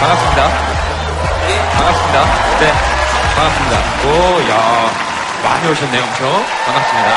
반갑습니다. 0.00 0.48
반갑습니다. 1.74 2.18
네, 2.60 2.72
반갑습니다. 3.36 3.74
오, 4.06 4.08
야, 4.50 4.52
많이 5.44 5.62
오셨네요, 5.70 6.02
엄청. 6.02 6.20
반갑습니다. 6.64 7.08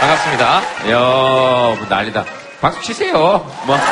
반갑습니다. 0.00 0.44
이야, 0.86 0.96
뭐 0.98 1.86
난리다. 1.88 2.24
박수 2.60 2.80
치세요. 2.82 3.16
뭐. 3.66 3.76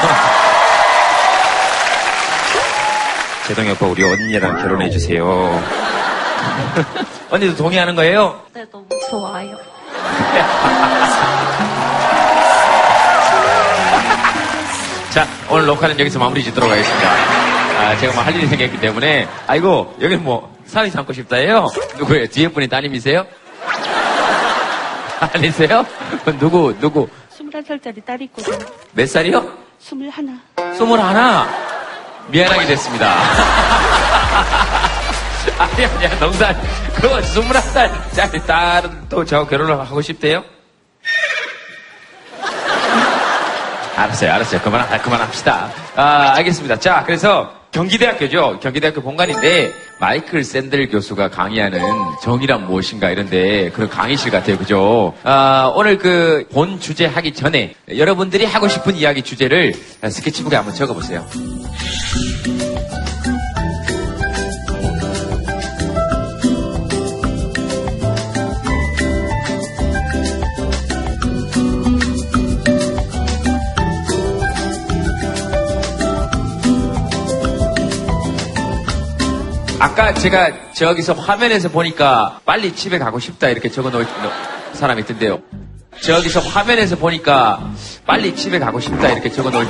제동이 3.48 3.70
오빠, 3.72 3.86
우리 3.86 4.04
언니랑 4.04 4.62
결혼해주세요. 4.62 5.24
언니도 7.30 7.56
동의하는 7.56 7.96
거예요? 7.96 8.40
네, 8.54 8.64
너무 8.70 8.86
좋아요. 9.10 9.56
자, 15.10 15.26
오늘 15.50 15.66
녹화는 15.66 15.98
여기서 15.98 16.18
마무리 16.18 16.42
짓도록 16.44 16.70
하겠습니다. 16.70 17.10
아, 17.10 17.96
제가 17.96 18.12
뭐 18.14 18.22
할 18.22 18.34
일이 18.36 18.46
생겼기 18.46 18.78
때문에, 18.80 19.26
아이고, 19.46 19.96
여기 20.00 20.16
뭐, 20.16 20.54
사위 20.66 20.90
삼고 20.90 21.12
싶다예요? 21.12 21.66
누구예요? 21.98 22.26
뒤에 22.28 22.48
분이 22.48 22.68
따님이세요? 22.68 23.26
아니세요? 25.20 25.84
누구, 26.38 26.74
누구? 26.80 27.08
21살짜리 27.36 28.04
딸이 28.04 28.24
있거든요. 28.26 28.58
몇 28.92 29.08
살이요? 29.08 29.52
21. 29.80 30.12
스물하나. 30.76 31.48
미안하게 32.28 32.66
됐습니다. 32.66 33.12
아니, 35.58 35.84
아니야, 35.84 36.18
농산. 36.20 36.56
그거 36.94 37.20
스물한 37.22 37.62
살짜리 37.62 38.40
딸은 38.46 39.08
또 39.08 39.24
저하고 39.24 39.48
결혼을 39.48 39.78
하고 39.80 40.00
싶대요? 40.00 40.44
알았어요, 44.02 44.32
알았어요. 44.32 44.60
그만, 44.62 44.80
아, 44.80 45.00
그만합시다. 45.02 45.70
아, 45.96 46.32
알겠습니다. 46.36 46.78
자, 46.78 47.02
그래서 47.04 47.52
경기대학교죠. 47.72 48.58
경기대학교 48.60 49.00
본관인데 49.02 49.72
마이클 50.00 50.42
샌들 50.42 50.88
교수가 50.88 51.28
강의하는 51.30 51.80
정의란 52.22 52.66
무엇인가 52.66 53.10
이런데 53.10 53.70
그런 53.70 53.88
강의실 53.88 54.30
같아요. 54.32 54.56
그죠? 54.58 55.14
아, 55.22 55.70
오늘 55.74 55.98
그 55.98 56.46
본 56.52 56.80
주제 56.80 57.06
하기 57.06 57.32
전에 57.34 57.74
여러분들이 57.96 58.44
하고 58.44 58.66
싶은 58.66 58.96
이야기 58.96 59.22
주제를 59.22 59.74
스케치북에 60.08 60.56
한번 60.56 60.74
적어보세요. 60.74 61.24
아까 80.00 80.14
제가 80.14 80.72
저기서 80.72 81.12
화면에서 81.12 81.68
보니까 81.68 82.40
빨리 82.46 82.74
집에 82.74 82.98
가고 82.98 83.18
싶다 83.18 83.48
이렇게 83.50 83.68
적어 83.70 83.90
놓은 83.90 84.06
사람이 84.72 85.02
있던데요. 85.02 85.40
저기서 86.00 86.40
화면에서 86.40 86.96
보니까 86.96 87.60
빨리 88.06 88.34
집에 88.34 88.58
가고 88.58 88.80
싶다 88.80 89.08
이렇게 89.10 89.30
적어 89.30 89.50
놓은 89.50 89.66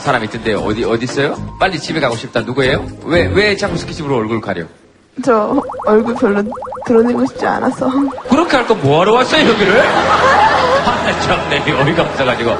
사람이 0.00 0.26
있던데요. 0.26 0.58
어디 0.58 0.84
어디 0.84 1.04
있어요? 1.04 1.56
빨리 1.58 1.80
집에 1.80 1.98
가고 1.98 2.14
싶다 2.14 2.40
누구예요? 2.42 2.86
왜 3.04 3.24
왜 3.26 3.56
자꾸 3.56 3.78
스케치북으로 3.78 4.18
얼굴 4.18 4.42
가려? 4.42 4.64
저 5.24 5.62
얼굴 5.86 6.14
별로 6.16 6.42
드러내고 6.86 7.24
싶지 7.26 7.46
않아서 7.46 7.88
그렇게 8.28 8.56
할 8.58 8.66
거 8.66 8.74
뭐하러 8.74 9.14
왔어요 9.14 9.48
여기를? 9.48 9.80
아 9.80 11.20
참네 11.22 11.72
어이가 11.72 12.02
없어가지고 12.02 12.56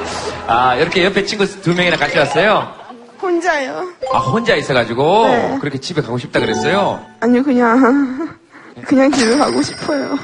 아 0.47 0.75
이렇게 0.75 1.05
옆에 1.05 1.23
친구 1.25 1.45
두 1.61 1.75
명이나 1.75 1.97
같이 1.97 2.17
왔어요. 2.17 2.73
혼자요. 3.21 3.87
아 4.13 4.17
혼자 4.19 4.55
있어가지고 4.55 5.27
네. 5.27 5.57
그렇게 5.61 5.77
집에 5.79 6.01
가고 6.01 6.17
싶다 6.17 6.39
그랬어요. 6.39 7.05
아니요 7.21 7.43
그냥 7.43 8.35
그냥 8.85 9.11
집에 9.11 9.37
가고 9.37 9.61
싶어요. 9.61 10.17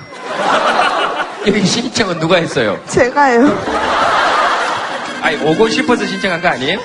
여기 1.47 1.65
신청은 1.65 2.19
누가 2.19 2.35
했어요? 2.37 2.79
제가요. 2.87 3.47
아니 5.21 5.37
오고 5.43 5.69
싶어서 5.69 6.05
신청한 6.05 6.41
거 6.41 6.47
아니에요? 6.49 6.79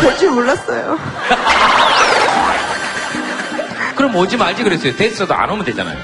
될 0.00 0.16
줄 0.16 0.30
몰랐어요. 0.30 0.98
그럼 3.96 4.14
오지 4.14 4.36
말지 4.36 4.62
그랬어요. 4.62 4.94
됐어도 4.94 5.34
안 5.34 5.50
오면 5.50 5.64
되잖아요. 5.64 5.98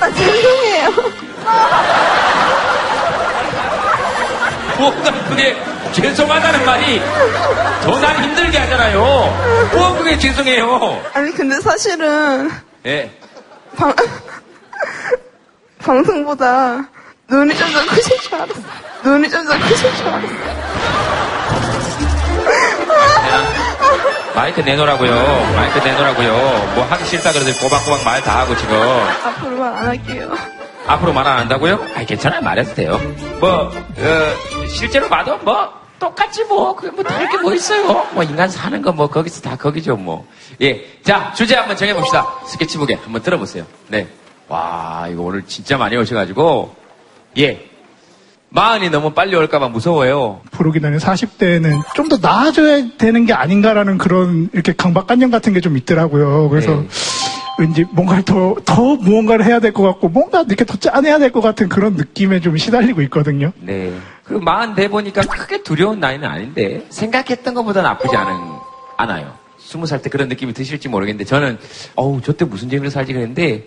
아 0.00 0.10
죄송해요. 0.10 0.90
뭐가 4.78 5.12
그게 5.28 5.56
죄송하다는 5.94 6.64
말이 6.66 7.00
더 7.84 7.98
날 8.00 8.16
힘들게 8.22 8.58
하잖아요. 8.58 9.00
뭐 9.72 9.94
그게 9.98 10.18
죄송해요. 10.18 11.02
아니 11.14 11.32
근데 11.32 11.60
사실은 11.60 12.50
예. 12.86 13.10
방 13.76 13.94
방송보다 15.78 16.78
눈이 17.28 17.54
좀 17.56 17.72
더 17.72 17.86
크실 17.86 18.18
줄 18.20 18.34
알았어. 18.34 18.60
눈이 19.04 19.30
좀 19.30 19.46
더 19.46 19.58
크실 19.58 19.94
줄 19.96 20.06
알았어. 20.08 20.28
마이크 24.34 24.60
내놓으라고요. 24.60 25.52
마이크 25.56 25.78
내놓으라고요. 25.78 26.32
뭐 26.74 26.84
하기 26.90 27.04
싫다 27.04 27.32
그러더니 27.32 27.56
꼬박꼬박 27.58 28.04
말 28.04 28.20
다 28.22 28.40
하고 28.40 28.56
지금 28.56 28.74
앞으로 29.24 29.56
말 29.58 29.74
안 29.74 29.86
할게요. 29.88 30.32
앞으로 30.86 31.12
말 31.12 31.26
안 31.26 31.38
한다고요? 31.40 31.86
아 31.96 32.04
괜찮아요. 32.04 32.40
말해도 32.42 32.74
돼요. 32.74 33.00
뭐 33.40 33.70
어, 33.70 34.66
실제로 34.68 35.08
봐도 35.08 35.36
뭐 35.38 35.72
똑같지 36.08 36.44
뭐 36.44 36.74
그게 36.76 36.90
뭐 36.90 37.02
다를 37.04 37.28
게 37.28 37.38
뭐 37.38 37.54
있어요. 37.54 38.06
뭐 38.12 38.22
인간 38.22 38.48
사는 38.48 38.80
거 38.82 38.92
뭐 38.92 39.08
거기서 39.08 39.40
다 39.40 39.56
거기죠 39.56 39.96
뭐. 39.96 40.26
예. 40.62 40.84
자 41.02 41.32
주제 41.34 41.54
한번 41.56 41.76
정해봅시다. 41.76 42.26
스케치북에 42.46 42.94
한번 42.94 43.22
들어보세요. 43.22 43.64
네. 43.88 44.06
와 44.48 45.06
이거 45.10 45.22
오늘 45.22 45.42
진짜 45.46 45.76
많이 45.78 45.96
오셔가지고 45.96 46.74
예. 47.38 47.70
마흔이 48.50 48.90
너무 48.90 49.10
빨리 49.12 49.34
올까봐 49.34 49.68
무서워요. 49.68 50.40
부르기 50.52 50.80
전에 50.80 50.98
40대는 50.98 51.82
좀 51.96 52.08
더 52.08 52.18
나아져야 52.20 52.90
되는 52.98 53.26
게 53.26 53.32
아닌가라는 53.32 53.98
그런 53.98 54.48
이렇게 54.52 54.72
강박관념 54.76 55.30
같은 55.32 55.52
게 55.54 55.60
좀 55.60 55.76
있더라고요. 55.76 56.48
그래서 56.50 56.70
네. 56.72 56.86
왠지 57.58 57.84
뭔가를 57.90 58.24
더, 58.24 58.56
더 58.64 58.96
무언가를 58.96 59.44
해야 59.44 59.60
될 59.60 59.72
것 59.72 59.82
같고 59.84 60.08
뭔가 60.08 60.42
이렇게 60.46 60.64
더 60.64 60.76
짜내야 60.76 61.18
될 61.18 61.30
것 61.32 61.40
같은 61.40 61.68
그런 61.68 61.94
느낌에 61.94 62.40
좀 62.40 62.56
시달리고 62.56 63.00
있거든요. 63.02 63.52
네. 63.60 63.92
그리고 64.24 64.40
마흔 64.42 64.74
돼 64.74 64.88
보니까 64.88 65.20
크게 65.22 65.62
두려운 65.62 66.00
나이는 66.00 66.28
아닌데 66.28 66.84
생각했던 66.90 67.54
것보다 67.54 67.82
나쁘지 67.82 68.16
않은 68.16 68.34
않아요. 68.96 69.34
스무 69.58 69.86
살 69.86 70.02
때 70.02 70.10
그런 70.10 70.28
느낌이 70.28 70.52
드실지 70.52 70.88
모르겠는데 70.88 71.24
저는 71.24 71.58
어우 71.94 72.20
저 72.22 72.32
때 72.32 72.44
무슨 72.44 72.68
재미로 72.68 72.90
살지 72.90 73.12
그랬는데 73.12 73.64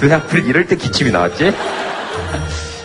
왜 0.00 0.12
하필 0.12 0.46
이럴 0.46 0.66
때 0.66 0.76
기침이 0.76 1.10
나왔지? 1.10 1.52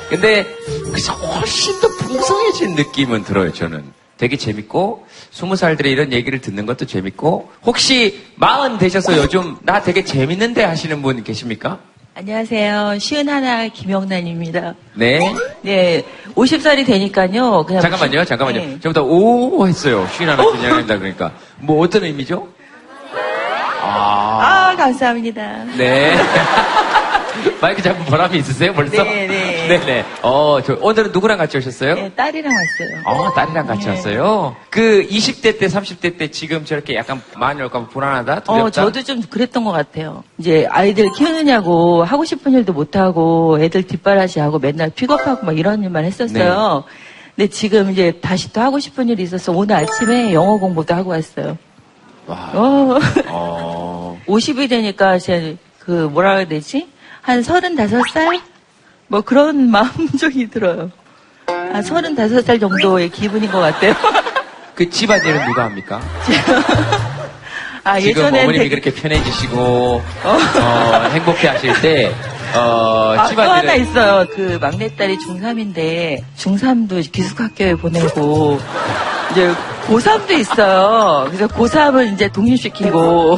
근데 0.09 0.45
그래서 0.93 1.11
훨씬 1.13 1.79
더 1.81 1.87
풍성해진 1.87 2.75
느낌은 2.75 3.23
들어요, 3.23 3.51
저는. 3.51 3.83
되게 4.19 4.37
재밌고, 4.37 5.07
스무 5.31 5.55
살들의 5.55 5.91
이런 5.91 6.13
얘기를 6.13 6.39
듣는 6.39 6.67
것도 6.67 6.85
재밌고, 6.85 7.49
혹시 7.65 8.23
마흔 8.35 8.77
되셔서 8.77 9.17
요즘 9.17 9.57
나 9.63 9.81
되게 9.81 10.03
재밌는데 10.03 10.63
하시는 10.63 11.01
분 11.01 11.23
계십니까? 11.23 11.79
안녕하세요. 12.13 12.99
쉬운 12.99 13.27
하나 13.27 13.67
김영란입니다. 13.69 14.75
네. 14.93 15.33
네, 15.63 16.05
50살이 16.35 16.85
되니까요. 16.85 17.65
그냥 17.65 17.81
잠깐만요, 17.81 18.23
잠깐만요. 18.23 18.59
네. 18.59 18.79
저부터 18.79 19.01
오 19.03 19.67
했어요. 19.67 20.07
쉬인 20.15 20.29
하나 20.29 20.45
그냥한다 20.45 20.99
그러니까. 20.99 21.31
뭐 21.57 21.83
어떤 21.83 22.03
의미죠? 22.03 22.47
아, 23.81 24.69
아, 24.71 24.75
감사합니다. 24.75 25.63
네. 25.75 26.15
마이크 27.59 27.81
잡은 27.81 28.05
보람이 28.05 28.37
있으세요, 28.37 28.73
벌써? 28.73 29.03
네, 29.03 29.27
네. 29.27 29.52
네네. 29.67 30.05
어, 30.23 30.59
저, 30.63 30.77
오늘은 30.81 31.11
누구랑 31.11 31.37
같이 31.37 31.57
오셨어요? 31.57 31.95
네, 31.95 32.11
딸이랑 32.13 32.51
왔어요. 32.51 33.01
어, 33.05 33.33
딸이랑 33.33 33.65
같이 33.67 33.85
네. 33.85 33.89
왔어요. 33.91 34.55
그 34.69 35.07
20대 35.09 35.57
때, 35.59 35.67
30대 35.67 36.17
때 36.17 36.31
지금 36.31 36.65
저렇게 36.65 36.95
약간 36.95 37.21
많이 37.37 37.61
올까봐 37.61 37.87
불안하다, 37.87 38.41
두렵다. 38.41 38.63
어, 38.63 38.69
저도 38.69 39.03
좀 39.03 39.21
그랬던 39.21 39.63
것 39.63 39.71
같아요. 39.71 40.23
이제 40.37 40.67
아이들 40.69 41.07
키우느냐고 41.15 42.03
하고 42.03 42.25
싶은 42.25 42.53
일도 42.53 42.73
못하고 42.73 43.57
애들 43.61 43.83
뒷바라지하고 43.83 44.59
맨날 44.59 44.89
픽업하고 44.89 45.45
막 45.45 45.57
이런 45.57 45.81
일만 45.83 46.03
했었어요. 46.05 46.83
네. 46.85 46.93
근데 47.35 47.49
지금 47.49 47.91
이제 47.91 48.19
다시 48.21 48.51
또 48.53 48.61
하고 48.61 48.79
싶은 48.79 49.09
일이 49.09 49.23
있어서 49.23 49.51
오늘 49.51 49.75
아침에 49.75 50.33
영어 50.33 50.57
공부도 50.59 50.93
하고 50.93 51.11
왔어요. 51.11 51.57
와. 52.27 52.51
어. 52.53 52.99
어. 53.27 54.19
50이 54.27 54.69
되니까 54.69 55.17
제그 55.19 56.09
뭐라 56.11 56.35
해야 56.35 56.45
되지? 56.47 56.87
한 57.21 57.41
35살? 57.41 58.41
뭐 59.07 59.21
그런 59.21 59.69
마음적이 59.71 60.49
들어요. 60.49 60.91
한 61.47 61.81
35살 61.83 62.59
정도의 62.59 63.09
기분인 63.09 63.51
것 63.51 63.59
같아요. 63.59 63.93
그 64.75 64.89
집안일은 64.89 65.45
누가 65.45 65.65
합니까? 65.65 66.01
아, 67.83 67.99
지금 67.99 68.09
예전에 68.23 68.43
어머님이 68.43 68.69
되게- 68.69 68.81
그렇게 68.81 69.01
편해지시고, 69.01 70.01
어, 70.23 70.37
행복해 71.11 71.47
하실 71.49 71.73
때, 71.81 72.11
어, 72.55 73.13
아, 73.17 73.27
또 73.27 73.41
하나 73.41 73.61
집안일은 73.61 73.81
있어요. 73.81 74.25
그 74.33 74.57
막내딸이 74.61 75.17
중3인데, 75.17 76.23
중3도 76.37 77.11
기숙학교에 77.11 77.75
보내고, 77.75 78.59
이제 79.31 79.51
고3도 79.87 80.31
있어요. 80.31 81.25
그래서 81.27 81.47
고3을 81.47 82.13
이제 82.13 82.29
독립시키고, 82.29 83.37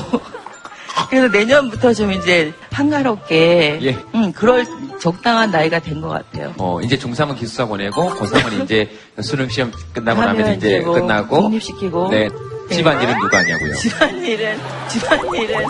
그래서 1.09 1.27
내년부터 1.27 1.93
좀 1.93 2.11
이제 2.11 2.53
한가롭게, 2.71 3.79
예. 3.81 3.97
음, 4.15 4.31
그럴 4.33 4.65
적당한 4.99 5.51
나이가 5.51 5.79
된 5.79 6.01
것 6.01 6.09
같아요. 6.09 6.53
어, 6.57 6.79
이제 6.81 6.97
중3은 6.97 7.37
기숙사 7.37 7.65
보내고, 7.65 8.09
고3은 8.11 8.63
이제 8.63 8.89
수능 9.21 9.49
시험 9.49 9.71
끝나고 9.93 10.21
나면 10.21 10.55
이제 10.55 10.79
뭐 10.79 10.95
끝나고, 10.95 11.41
독립시키고. 11.41 12.09
네. 12.09 12.29
네. 12.69 12.75
집안일은 12.75 13.19
누가 13.19 13.37
하냐고요? 13.39 13.75
집안일은, 13.75 14.57
집안일은, 14.89 15.65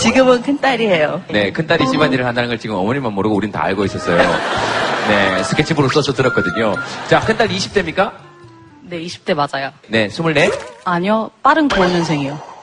지금은 0.00 0.42
큰딸이 0.42 0.86
해요. 0.88 1.22
네, 1.28 1.52
큰딸이 1.52 1.86
집안일을 1.88 2.26
한다는 2.26 2.48
걸 2.48 2.58
지금 2.58 2.76
어머님만 2.76 3.12
모르고 3.12 3.36
우린 3.36 3.52
다 3.52 3.62
알고 3.62 3.84
있었어요. 3.84 4.18
네, 5.08 5.42
스케치북으로 5.44 5.92
써서 5.92 6.12
들었거든요. 6.12 6.74
자, 7.08 7.20
큰딸 7.20 7.48
20대입니까? 7.48 8.12
네, 8.82 9.00
20대 9.02 9.34
맞아요. 9.34 9.70
네, 9.88 10.06
24? 10.06 10.32
아니요, 10.84 11.30
빠른 11.42 11.68
95년생이요. 11.68 12.53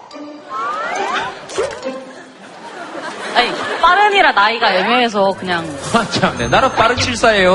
빠른이라 3.92 4.32
나이가 4.32 4.74
애매해서 4.74 5.34
그냥. 5.34 5.66
아, 5.94 6.06
참, 6.10 6.38
네, 6.38 6.48
나는 6.48 6.72
빠른 6.72 6.96
칠사예요. 6.96 7.52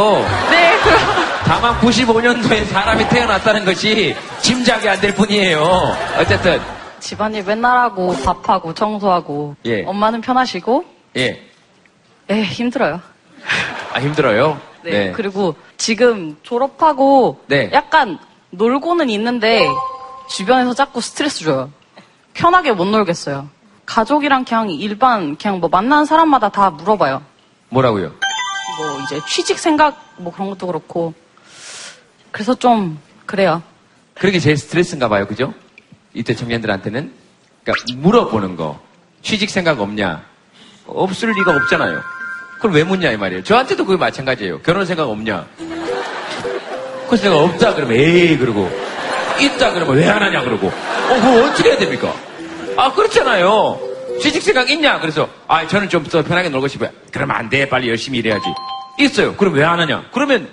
네, 0.50 0.78
그럼. 0.82 0.98
다만 1.46 1.80
95년도에 1.80 2.66
사람이 2.66 3.08
태어났다는 3.08 3.64
것이 3.64 4.14
짐작이 4.42 4.86
안 4.88 5.00
될 5.00 5.14
뿐이에요. 5.14 5.96
어쨌든, 6.18 6.60
집안일 7.00 7.42
맨날 7.44 7.78
하고, 7.78 8.14
밥하고, 8.22 8.74
청소하고. 8.74 9.56
예. 9.64 9.84
엄마는 9.84 10.20
편하시고, 10.20 10.84
예. 11.16 11.42
예, 12.30 12.42
힘들어요. 12.42 13.00
아, 13.94 14.00
힘들어요? 14.00 14.60
네. 14.82 15.12
그리고 15.12 15.54
지금 15.78 16.36
졸업하고, 16.42 17.40
네. 17.46 17.70
약간 17.72 18.18
놀고는 18.50 19.08
있는데, 19.10 19.66
주변에서 20.28 20.74
자꾸 20.74 21.00
스트레스 21.00 21.44
줘요. 21.44 21.70
편하게 22.34 22.72
못 22.72 22.84
놀겠어요. 22.86 23.48
가족이랑 23.86 24.44
그냥 24.44 24.70
일반, 24.70 25.36
그냥 25.36 25.60
뭐 25.60 25.68
만나는 25.68 26.04
사람마다 26.04 26.48
다 26.50 26.70
물어봐요. 26.70 27.22
뭐라고요? 27.70 28.08
뭐 28.78 29.00
이제 29.04 29.20
취직 29.26 29.58
생각 29.58 30.12
뭐 30.18 30.32
그런 30.32 30.50
것도 30.50 30.66
그렇고 30.66 31.14
그래서 32.30 32.54
좀 32.54 32.98
그래요. 33.24 33.62
그게 34.14 34.38
제일 34.38 34.56
스트레스인가 34.56 35.08
봐요, 35.08 35.26
그죠? 35.26 35.54
이때 36.14 36.34
청년들한테는. 36.34 37.12
그러니까 37.64 37.84
물어보는 37.96 38.56
거. 38.56 38.80
취직 39.22 39.50
생각 39.50 39.80
없냐? 39.80 40.24
없을 40.86 41.30
리가 41.32 41.54
없잖아요. 41.56 42.00
그걸 42.56 42.72
왜 42.72 42.84
묻냐, 42.84 43.10
이 43.10 43.16
말이에요. 43.16 43.42
저한테도 43.44 43.84
그게 43.84 43.98
마찬가지예요. 43.98 44.60
결혼 44.60 44.86
생각 44.86 45.08
없냐? 45.08 45.46
그 47.08 47.16
생각 47.16 47.36
없다 47.38 47.74
그러면 47.74 47.96
에이 47.98 48.36
그러고 48.36 48.68
있다 49.40 49.72
그러면 49.72 49.96
왜 49.96 50.08
안 50.08 50.20
하냐 50.22 50.40
그러고 50.42 50.66
어 50.68 51.14
그거 51.14 51.44
어떻게 51.44 51.70
해야 51.70 51.78
됩니까? 51.78 52.12
아 52.76 52.92
그렇잖아요. 52.92 53.78
취직 54.20 54.42
생각 54.42 54.70
있냐? 54.70 54.98
그래서 55.00 55.28
아 55.48 55.66
저는 55.66 55.88
좀 55.88 56.04
더 56.04 56.22
편하게 56.22 56.48
놀고 56.48 56.68
싶어요. 56.68 56.90
그러면 57.12 57.36
안 57.36 57.48
돼. 57.48 57.68
빨리 57.68 57.88
열심히 57.88 58.18
일해야지. 58.18 58.44
있어요. 58.98 59.34
그럼 59.36 59.54
왜 59.54 59.64
안 59.64 59.78
하냐? 59.80 60.04
그러면 60.12 60.48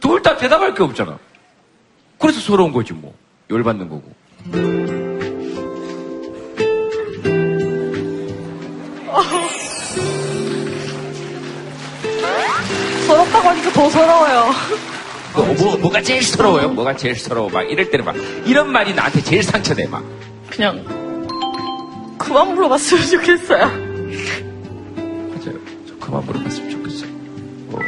둘 0.00 0.22
다 0.22 0.36
대답할 0.36 0.74
게 0.74 0.82
없잖아. 0.82 1.18
그래서 2.18 2.40
서러운 2.40 2.72
거지 2.72 2.92
뭐. 2.92 3.14
열받는 3.50 3.88
거고. 3.88 4.12
서럽다고 13.06 13.48
하니까 13.48 13.72
더 13.72 13.90
서러워요. 13.90 14.50
그 15.34 15.40
뭐, 15.40 15.76
뭐가 15.76 16.02
제일 16.02 16.22
서러워요? 16.22 16.68
뭐가 16.70 16.96
제일 16.96 17.14
서러워? 17.16 17.48
막 17.48 17.62
이럴 17.62 17.90
때는 17.90 18.04
막 18.04 18.14
이런 18.44 18.70
말이 18.70 18.94
나한테 18.94 19.22
제일 19.22 19.42
상처돼 19.42 19.86
막. 19.88 20.02
그냥 20.50 20.84
그만 22.18 22.54
물어봤으면 22.54 23.06
좋겠어요. 23.06 23.66
맞아요. 23.66 25.58
저 25.86 25.96
그만 26.00 26.24
물어봤으면 26.26 26.70
좋겠어요. 26.70 27.10
뭐. 27.68 27.80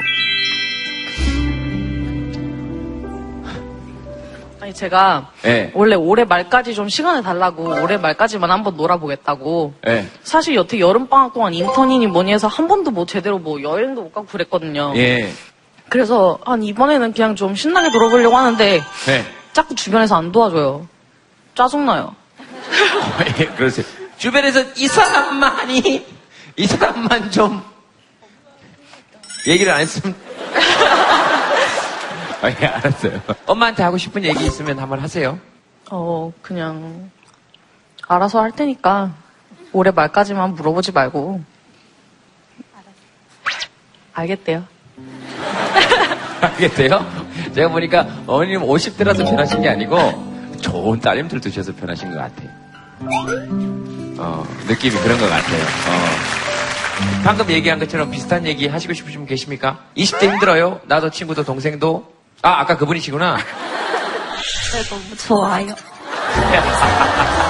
아니 4.60 4.74
제가 4.74 5.30
예. 5.44 5.72
원래 5.74 5.96
올해 5.96 6.24
말까지 6.24 6.74
좀 6.74 6.88
시간을 6.88 7.22
달라고 7.22 7.64
올해 7.82 7.96
말까지만 7.96 8.50
한번 8.50 8.76
놀아보겠다고. 8.76 9.74
예. 9.88 10.06
사실 10.22 10.54
여태 10.54 10.78
여름 10.78 11.08
방학 11.08 11.32
동안 11.34 11.52
인턴이니 11.54 12.06
뭐니 12.06 12.32
해서 12.32 12.46
한 12.46 12.68
번도 12.68 12.92
뭐 12.92 13.06
제대로 13.06 13.38
뭐 13.38 13.60
여행도 13.62 14.02
못 14.02 14.12
가고 14.12 14.26
그랬거든요. 14.26 14.92
예. 14.96 15.30
그래서 15.88 16.38
한 16.44 16.62
이번에는 16.62 17.12
그냥 17.12 17.34
좀 17.34 17.56
신나게 17.56 17.88
놀아보려고 17.90 18.36
하는데 18.36 18.76
예. 18.76 19.24
자꾸 19.52 19.74
주변에서 19.74 20.14
안 20.16 20.30
도와줘요. 20.30 20.86
짜증나요. 21.56 22.14
예, 23.40 23.46
그러세요. 23.46 23.84
주변에서 24.20 24.62
이 24.76 24.86
사람만이, 24.86 26.06
이 26.56 26.66
사람만 26.66 27.30
좀, 27.30 27.62
얘기를 29.46 29.72
안 29.72 29.80
했으면. 29.80 30.14
아, 32.42 32.50
예, 32.50 32.66
알았어요. 32.66 33.18
엄마한테 33.46 33.82
하고 33.82 33.96
싶은 33.96 34.22
얘기 34.24 34.44
있으면 34.44 34.78
한번 34.78 35.00
하세요. 35.00 35.38
어, 35.90 36.30
그냥, 36.42 37.10
알아서 38.08 38.42
할 38.42 38.52
테니까, 38.52 39.14
올해 39.72 39.90
말까지만 39.90 40.54
물어보지 40.54 40.92
말고. 40.92 41.42
알겠대요. 44.12 44.64
알겠어요? 46.42 47.52
제가 47.54 47.70
보니까 47.70 48.06
어머님 48.26 48.60
50대라서 48.60 49.24
변하신 49.24 49.62
게 49.62 49.70
아니고, 49.70 49.96
좋은 50.60 51.00
따님들 51.00 51.40
두셔서 51.40 51.74
변하신 51.74 52.10
것 52.10 52.18
같아요. 52.18 53.89
어, 54.20 54.46
느낌이 54.68 54.94
그런 54.96 55.18
것 55.18 55.28
같아요. 55.28 55.62
어. 55.62 56.40
방금 57.24 57.50
얘기한 57.50 57.78
것처럼 57.78 58.10
비슷한 58.10 58.46
얘기 58.46 58.68
하시고 58.68 58.92
싶으신 58.92 59.20
분 59.20 59.26
계십니까? 59.26 59.78
20대 59.96 60.30
힘들어요? 60.30 60.80
나도 60.84 61.10
친구도 61.10 61.44
동생도? 61.44 62.12
아, 62.42 62.60
아까 62.60 62.76
그분이시구나. 62.76 63.36
네, 63.36 64.82
너무 64.88 65.16
좋아요. 65.16 65.74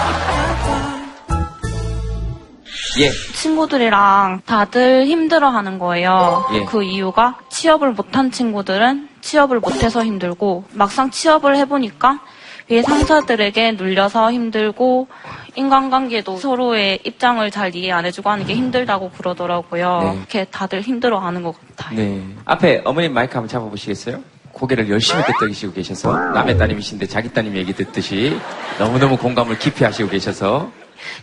예. 2.98 3.10
친구들이랑 3.34 4.42
다들 4.46 5.06
힘들어하는 5.06 5.78
거예요. 5.78 6.44
예. 6.54 6.64
그 6.64 6.82
이유가 6.82 7.36
취업을 7.48 7.92
못한 7.92 8.30
친구들은 8.30 9.08
취업을 9.20 9.60
못해서 9.60 10.04
힘들고 10.04 10.64
막상 10.72 11.10
취업을 11.10 11.56
해보니까 11.56 12.20
위에 12.68 12.82
상사들에게 12.82 13.72
눌려서 13.72 14.32
힘들고 14.32 15.08
인간관계도 15.56 16.36
서로의 16.38 17.00
입장을 17.04 17.50
잘 17.50 17.74
이해 17.74 17.90
안 17.92 18.04
해주고 18.04 18.28
하는 18.30 18.46
게 18.46 18.54
힘들다고 18.54 19.10
그러더라고요. 19.10 20.00
네. 20.02 20.16
이렇게 20.16 20.44
다들 20.44 20.82
힘들어하는 20.82 21.42
것 21.42 21.54
같아요. 21.76 21.96
네. 21.96 22.22
앞에 22.44 22.82
어머님 22.84 23.12
마이크 23.14 23.34
한번 23.34 23.48
잡아보시겠어요? 23.48 24.20
고개를 24.52 24.90
열심히 24.90 25.22
끄덕이시고 25.24 25.72
계셔서 25.72 26.12
남의 26.32 26.58
따님이신데 26.58 27.06
자기 27.06 27.32
따님 27.32 27.56
얘기 27.56 27.72
듣듯이 27.72 28.36
너무너무 28.78 29.16
공감을 29.16 29.58
깊이 29.58 29.84
하시고 29.84 30.08
계셔서 30.08 30.70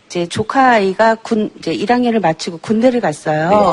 이제 0.06 0.28
조카 0.28 0.72
아이가 0.72 1.16
군 1.16 1.52
이제 1.60 1.76
1학년을 1.76 2.22
마치고 2.22 2.60
군대를 2.60 3.02
갔어요. 3.02 3.50
네. 3.50 3.66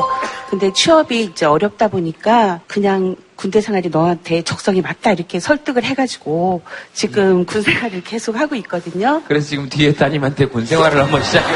근데 0.50 0.72
취업이 0.72 1.22
이제 1.22 1.46
어렵다 1.46 1.88
보니까 1.88 2.60
그냥 2.66 3.16
군대 3.36 3.60
생활이 3.60 3.88
너한테 3.88 4.42
적성이 4.42 4.80
맞다 4.80 5.12
이렇게 5.12 5.40
설득을 5.40 5.84
해가지고 5.84 6.62
지금 6.92 7.44
군 7.44 7.62
생활을 7.62 8.02
계속 8.04 8.36
하고 8.36 8.54
있거든요. 8.56 9.22
그래서 9.26 9.48
지금 9.48 9.68
뒤에 9.68 9.94
따님한테 9.94 10.46
군 10.46 10.64
생활을 10.64 11.02
한번 11.02 11.22
시작해. 11.22 11.52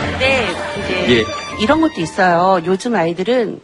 근데 0.00 0.48
이제 0.84 1.18
예. 1.18 1.24
이런 1.60 1.80
것도 1.80 2.00
있어요. 2.00 2.60
요즘 2.64 2.94
아이들은 2.94 3.60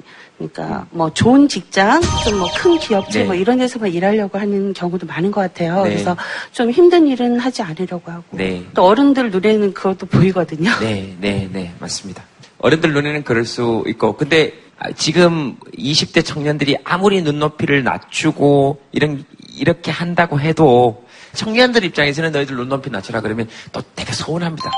그러니까 0.52 0.86
뭐 0.90 1.12
좋은 1.12 1.48
직장, 1.48 2.00
좀 2.24 2.38
뭐 2.38 2.48
큰 2.54 2.78
기업체 2.78 3.20
네. 3.20 3.24
뭐 3.24 3.34
이런 3.34 3.58
데서만 3.58 3.92
일하려고 3.92 4.38
하는 4.38 4.72
경우도 4.72 5.06
많은 5.06 5.30
것 5.30 5.40
같아요. 5.40 5.82
네. 5.84 5.90
그래서 5.90 6.16
좀 6.52 6.70
힘든 6.70 7.06
일은 7.06 7.38
하지 7.38 7.62
않으려고 7.62 8.10
하고 8.10 8.24
네. 8.30 8.64
또 8.74 8.84
어른들 8.84 9.30
눈에는 9.30 9.74
그것도 9.74 10.06
보이거든요. 10.06 10.70
네, 10.80 11.14
네, 11.20 11.48
네, 11.52 11.72
맞습니다. 11.80 12.22
어른들 12.58 12.92
눈에는 12.92 13.24
그럴 13.24 13.44
수 13.44 13.84
있고, 13.86 14.16
근데 14.16 14.54
아, 14.78 14.90
지금 14.92 15.56
20대 15.78 16.24
청년들이 16.24 16.78
아무리 16.84 17.22
눈높이를 17.22 17.84
낮추고 17.84 18.80
이런 18.92 19.24
이렇게 19.56 19.90
한다고 19.92 20.40
해도 20.40 21.04
청년들 21.34 21.84
입장에서는 21.84 22.32
너희들 22.32 22.56
눈높이 22.56 22.90
낮춰라 22.90 23.20
그러면 23.20 23.48
또 23.72 23.82
되게 23.94 24.12
서운합니다. 24.12 24.70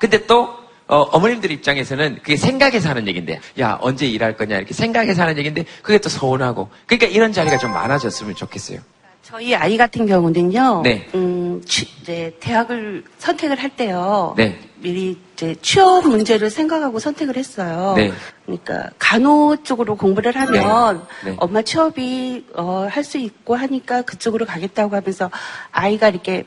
근데 0.00 0.26
또 0.26 0.57
어, 0.88 1.18
머님들 1.20 1.50
입장에서는 1.50 2.16
그게 2.22 2.36
생각해서 2.36 2.88
하는 2.88 3.06
얘기인데, 3.06 3.40
야 3.60 3.78
언제 3.80 4.06
일할 4.06 4.36
거냐 4.36 4.56
이렇게 4.56 4.72
생각해서 4.74 5.22
하는 5.22 5.36
얘기인데 5.38 5.64
그게 5.82 5.98
또 5.98 6.08
서운하고, 6.08 6.68
그러니까 6.86 7.06
이런 7.06 7.32
자리가 7.32 7.58
좀 7.58 7.72
많아졌으면 7.72 8.34
좋겠어요. 8.34 8.80
저희 9.22 9.54
아이 9.54 9.76
같은 9.76 10.06
경우는요. 10.06 10.80
네. 10.82 11.06
음, 11.14 11.60
취- 11.66 11.86
이제 12.00 12.34
대학을 12.40 13.04
선택을 13.18 13.60
할 13.62 13.68
때요. 13.76 14.32
네. 14.38 14.58
미리 14.76 15.18
이제 15.34 15.54
취업 15.60 16.06
문제를 16.08 16.48
생각하고 16.48 16.98
선택을 16.98 17.36
했어요. 17.36 17.92
네. 17.94 18.10
그러니까 18.46 18.88
간호 18.98 19.56
쪽으로 19.62 19.96
공부를 19.96 20.34
하면 20.34 21.06
네. 21.24 21.32
네. 21.32 21.36
엄마 21.40 21.60
취업이 21.60 22.46
어, 22.54 22.86
할 22.90 23.04
수 23.04 23.18
있고 23.18 23.54
하니까 23.56 24.00
그쪽으로 24.02 24.46
가겠다고 24.46 24.96
하면서 24.96 25.30
아이가 25.72 26.08
이렇게 26.08 26.44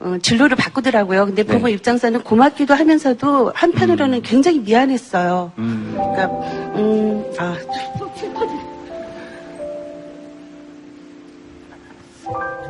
어, 0.00 0.16
진로를 0.22 0.56
바꾸더라고요. 0.56 1.26
근데 1.26 1.42
부모 1.42 1.66
네. 1.66 1.72
입장에서는 1.72 2.22
고맙기도 2.22 2.72
하면서도 2.72 3.52
한편으로는 3.54 4.22
굉장히 4.22 4.60
미안했어요. 4.60 5.52
음. 5.58 5.92
그러니까 5.94 6.26
음, 6.74 7.24
아, 7.38 7.56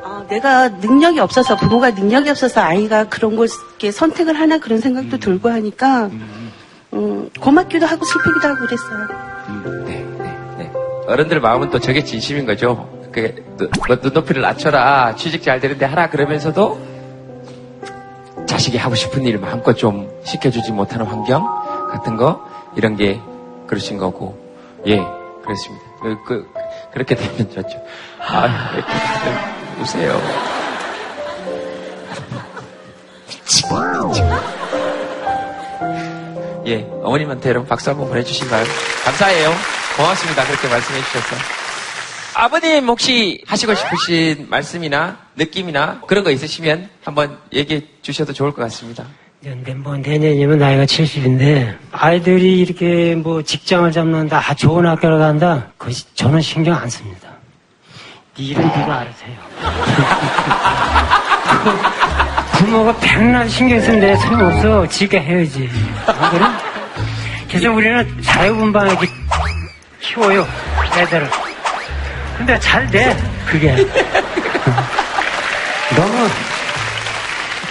아, 0.02 0.26
내가 0.28 0.68
능력이 0.68 1.20
없어서 1.20 1.56
부모가 1.56 1.90
능력이 1.90 2.30
없어서 2.30 2.62
아이가 2.62 3.08
그런 3.08 3.36
걸 3.36 3.46
이렇게 3.46 3.92
선택을 3.92 4.34
하나 4.34 4.58
그런 4.58 4.80
생각도 4.80 5.18
들고 5.18 5.50
하니까 5.50 6.10
음, 6.92 7.30
고맙기도 7.38 7.86
하고 7.86 8.04
슬프기도 8.04 8.48
하고 8.48 8.66
그랬어요. 8.66 9.06
음, 9.50 9.84
네, 9.86 10.04
네, 10.18 10.36
네. 10.58 10.72
어른들 11.06 11.40
마음은 11.40 11.70
또 11.70 11.78
저게 11.78 12.02
진심인 12.02 12.44
거죠. 12.44 12.90
뭐 13.86 13.96
눈높이를 14.02 14.42
낮춰라, 14.42 15.14
취직 15.14 15.44
잘 15.44 15.60
되는데 15.60 15.84
하라 15.84 16.10
그러면서도 16.10 16.89
자식이 18.60 18.76
하고 18.76 18.94
싶은 18.94 19.24
일을 19.24 19.40
마음껏 19.40 19.72
좀 19.72 20.10
시켜주지 20.22 20.72
못하는 20.72 21.06
환경 21.06 21.46
같은 21.90 22.18
거 22.18 22.46
이런 22.76 22.94
게 22.94 23.18
그러신 23.66 23.96
거고, 23.96 24.38
예, 24.86 24.98
그렇습니다. 25.42 25.84
그, 26.02 26.22
그 26.26 26.46
그렇게 26.92 27.14
되면 27.14 27.50
좋죠. 27.50 27.82
아, 28.18 28.70
왜 28.72 28.78
이렇게 28.78 28.92
다들 28.92 29.80
우세요. 29.80 30.20
예, 36.66 36.86
어머님한테 37.02 37.48
여러분 37.48 37.66
박수 37.66 37.88
한번 37.88 38.08
보내주신가요? 38.08 38.64
감사해요. 39.06 39.52
고맙습니다. 39.96 40.44
그렇게 40.44 40.68
말씀해 40.68 41.00
주셔서. 41.00 41.36
아버님 42.34 42.88
혹시 42.88 43.42
하시고 43.46 43.74
싶으신 43.74 44.48
말씀이나 44.50 45.16
느낌이나 45.40 46.00
그런 46.06 46.22
거 46.22 46.30
있으시면 46.30 46.88
한번 47.02 47.38
얘기해 47.52 47.82
주셔도 48.02 48.32
좋을 48.32 48.52
것 48.52 48.62
같습니다. 48.62 49.04
뭐 49.76 49.96
내년이면 49.96 50.58
나이가 50.58 50.84
70인데 50.84 51.74
아이들이 51.92 52.60
이렇게 52.60 53.14
뭐 53.14 53.42
직장을 53.42 53.90
잡는다, 53.90 54.38
아, 54.38 54.54
좋은 54.54 54.86
학교를 54.86 55.18
간다, 55.18 55.68
그 55.78 55.90
저는 56.14 56.42
신경 56.42 56.76
안 56.76 56.90
씁니다. 56.90 57.30
네 58.36 58.44
일은 58.44 58.62
네가 58.62 59.00
알아서 59.00 59.24
해요. 59.24 59.38
그 61.62 62.64
부모가 62.64 62.94
백날 62.98 63.48
신경 63.48 63.80
쓰는데 63.80 64.16
소용없어. 64.16 64.86
지가 64.88 65.18
해야지. 65.18 65.70
안 66.06 66.30
그래? 66.30 66.44
그래서 67.48 67.72
우리는 67.72 68.22
자유분방하게 68.22 69.08
키워요, 70.00 70.46
애들을. 70.98 71.30
근데 72.36 72.58
잘 72.58 72.86
돼, 72.90 73.16
그게. 73.46 73.74
너무 76.00 76.28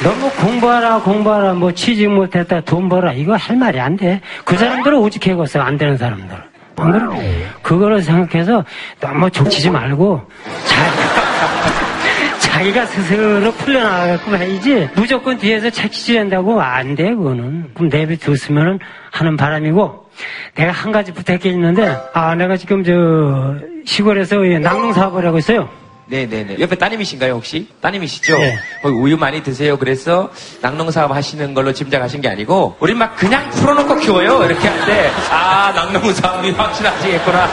너무 0.03 0.29
공부하라 0.31 0.99
공부하라 1.01 1.53
뭐 1.53 1.71
취직 1.73 2.09
못했다 2.09 2.61
돈 2.61 2.87
벌어 2.87 3.11
이거 3.13 3.35
할 3.35 3.57
말이 3.57 3.79
안 3.79 3.97
돼. 3.97 4.21
그 4.45 4.55
사람들은 4.55 4.97
오직 4.99 5.25
해고서 5.27 5.59
안 5.61 5.77
되는 5.77 5.97
사람들. 5.97 6.37
안 6.77 6.91
그래? 6.91 7.45
그거를 7.61 8.01
생각해서 8.01 8.63
너무 9.01 9.29
족치지 9.29 9.69
말고 9.69 10.21
자, 10.65 12.39
자기가 12.39 12.85
스스로 12.85 13.51
풀려나가고 13.51 14.37
해야지 14.37 14.89
무조건 14.95 15.37
뒤에서 15.37 15.69
채찍질한다고 15.69 16.61
안 16.61 16.95
돼 16.95 17.13
그거는. 17.15 17.71
그럼 17.73 17.89
내비뒀으면 17.89 18.79
하는 19.11 19.35
바람이고 19.37 20.05
내가 20.55 20.71
한 20.71 20.91
가지 20.93 21.11
부탁해 21.13 21.49
있는데 21.49 21.97
아 22.13 22.35
내가 22.35 22.55
지금 22.55 22.83
저 22.83 23.55
시골에서 23.85 24.37
낙농 24.37 24.93
사업을 24.93 25.25
하고 25.25 25.39
있어요. 25.39 25.67
네네네. 26.09 26.59
옆에 26.59 26.75
따님이신가요, 26.75 27.33
혹시? 27.33 27.67
따님이시죠? 27.81 28.37
네. 28.37 28.57
거기 28.81 28.95
우유 28.95 29.17
많이 29.17 29.43
드세요. 29.43 29.77
그래서 29.77 30.31
낙농 30.61 30.89
사업 30.91 31.11
하시는 31.11 31.53
걸로 31.53 31.71
짐작하신 31.71 32.21
게 32.21 32.29
아니고, 32.29 32.77
우린 32.79 32.97
막 32.97 33.15
그냥 33.15 33.49
풀어놓고 33.51 33.95
키워요. 33.97 34.43
이렇게 34.43 34.67
하는데, 34.67 35.11
아, 35.29 35.71
낙농 35.73 36.11
사업이 36.13 36.49
확실하시겠구나. 36.51 37.47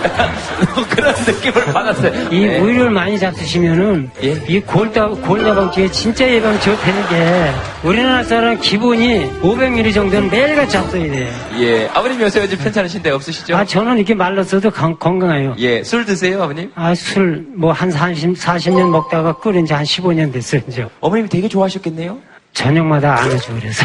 그런 0.90 1.14
느낌을 1.26 1.64
받았어요. 1.66 2.28
이 2.30 2.46
네. 2.46 2.58
우유를 2.60 2.90
많이 2.90 3.18
잡수시면은 3.18 4.10
예. 4.22 4.32
이 4.48 4.60
골다 4.60 5.08
골 5.08 5.46
예방주에 5.46 5.90
진짜 5.90 6.28
예방 6.28 6.58
좋다는 6.60 7.08
게 7.08 7.52
우리나라 7.82 8.22
사람 8.24 8.58
기본이 8.58 9.30
500ml 9.42 9.94
정도는 9.94 10.30
매일같이 10.30 10.76
잡숴야 10.76 11.10
돼요. 11.12 11.28
예. 11.58 11.88
아버님 11.94 12.20
요새 12.20 12.40
요즘 12.42 12.58
편찮으신 12.58 13.02
데 13.02 13.10
없으시죠? 13.10 13.56
아 13.56 13.64
저는 13.64 13.96
이렇게 13.98 14.14
말랐어도 14.14 14.70
건- 14.70 14.98
건강해요. 14.98 15.54
예. 15.58 15.82
술 15.84 16.04
드세요, 16.04 16.42
아버님? 16.42 16.70
아 16.74 16.90
술 16.92 17.46
뭐 17.56 17.72
한 17.72 17.90
40, 17.90 18.34
40년 18.34 18.88
먹다가 18.90 19.34
끓인 19.38 19.66
지 19.66 19.72
한 19.74 19.84
15년 19.84 20.32
됐어요 20.32 20.60
이제. 20.68 20.86
어머님이 21.00 21.28
되게 21.28 21.48
좋아하셨겠네요? 21.48 22.18
저녁마다 22.52 23.14
안아줘 23.20 23.54
그래서. 23.54 23.84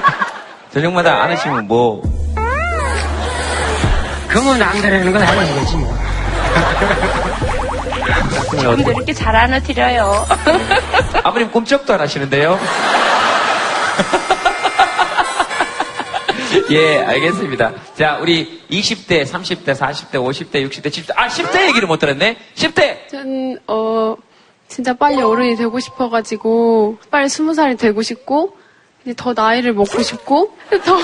저녁마다 0.72 1.22
안 1.22 1.30
하시면 1.30 1.66
뭐, 1.68 2.02
그러면 4.32 4.62
안 4.62 4.80
되라는 4.80 5.12
건 5.12 5.22
하는 5.22 5.54
거지 5.54 5.76
뭐. 5.76 5.94
근데 8.50 8.92
이렇게 8.92 9.12
잘 9.12 9.36
안아드려요. 9.36 10.26
아버님 11.22 11.50
꿈쩍도 11.50 11.92
안 11.92 12.00
하시는데요? 12.00 12.58
예, 16.70 17.02
알겠습니다. 17.02 17.72
자, 17.96 18.18
우리 18.20 18.62
20대, 18.70 19.24
30대, 19.24 19.74
40대, 19.74 20.12
50대, 20.12 20.68
60대, 20.68 20.86
70대, 20.86 21.12
아, 21.16 21.28
10대 21.28 21.66
얘기를 21.68 21.86
못 21.86 21.98
들었네? 21.98 22.36
10대! 22.54 23.08
전, 23.10 23.58
어, 23.66 24.16
진짜 24.68 24.94
빨리 24.94 25.22
어른이 25.22 25.56
되고 25.56 25.78
싶어가지고, 25.80 26.98
빨리 27.10 27.28
스무 27.28 27.54
살이 27.54 27.76
되고 27.76 28.02
싶고, 28.02 28.56
이제 29.04 29.14
더 29.16 29.32
나이를 29.34 29.72
먹고 29.72 30.02
싶고, 30.02 30.54
더 30.84 30.98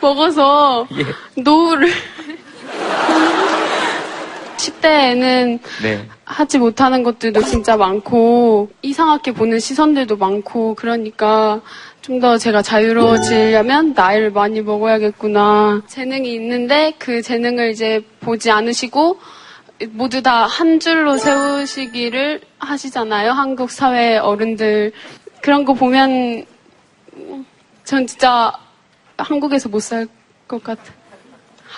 먹어서, 0.00 0.86
예. 0.98 1.04
노후를. 1.40 1.92
10대에는 4.60 5.58
네. 5.82 6.08
하지 6.24 6.58
못하는 6.58 7.02
것들도 7.02 7.42
진짜 7.44 7.76
많고, 7.76 8.70
이상하게 8.82 9.32
보는 9.32 9.58
시선들도 9.60 10.16
많고, 10.16 10.74
그러니까, 10.74 11.60
좀 12.02 12.20
더 12.20 12.36
제가 12.38 12.60
자유로워지려면 12.62 13.92
나이를 13.94 14.30
많이 14.32 14.60
먹어야겠구나. 14.62 15.82
재능이 15.86 16.32
있는데 16.34 16.92
그 16.98 17.22
재능을 17.22 17.70
이제 17.70 18.02
보지 18.20 18.50
않으시고 18.50 19.18
모두 19.90 20.20
다 20.22 20.46
한 20.46 20.80
줄로 20.80 21.16
세우시기를 21.18 22.40
하시잖아요. 22.58 23.30
한국 23.32 23.70
사회 23.70 24.16
어른들. 24.18 24.92
그런 25.40 25.64
거 25.64 25.72
보면 25.74 26.44
전 27.84 28.06
진짜 28.06 28.52
한국에서 29.16 29.68
못 29.68 29.80
살 29.80 30.06
것 30.48 30.62
같아. 30.64 30.82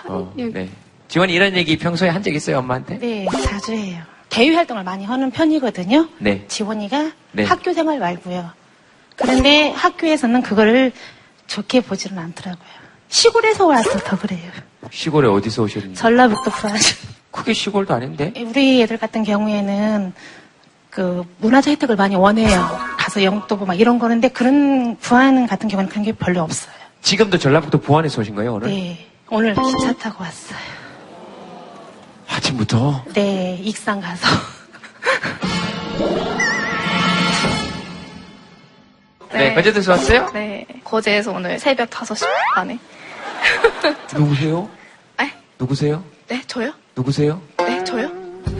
어, 0.07 0.33
예. 0.39 0.45
네. 0.47 0.69
지원이 1.12 1.35
이런 1.35 1.54
얘기 1.57 1.76
평소에 1.76 2.09
한 2.09 2.23
적 2.23 2.35
있어요, 2.35 2.59
엄마한테? 2.61 2.99
네, 2.99 3.26
자주 3.45 3.73
해요. 3.73 4.00
대외 4.31 4.54
활동을 4.57 4.83
많이 4.83 5.04
하는 5.04 5.31
편이거든요. 5.31 6.09
네. 6.19 6.47
지원이가 6.49 7.11
네. 7.33 7.45
학교 7.45 7.75
생활 7.75 7.99
말고요. 7.99 8.49
그런데 9.16 9.71
학교에서는 9.73 10.40
그거를 10.40 10.90
좋게 11.49 11.83
보지는 11.83 12.19
않더라고요. 12.23 12.64
시골에서 13.09 13.66
와서 13.66 13.99
더 13.99 14.19
그래요. 14.19 14.50
시골에 14.90 15.28
어디서 15.28 15.64
오셨는지. 15.64 16.00
전라북도 16.00 16.50
부안시. 16.50 16.95
크게 17.31 17.52
시골도 17.52 17.92
아닌데? 17.92 18.33
우리 18.38 18.81
애들 18.81 18.97
같은 18.97 19.23
경우에는 19.23 20.14
그 20.88 21.25
문화재 21.40 21.73
혜택을 21.73 21.97
많이 21.97 22.14
원해요. 22.16 22.78
가서 22.97 23.23
영도 23.23 23.49
보고 23.49 23.66
막 23.66 23.78
이런 23.78 23.99
거는데 23.99 24.28
그런 24.28 24.97
부안 24.97 25.47
같은 25.47 25.69
경우는 25.69 25.90
그런 25.90 26.04
게 26.04 26.12
별로 26.12 26.40
없어요. 26.40 26.73
지금도 27.02 27.37
전라북도 27.37 27.81
부안에서 27.83 28.23
오신 28.23 28.35
거예요, 28.35 28.54
오늘? 28.54 28.69
네. 28.69 29.09
오늘 29.28 29.54
기차 29.54 29.92
타고 29.95 30.25
왔어요. 30.25 30.72
아침부터? 32.37 33.05
네, 33.15 33.59
익산 33.62 34.01
가서. 34.01 34.27
네, 39.33 39.55
거제도에서 39.55 39.93
왔어요? 39.93 40.31
네. 40.33 40.67
거제에서 40.85 41.33
오늘 41.33 41.59
새벽 41.59 41.89
5시 41.91 42.25
반에. 42.55 42.79
누구세요? 44.15 44.69
에? 45.21 45.31
누구세요? 45.59 46.05
네, 46.29 46.41
저요? 46.47 46.73
누구세요? 46.95 47.41
네, 47.59 47.83
저요? 47.85 48.09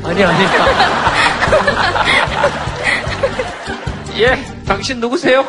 아니, 0.05 0.25
아니. 0.25 0.45
예, 4.21 4.37
당신 4.67 4.99
누구세요? 5.01 5.45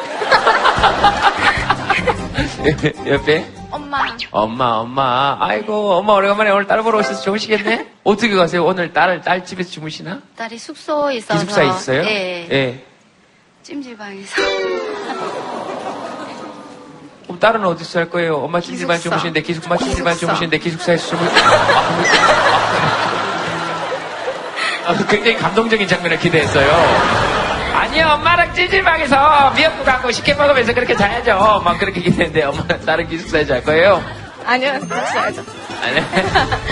예, 2.66 2.72
옆에? 3.12 3.46
엄마. 3.74 4.06
엄마. 4.32 4.66
엄마. 4.78 5.38
아이고, 5.40 5.94
엄마 5.94 6.14
오래간만에 6.14 6.52
오늘 6.52 6.68
딸 6.68 6.84
보러 6.84 7.00
오셔서 7.00 7.22
좋으시겠네? 7.24 7.88
어떻게 8.06 8.36
가세요? 8.36 8.64
오늘 8.66 8.94
딸, 8.94 9.20
딸 9.22 9.44
집에서 9.44 9.72
주무시나? 9.72 10.22
딸이 10.36 10.60
숙소에 10.60 11.16
있어서. 11.16 11.40
기숙사에 11.40 11.68
있어요? 11.70 12.04
예. 12.04 12.48
예. 12.52 12.86
찜질방에서. 13.64 14.36
그럼 17.24 17.40
딸은 17.40 17.66
어디서 17.66 18.00
할 18.00 18.10
거예요? 18.12 18.36
엄마 18.36 18.62
찜질방 18.62 18.98
기숙사. 18.98 19.10
주무시는데 19.10 19.42
기숙사, 19.42 19.68
엄마 19.70 19.78
찜질방 19.78 20.14
기숙사. 20.14 20.28
주무시는데 20.28 20.58
기숙사에서 20.60 21.08
주무 21.08 21.24
아, 24.86 24.94
굉장히 25.08 25.38
감동적인 25.38 25.88
장면을 25.88 26.20
기대했어요. 26.20 27.33
아니요, 27.94 28.08
엄마랑 28.16 28.56
찜질방에서 28.56 29.52
미역국 29.52 29.86
갖고 29.86 30.10
식혜 30.10 30.34
먹으면서 30.34 30.74
그렇게 30.74 30.96
자야죠. 30.96 31.62
막 31.64 31.78
그렇게 31.78 32.02
기대했는데 32.02 32.42
엄마 32.46 32.66
딸은 32.66 33.08
기숙사에 33.08 33.46
잘 33.46 33.64
거예요? 33.64 34.04
아니요, 34.44 34.80
숙소야죠. 34.80 35.44
아니, 35.80 36.00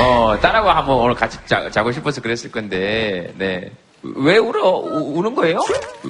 어, 0.01 0.39
딸하고 0.41 0.71
한번 0.71 0.97
오늘 0.97 1.13
같이 1.13 1.37
자, 1.45 1.69
자고 1.69 1.91
싶어서 1.91 2.21
그랬을 2.21 2.51
건데, 2.51 3.31
네. 3.37 3.71
왜 4.01 4.37
울어? 4.39 4.79
우, 4.79 5.19
우는 5.19 5.35
거예요? 5.35 5.59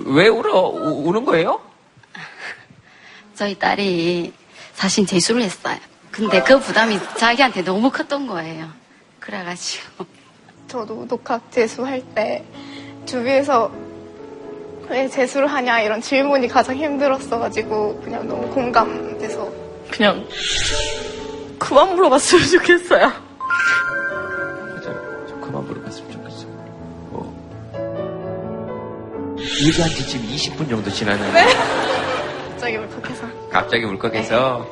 왜 0.06 0.30
울어? 0.30 0.70
우, 0.70 1.10
우는 1.10 1.26
거예요? 1.26 1.60
저희 3.36 3.60
딸이 3.60 4.32
사실 4.76 5.06
재수를 5.06 5.42
했어요. 5.42 5.78
근데 6.10 6.42
그 6.42 6.58
부담이 6.58 6.98
자기한테 7.18 7.66
너무 7.66 7.92
컸던 7.92 8.28
거예요. 8.28 8.70
그래가지고. 9.20 10.06
저도 10.70 11.06
독학 11.06 11.52
재수할 11.52 12.02
때 12.16 12.46
주위에서 13.06 13.91
왜 14.92 15.08
재수를 15.08 15.48
하냐 15.48 15.80
이런 15.80 16.02
질문이 16.02 16.50
가장 16.50 16.76
힘들었어가지고 16.76 18.02
그냥 18.04 18.28
너무 18.28 18.46
공감돼서 18.50 19.50
그냥 19.90 20.28
그만 21.58 21.96
물어봤으면 21.96 22.46
좋겠어요. 22.46 23.12
좀 24.84 25.40
그만 25.40 25.66
물어봤으면 25.66 26.12
좋겠어. 26.12 26.46
어. 27.12 27.34
얘기한 29.66 29.90
지 29.92 30.06
지금 30.08 30.28
20분 30.28 30.70
정도 30.70 30.92
지났는데, 30.92 31.46
갑자기 32.50 32.76
울컥해서 32.76 33.28
갑자기 33.50 33.86
울컥해서. 33.86 34.70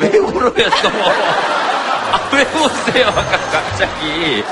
왜 0.00 0.18
울어요, 0.18 0.52
또? 0.82 0.88
아, 2.10 2.30
왜 2.32 2.42
아까 3.04 3.38
갑자기? 3.50 4.42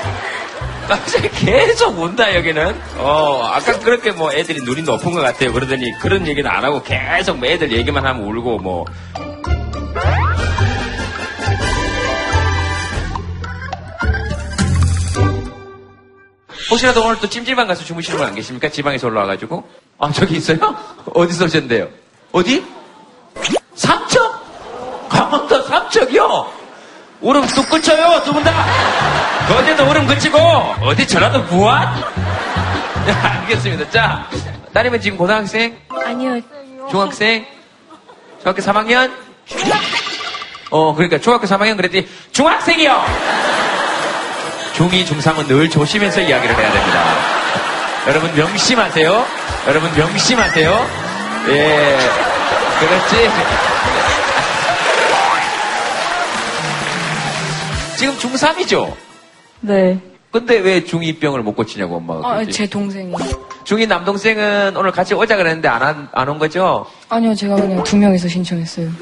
갑자기 0.89 1.29
계속 1.31 1.99
운다, 1.99 2.35
여기는. 2.35 2.81
어, 2.99 3.43
아까 3.53 3.79
그렇게 3.79 4.11
뭐 4.13 4.33
애들이 4.33 4.61
눈이 4.63 4.83
높은 4.83 5.13
것 5.13 5.21
같아요. 5.21 5.53
그러더니 5.53 5.93
그런 6.01 6.27
얘기는 6.27 6.49
안 6.51 6.65
하고 6.65 6.83
계속 6.83 7.39
뭐 7.39 7.49
애들 7.49 7.73
얘기만 7.73 8.05
하면 8.05 8.23
울고 8.25 8.59
뭐. 8.59 8.85
혹시라도 16.71 17.05
오늘 17.05 17.19
또 17.21 17.29
찜질방 17.29 17.67
가서 17.67 17.85
주무시는 17.85 18.19
분 18.19 18.27
안 18.27 18.35
계십니까? 18.35 18.69
지방에서 18.69 19.09
올라와가지고. 19.09 19.65
아, 19.99 20.13
저기 20.13 20.37
있어요? 20.37 20.59
어디서 21.15 21.45
오셨는데요? 21.47 21.89
어디? 22.33 22.65
삼척? 23.75 25.09
강원도 25.09 25.63
삼척이요? 25.63 26.53
울음 27.23 27.47
뚝 27.47 27.69
끊쳐요, 27.71 28.23
두 28.25 28.33
분 28.33 28.43
다! 28.43 28.53
어제도 29.57 29.85
울음 29.85 30.07
그치고, 30.07 30.39
어디 30.83 31.07
전라도 31.07 31.45
부안? 31.47 31.95
네, 33.07 33.13
알겠습니다. 33.13 33.91
자, 33.91 34.27
따님은 34.73 35.01
지금 35.01 35.19
고등학생? 35.19 35.77
아니요. 36.05 36.41
중학생? 36.91 37.47
중학교 38.43 38.61
3학년? 38.63 39.13
어, 40.71 40.95
그러니까 40.95 41.19
중학교 41.19 41.47
3학년 41.47 41.77
그랬더니 41.77 42.09
중학생이요! 42.33 43.05
중2, 44.75 45.07
중3은 45.07 45.47
늘 45.47 45.69
조심해서 45.71 46.21
이야기를 46.23 46.57
해야 46.57 46.73
됩니다. 46.73 47.05
여러분 48.09 48.35
명심하세요. 48.35 49.27
여러분 49.69 49.95
명심하세요. 49.95 50.87
예. 51.49 51.99
그렇지. 52.81 53.31
지금 58.03 58.17
중3이죠? 58.17 58.93
네. 59.61 59.97
근데 60.33 60.59
왜 60.59 60.83
중2병을 60.83 61.43
못 61.43 61.55
고치냐고 61.55 61.99
엄마가. 61.99 62.29
아, 62.29 62.35
그러지? 62.39 62.51
제 62.53 62.67
동생이. 62.67 63.15
중2 63.65 63.87
남동생은 63.87 64.77
오늘 64.77 64.91
같이 64.91 65.15
오자 65.15 65.37
그랬는데 65.37 65.69
안, 65.69 66.09
안 66.11 66.29
온 66.29 66.41
거죠? 66.41 66.85
아니요, 67.09 67.33
제가 67.33 67.55
그냥 67.55 67.85
두 67.85 67.97
명이서 67.97 68.27
신청했어요. 68.29 68.89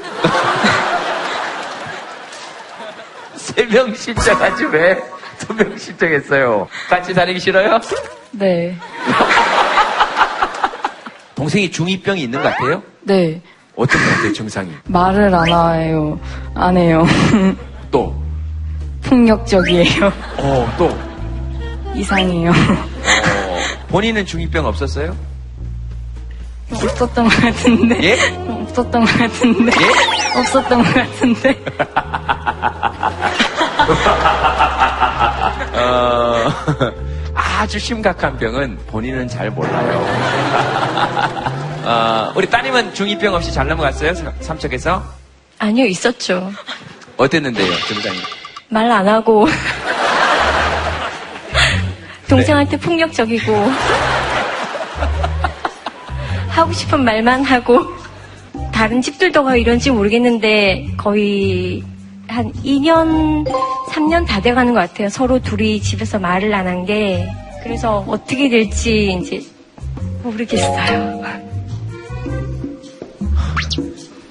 세 3.37 3.65
명 3.65 3.95
신청하지 3.95 4.65
왜 4.65 5.01
두 5.39 5.53
명 5.55 5.75
신청했어요? 5.75 6.67
같이 6.87 7.11
다니기 7.15 7.39
싫어요? 7.39 7.79
네. 8.33 8.75
동생이 11.33 11.71
중2병이 11.71 12.19
있는 12.19 12.39
것 12.43 12.49
같아요? 12.53 12.83
네. 13.01 13.41
어떤 13.75 13.99
것 13.99 14.09
같아요, 14.11 14.33
증상이? 14.33 14.69
말을 14.85 15.33
안 15.33 15.47
해요. 15.79 16.19
안 16.53 16.77
해요. 16.77 17.03
또? 17.89 18.20
폭력적이에요. 19.03 20.11
어, 20.37 20.73
또? 20.77 20.97
이상해요. 21.95 22.51
어, 22.51 23.57
본인은 23.89 24.25
중2병 24.25 24.65
없었어요? 24.65 25.15
없었던 26.71 27.27
것 27.27 27.41
같은데. 27.41 27.99
예? 28.03 28.17
없었던 28.47 29.05
것 29.05 29.17
같은데. 29.17 29.71
없었던 30.37 30.83
것 30.83 30.93
같은데. 30.93 31.55
어, 35.73 36.45
아주 37.33 37.77
심각한 37.79 38.37
병은 38.37 38.77
본인은 38.87 39.27
잘 39.27 39.49
몰라요. 39.51 40.05
어, 41.83 42.31
우리 42.35 42.49
따님은 42.49 42.93
중2병 42.93 43.33
없이 43.33 43.51
잘 43.51 43.67
넘어갔어요? 43.67 44.13
삼- 44.13 44.33
삼척에서? 44.39 45.03
아니요, 45.59 45.85
있었죠. 45.85 46.51
어땠는데요, 47.17 47.73
증상이? 47.87 48.17
말 48.71 48.89
안 48.89 49.07
하고. 49.07 49.47
동생한테 52.29 52.77
폭력적이고. 52.77 53.53
하고 56.49 56.71
싶은 56.73 57.03
말만 57.03 57.43
하고. 57.43 57.81
다른 58.71 59.01
집들도 59.01 59.43
가 59.43 59.55
이런지 59.57 59.91
모르겠는데, 59.91 60.87
거의 60.97 61.83
한 62.27 62.51
2년, 62.63 63.45
3년 63.89 64.25
다 64.25 64.41
돼가는 64.41 64.73
것 64.73 64.79
같아요. 64.79 65.09
서로 65.09 65.39
둘이 65.39 65.81
집에서 65.81 66.17
말을 66.19 66.53
안 66.53 66.65
한 66.67 66.85
게. 66.85 67.27
그래서 67.63 68.03
어떻게 68.07 68.47
될지 68.49 69.11
이제 69.21 69.41
모르겠어요. 70.23 71.21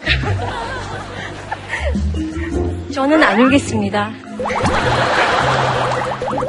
저는 2.92 3.22
안 3.22 3.40
울겠습니다. 3.40 4.10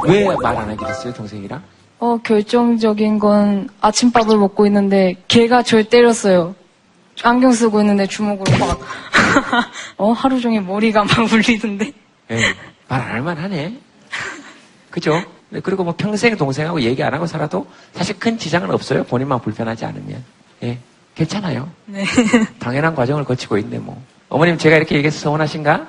왜 0.08 0.24
말 0.24 0.46
안 0.46 0.68
하게 0.70 0.86
됐어요, 0.86 1.12
동생이랑? 1.14 1.62
어, 2.00 2.18
결정적인 2.22 3.18
건 3.18 3.68
아침밥을 3.80 4.36
먹고 4.36 4.66
있는데 4.66 5.14
걔가 5.28 5.62
저를 5.62 5.84
때렸어요. 5.84 6.54
안경 7.22 7.52
쓰고 7.52 7.80
있는데 7.80 8.06
주먹으로 8.06 8.58
막. 8.58 8.80
어, 9.98 10.12
하루 10.12 10.40
종일 10.40 10.62
머리가 10.62 11.04
막 11.04 11.10
울리던데. 11.32 11.92
예, 12.32 12.40
말안 12.88 13.08
할 13.12 13.22
만 13.22 13.36
하네. 13.38 13.78
그죠? 14.90 15.22
네, 15.50 15.60
그리고 15.60 15.84
뭐 15.84 15.94
평생 15.96 16.36
동생하고 16.36 16.80
얘기 16.80 17.02
안 17.02 17.14
하고 17.14 17.26
살아도 17.26 17.66
사실 17.94 18.18
큰 18.18 18.36
지장은 18.38 18.70
없어요. 18.72 19.04
본인만 19.04 19.40
불편하지 19.40 19.84
않으면. 19.84 20.24
예, 20.64 20.78
괜찮아요. 21.14 21.68
네. 21.86 22.04
당연한 22.58 22.94
과정을 22.94 23.24
거치고 23.24 23.58
있네, 23.58 23.78
뭐. 23.78 24.02
어머님 24.28 24.56
제가 24.58 24.76
이렇게 24.76 24.96
얘기해서 24.96 25.18
서운하신가? 25.20 25.86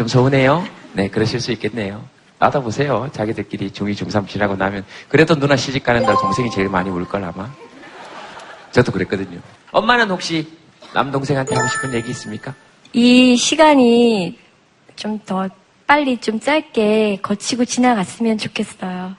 좀 0.00 0.08
서운해요? 0.08 0.66
네, 0.94 1.08
그러실 1.10 1.40
수 1.40 1.52
있겠네요. 1.52 2.02
나다 2.38 2.58
보세요. 2.60 3.10
자기들끼리 3.12 3.68
중2, 3.70 3.92
중3 3.94 4.26
지나고 4.26 4.56
나면. 4.56 4.82
그래도 5.10 5.34
누나 5.34 5.56
시집 5.56 5.84
가는 5.84 6.00
날 6.04 6.14
동생이 6.14 6.50
제일 6.50 6.70
많이 6.70 6.88
울걸 6.88 7.22
아마. 7.22 7.50
저도 8.72 8.92
그랬거든요. 8.92 9.38
엄마는 9.72 10.08
혹시 10.08 10.50
남동생한테 10.94 11.54
하고 11.54 11.68
싶은 11.68 11.92
얘기 11.92 12.08
있습니까? 12.12 12.54
이 12.94 13.36
시간이 13.36 14.38
좀 14.96 15.20
더 15.26 15.46
빨리 15.86 16.16
좀 16.16 16.40
짧게 16.40 17.18
거치고 17.20 17.66
지나갔으면 17.66 18.38
좋겠어요. 18.38 19.14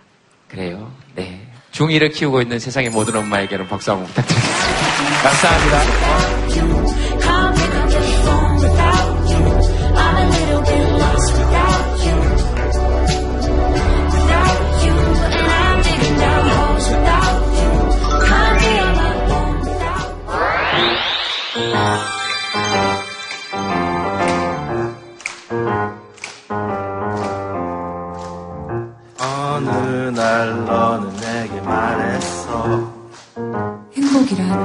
그래요. 0.47 0.91
네. 1.13 1.47
중2를 1.73 2.11
키우고 2.11 2.41
있는 2.41 2.57
세상의 2.57 2.89
모든 2.89 3.15
엄마에게는 3.17 3.67
박수 3.67 3.91
한번 3.91 4.07
부탁드리겠습니다. 4.07 5.21
감사합니다. 5.21 6.80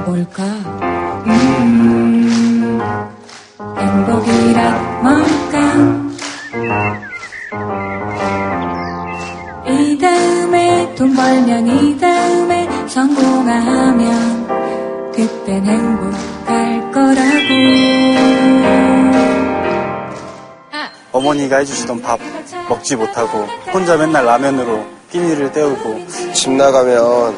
뭘까? 0.07 0.43
음, 1.25 2.79
행복이란 3.77 5.03
뭘까? 5.03 5.57
이 9.67 9.97
다음에 9.99 10.95
돈 10.95 11.13
벌면 11.13 11.67
이 11.67 11.99
다음에 11.99 12.69
성공하면 12.87 14.47
그땐 15.11 15.65
행복할 15.65 16.91
거라고 16.93 17.27
어머니가 21.11 21.57
해주시던 21.57 22.01
밥 22.01 22.21
먹지 22.69 22.95
못하고 22.95 23.39
혼자 23.73 23.97
맨날 23.97 24.23
라면으로 24.23 24.85
끼니를 25.11 25.51
때우고 25.51 25.99
집 26.33 26.51
나가면 26.51 27.35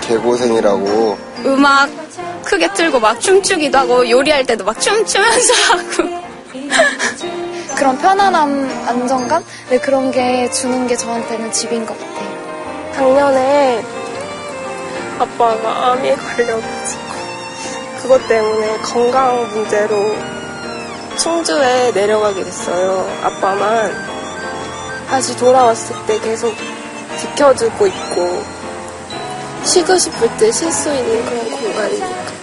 개고생이라고 0.00 1.33
음악 1.44 1.90
크게 2.44 2.72
틀고 2.72 3.00
막 3.00 3.20
춤추기도 3.20 3.78
하고 3.78 4.08
요리할 4.08 4.44
때도 4.46 4.64
막 4.64 4.78
춤추면서 4.80 5.54
하고 5.72 6.24
그런 7.76 7.98
편안함, 7.98 8.86
안정감? 8.86 9.44
네, 9.68 9.78
그런 9.78 10.10
게 10.10 10.48
주는 10.50 10.86
게 10.86 10.96
저한테는 10.96 11.50
집인 11.52 11.84
것 11.84 11.98
같아요. 11.98 12.92
작년에 12.94 13.84
아빠가 15.18 15.92
암에 15.92 16.14
걸려가지고 16.14 17.02
그것 18.02 18.28
때문에 18.28 18.78
건강 18.78 19.50
문제로 19.50 20.14
충주에 21.16 21.90
내려가게 21.92 22.44
됐어요. 22.44 23.08
아빠만 23.22 23.92
다시 25.08 25.36
돌아왔을 25.36 25.96
때 26.06 26.18
계속 26.20 26.54
지켜주고 27.18 27.86
있고 27.86 28.42
쉬고 29.64 29.96
싶을 29.98 30.28
때 30.36 30.52
쉴 30.52 30.70
수 30.70 30.92
있는 30.94 31.24
그런 31.24 31.50
공간이니까. 31.50 32.34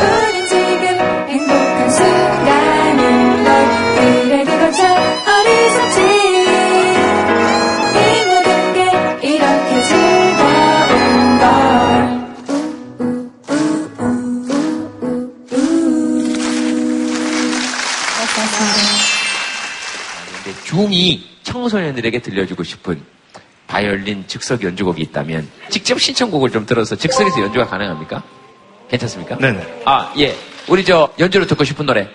우린 0.00 0.46
지금 0.48 0.86
행복한 1.28 1.90
순간인 1.90 3.44
걸 3.44 3.48
그래 3.94 4.44
그거 4.44 4.70
참 4.72 4.96
어리석지 5.28 6.00
이 7.94 8.24
모든 8.26 8.72
게 8.74 9.28
이렇게 9.28 9.82
즐거운 9.84 11.38
걸 11.38 11.48
근데 20.44 20.58
중2 20.64 21.20
청소년들에게 21.42 22.20
들려주고 22.20 22.62
싶은 22.64 23.00
바이올린 23.78 24.24
즉석 24.26 24.64
연주곡이 24.64 25.00
있다면 25.02 25.48
직접 25.68 26.00
신청곡을 26.00 26.50
좀 26.50 26.66
들어서 26.66 26.96
즉석에서 26.96 27.40
연주가 27.42 27.66
가능합니까? 27.66 28.22
괜찮습니까? 28.90 29.36
네네. 29.36 29.82
아, 29.84 30.12
예. 30.18 30.34
우리 30.66 30.84
저 30.84 31.08
연주로 31.18 31.46
듣고 31.46 31.62
싶은 31.64 31.86
노래. 31.86 32.08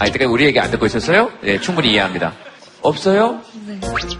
아, 0.00 0.06
이때까지 0.06 0.24
우리 0.24 0.46
얘기 0.46 0.58
안 0.58 0.70
듣고 0.70 0.86
있었어요? 0.86 1.30
예, 1.44 1.60
충분히 1.60 1.92
이해합니다. 1.92 2.32
없어요? 2.82 3.40
네. 3.66 3.78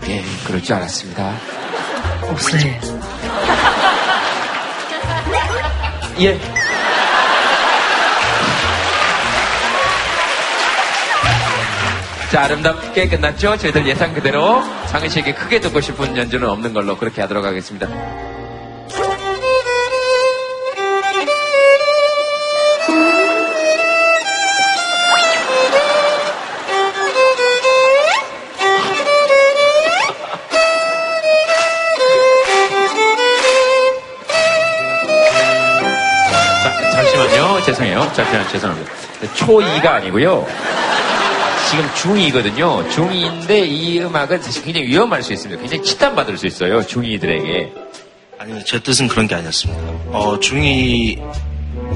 예, 0.08 0.24
그럴 0.46 0.62
줄 0.62 0.76
알았습니다. 0.76 1.34
없어요. 2.28 2.62
예. 6.20 6.63
자, 12.34 12.42
아름답게 12.46 13.08
끝났죠? 13.10 13.56
저희들 13.58 13.86
예상 13.86 14.12
그대로 14.12 14.60
상은 14.86 15.08
씨에게 15.08 15.34
크게 15.34 15.60
듣고 15.60 15.80
싶은 15.80 16.16
연주는 16.16 16.48
없는 16.48 16.72
걸로 16.72 16.96
그렇게 16.96 17.20
하도록 17.20 17.44
하겠습니다. 17.44 17.86
자, 36.66 36.90
잠시만요. 36.94 37.62
죄송해요. 37.62 38.12
잠시만, 38.12 38.48
죄송합니다. 38.48 38.92
초2가 39.36 39.86
아니고요. 39.86 40.83
지금 41.74 41.90
중2거든요. 41.94 42.88
중2인데 42.88 43.66
이 43.66 43.98
음악은 44.00 44.40
사실 44.42 44.62
굉장히 44.62 44.86
위험할 44.86 45.24
수 45.24 45.32
있습니다. 45.32 45.60
굉장히 45.60 45.82
치단받을 45.82 46.38
수 46.38 46.46
있어요. 46.46 46.80
중2들에게. 46.82 47.72
아니요, 48.38 48.62
제 48.64 48.78
뜻은 48.78 49.08
그런 49.08 49.26
게 49.26 49.34
아니었습니다. 49.34 49.82
어, 50.12 50.38
중이, 50.38 51.20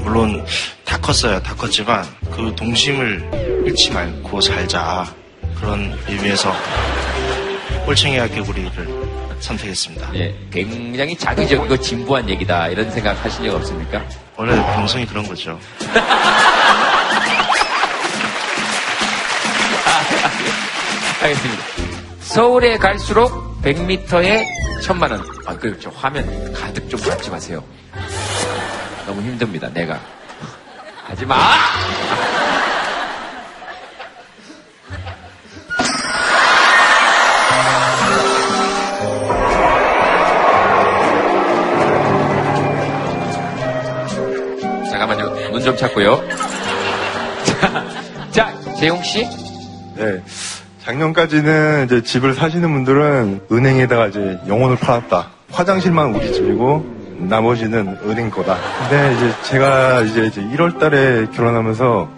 물론 0.03 0.45
다 0.83 0.97
컸어요. 0.97 1.41
다 1.41 1.55
컸지만 1.55 2.03
그 2.29 2.53
동심을 2.57 3.63
잃지 3.67 3.91
말고 3.91 4.41
살자. 4.41 5.13
그런 5.55 5.97
의미에서 6.09 6.53
꼴챙이와 7.85 8.27
개구리를 8.27 8.71
선택했습니다. 9.39 10.11
예, 10.15 10.35
굉장히 10.51 11.15
자기적이고 11.15 11.77
진부한 11.79 12.29
얘기다. 12.29 12.67
이런 12.67 12.91
생각 12.91 13.23
하신 13.23 13.45
적 13.45 13.55
없습니까? 13.55 14.03
원래 14.35 14.61
방송이 14.61 15.05
그런 15.05 15.25
거죠. 15.25 15.57
알겠습니다. 21.23 21.63
서울에 22.21 22.77
갈수록 22.77 23.61
100m에 23.63 24.45
천만 24.81 25.11
원. 25.11 25.23
아, 25.45 25.55
그, 25.55 25.77
저 25.79 25.89
화면 25.89 26.53
가득 26.53 26.89
좀 26.89 26.99
잡지 26.99 27.29
마세요. 27.29 27.63
너무 29.05 29.21
힘듭니다, 29.21 29.69
내가. 29.73 29.99
하지 31.07 31.25
마! 31.25 31.35
잠깐만요. 44.91 45.51
눈 45.51 45.61
좀 45.63 45.75
찾고요. 45.75 46.21
자, 47.45 47.85
자, 48.31 48.53
재용 48.79 49.01
씨. 49.03 49.27
네. 49.99 50.23
작년까지는 50.83 51.85
이제 51.85 52.01
집을 52.01 52.33
사시는 52.33 52.71
분들은 52.71 53.41
은행에다가 53.51 54.07
이제 54.07 54.39
영혼을 54.47 54.77
팔았다. 54.77 55.27
화장실만 55.51 56.15
우리 56.15 56.31
집이고 56.31 56.85
나머지는 57.17 57.97
은행 58.05 58.29
거다. 58.29 58.57
근데 58.79 59.13
이제 59.13 59.33
제가 59.43 60.01
이제, 60.01 60.25
이제 60.27 60.41
1월 60.41 60.79
달에 60.79 61.27
결혼하면서 61.35 62.09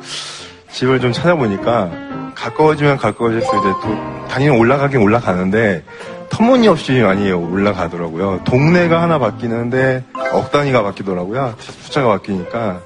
집을 0.72 1.00
좀 1.00 1.12
찾아보니까 1.12 1.90
가까워지면 2.36 2.98
가까워질수록 2.98 3.66
이제 3.66 3.74
또 3.82 4.28
당연히 4.30 4.58
올라가긴 4.60 5.02
올라가는데 5.02 5.84
터무니없이 6.30 7.02
많이 7.02 7.32
올라가더라고요. 7.32 8.42
동네가 8.46 9.02
하나 9.02 9.18
바뀌는데 9.18 10.04
억 10.34 10.52
단위가 10.52 10.84
바뀌더라고요. 10.84 11.56
숫자가 11.58 12.10
바뀌니까 12.10 12.80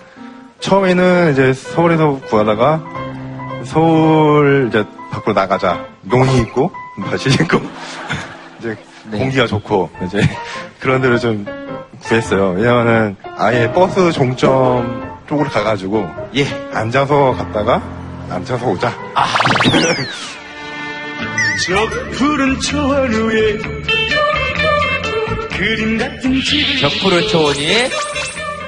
처음에는 0.61 1.33
이제 1.33 1.53
서울에서 1.53 2.21
구하다가 2.27 3.04
서울 3.65 4.67
이제 4.69 4.85
밖으로 5.11 5.33
나가자. 5.33 5.85
논이 6.03 6.39
있고 6.41 6.71
밭이 7.03 7.33
있고 7.33 7.61
이제 8.59 8.77
공기가 9.11 9.47
좋고 9.47 9.89
이제 10.05 10.21
그런 10.79 11.01
데를 11.01 11.19
좀 11.19 11.45
구했어요. 12.01 12.51
왜냐면은 12.51 13.15
아예 13.37 13.71
버스 13.71 14.11
종점 14.11 15.19
쪽으로 15.27 15.49
가가지고 15.49 16.07
예 16.35 16.45
앉아서 16.73 17.31
갔다가 17.33 17.81
앉아서 18.29 18.67
오자. 18.67 18.93
저 21.65 21.89
푸른 22.11 22.59
초원 22.59 23.11
위에 23.11 23.57
그림 25.57 25.97
같은 25.97 26.41
집을 26.41 26.77
저 26.81 26.89
푸른 27.01 27.27
초원 27.29 27.55
위에 27.55 27.89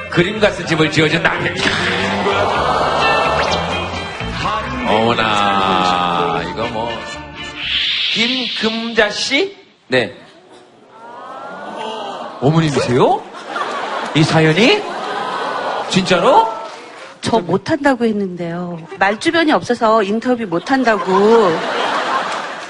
그림 0.09 0.39
같은 0.39 0.65
집을 0.65 0.89
지어준 0.89 1.21
남편. 1.21 1.53
어머나, 4.87 6.43
이거 6.49 6.67
뭐. 6.67 6.89
김금자 8.13 9.09
씨? 9.09 9.55
네. 9.87 10.15
어머님이세요? 12.41 13.23
이 14.15 14.23
사연이? 14.23 14.81
진짜로? 15.89 16.47
저 17.21 17.39
못한다고 17.39 18.05
했는데요. 18.05 18.79
말주변이 18.99 19.51
없어서 19.51 20.01
인터뷰 20.03 20.45
못한다고. 20.45 21.57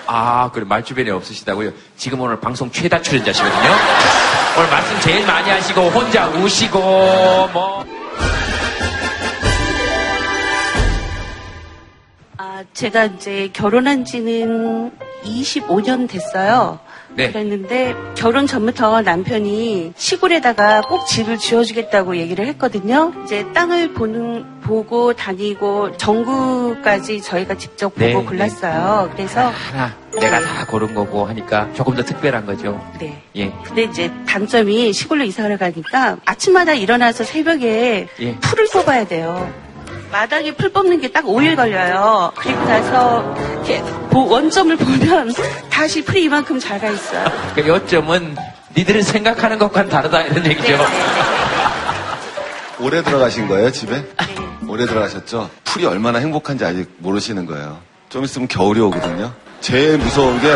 아, 0.07 0.49
그래, 0.53 0.65
말주변이 0.67 1.09
없으시다고요? 1.11 1.71
지금 1.97 2.21
오늘 2.21 2.39
방송 2.39 2.71
최다 2.71 3.01
출연자시거든요? 3.01 3.71
오늘 4.57 4.69
말씀 4.69 4.99
제일 5.01 5.25
많이 5.27 5.49
하시고, 5.49 5.81
혼자 5.89 6.27
우시고, 6.29 6.79
뭐. 7.53 7.96
아, 12.57 12.63
제가 12.73 13.05
이제 13.05 13.51
결혼한 13.53 14.03
지는 14.03 14.91
25년 15.23 16.09
됐어요. 16.09 16.79
네. 17.13 17.31
그랬는데 17.31 17.93
결혼 18.15 18.47
전부터 18.47 19.03
남편이 19.03 19.93
시골에다가 19.95 20.81
꼭 20.81 21.05
집을 21.05 21.37
지어주겠다고 21.37 22.17
얘기를 22.17 22.47
했거든요. 22.47 23.13
이제 23.23 23.45
땅을 23.53 23.93
보는 23.93 24.61
보고 24.61 25.13
다니고 25.13 25.97
정구까지 25.97 27.21
저희가 27.21 27.57
직접 27.57 27.89
보고 27.93 28.03
네, 28.07 28.13
골랐어요. 28.25 29.11
그래서 29.13 29.49
하나 29.49 29.95
내가 30.19 30.39
다 30.39 30.65
고른 30.65 30.95
거고 30.95 31.25
하니까 31.25 31.71
조금 31.75 31.93
더 31.93 32.01
특별한 32.01 32.47
거죠. 32.47 32.83
네. 32.99 33.21
예. 33.35 33.53
근데 33.65 33.83
이제 33.83 34.11
단점이 34.27 34.93
시골로 34.93 35.25
이사를 35.25 35.55
가니까 35.59 36.17
아침마다 36.25 36.73
일어나서 36.73 37.23
새벽에 37.23 38.07
예. 38.19 38.35
풀을 38.39 38.65
뽑아야 38.73 39.05
돼요. 39.05 39.66
마당에 40.11 40.51
풀 40.53 40.69
뽑는 40.71 41.01
게 41.01 41.11
딱 41.11 41.25
5일 41.25 41.55
걸려요. 41.55 42.31
그리고 42.35 42.63
나서 42.65 43.35
이렇게 43.65 43.81
보- 44.09 44.27
원점을 44.27 44.75
보면 44.77 45.33
다시 45.69 46.03
풀이 46.03 46.23
이만큼 46.23 46.59
자라 46.59 46.89
있어요. 46.89 47.25
그 47.55 47.67
요점은 47.67 48.35
니들은 48.75 49.01
생각하는 49.01 49.57
것과는 49.59 49.89
다르다 49.89 50.21
이런 50.23 50.45
얘기죠. 50.45 50.77
오래 52.79 53.01
들어가신 53.01 53.47
거예요, 53.47 53.71
집에? 53.71 54.05
오래 54.67 54.85
들어가셨죠? 54.85 55.49
풀이 55.63 55.85
얼마나 55.85 56.19
행복한지 56.19 56.63
아직 56.65 56.87
모르시는 56.99 57.45
거예요. 57.47 57.79
좀 58.09 58.23
있으면 58.23 58.47
겨울이 58.47 58.79
오거든요. 58.81 59.33
제일 59.61 59.97
무서운 59.97 60.39
게 60.39 60.47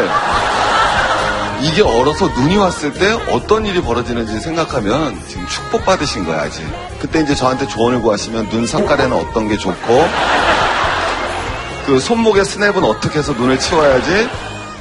이게 1.62 1.82
얼어서 1.82 2.28
눈이 2.28 2.58
왔을 2.58 2.92
때 2.94 3.12
어떤 3.30 3.66
일이 3.66 3.82
벌어지는지 3.82 4.40
생각하면 4.40 5.20
지금 5.28 5.46
축복받으신 5.48 6.26
거야, 6.26 6.42
아직. 6.42 6.64
그때 7.00 7.22
이제 7.22 7.36
저한테 7.36 7.68
조언을 7.68 8.02
구하시면 8.02 8.50
눈 8.50 8.66
색깔에는 8.66 9.16
어떤 9.16 9.48
게 9.48 9.58
좋고 9.58 10.08
그 11.86 12.00
손목의 12.00 12.46
스냅은 12.46 12.84
어떻게 12.84 13.20
해서 13.20 13.34
눈을 13.34 13.60
치워야지 13.60 14.28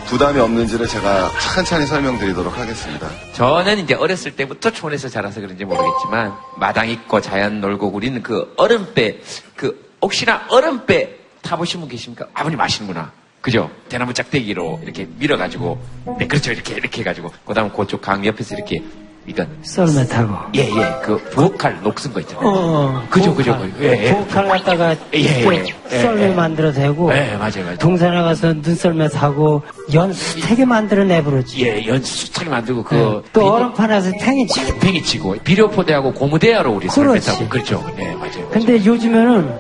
부담이 0.07 0.41
없는지를 0.41 0.89
제가 0.89 1.31
찬찬히 1.39 1.87
설명드리도록 1.87 2.59
하겠습니다. 2.59 3.09
저는 3.35 3.79
이제 3.79 3.95
어렸을 3.95 4.35
때부터 4.35 4.71
촌에서 4.71 5.09
자라서 5.09 5.41
그런지 5.41 5.65
모르겠지만 5.65 6.33
마당 6.57 6.89
있고 6.89 7.21
자연 7.21 7.61
놀고 7.61 7.89
우리는 7.89 8.23
그 8.23 8.53
얼음배 8.57 9.21
그 9.55 9.93
혹시나 10.03 10.43
얼음배 10.49 11.17
타보신 11.43 11.81
분 11.81 11.89
계십니까? 11.89 12.27
아버님 12.35 12.61
아시는구나. 12.61 13.13
그죠? 13.41 13.71
대나무 13.89 14.13
짝대기로 14.13 14.81
이렇게 14.83 15.07
밀어가지고 15.19 15.79
네 16.19 16.27
그렇죠 16.27 16.53
이렇게 16.53 16.75
이렇게 16.75 17.01
해가지고 17.01 17.31
그 17.47 17.55
다음 17.55 17.71
그쪽 17.71 18.01
강 18.03 18.25
옆에서 18.25 18.55
이렇게 18.55 18.83
이건 19.27 19.47
썰매 19.63 20.07
타고. 20.09 20.35
예 20.55 20.63
예 20.65 21.01
그 21.03 21.17
부엌칼 21.31 21.81
녹슨 21.83 22.13
거 22.13 22.21
있잖아요. 22.21 22.47
어, 22.47 23.03
그죠 23.11 23.35
그죠. 23.35 23.57
그죠. 23.59 23.73
예, 23.81 24.07
예. 24.07 24.11
부엌칼 24.13 24.49
갖다가 24.49 24.91
예, 25.15 25.19
예, 25.19 25.41
이렇게 25.41 25.75
예, 25.93 25.99
썰매 26.01 26.31
예. 26.31 26.35
만들어 26.35 26.73
대고. 26.73 27.13
예, 27.15 27.37
맞아요, 27.37 27.63
맞아요. 27.65 27.77
동산에 27.79 28.23
가서 28.23 28.55
눈썰매 28.55 29.09
사고 29.11 29.63
연 29.95 30.13
수태게 30.13 30.65
만들어 30.65 31.05
내버렸지. 31.05 31.65
예, 31.67 31.87
연수차를 31.87 32.51
만들고 32.51 32.83
그 32.83 32.97
예, 32.97 33.31
또 33.33 33.53
얼음판에서 33.55 34.11
팽이 34.21 34.47
치고. 34.47 34.79
팽이 34.81 35.03
치고 35.03 35.37
비료포대하고 35.45 36.13
고무대야로 36.15 36.73
우리 36.73 36.89
썰매. 36.89 37.21
타고 37.21 37.49
그렇죠. 37.49 37.87
예, 37.99 38.15
맞아요. 38.15 38.49
근데 38.51 38.85
요즘에는 38.85 39.59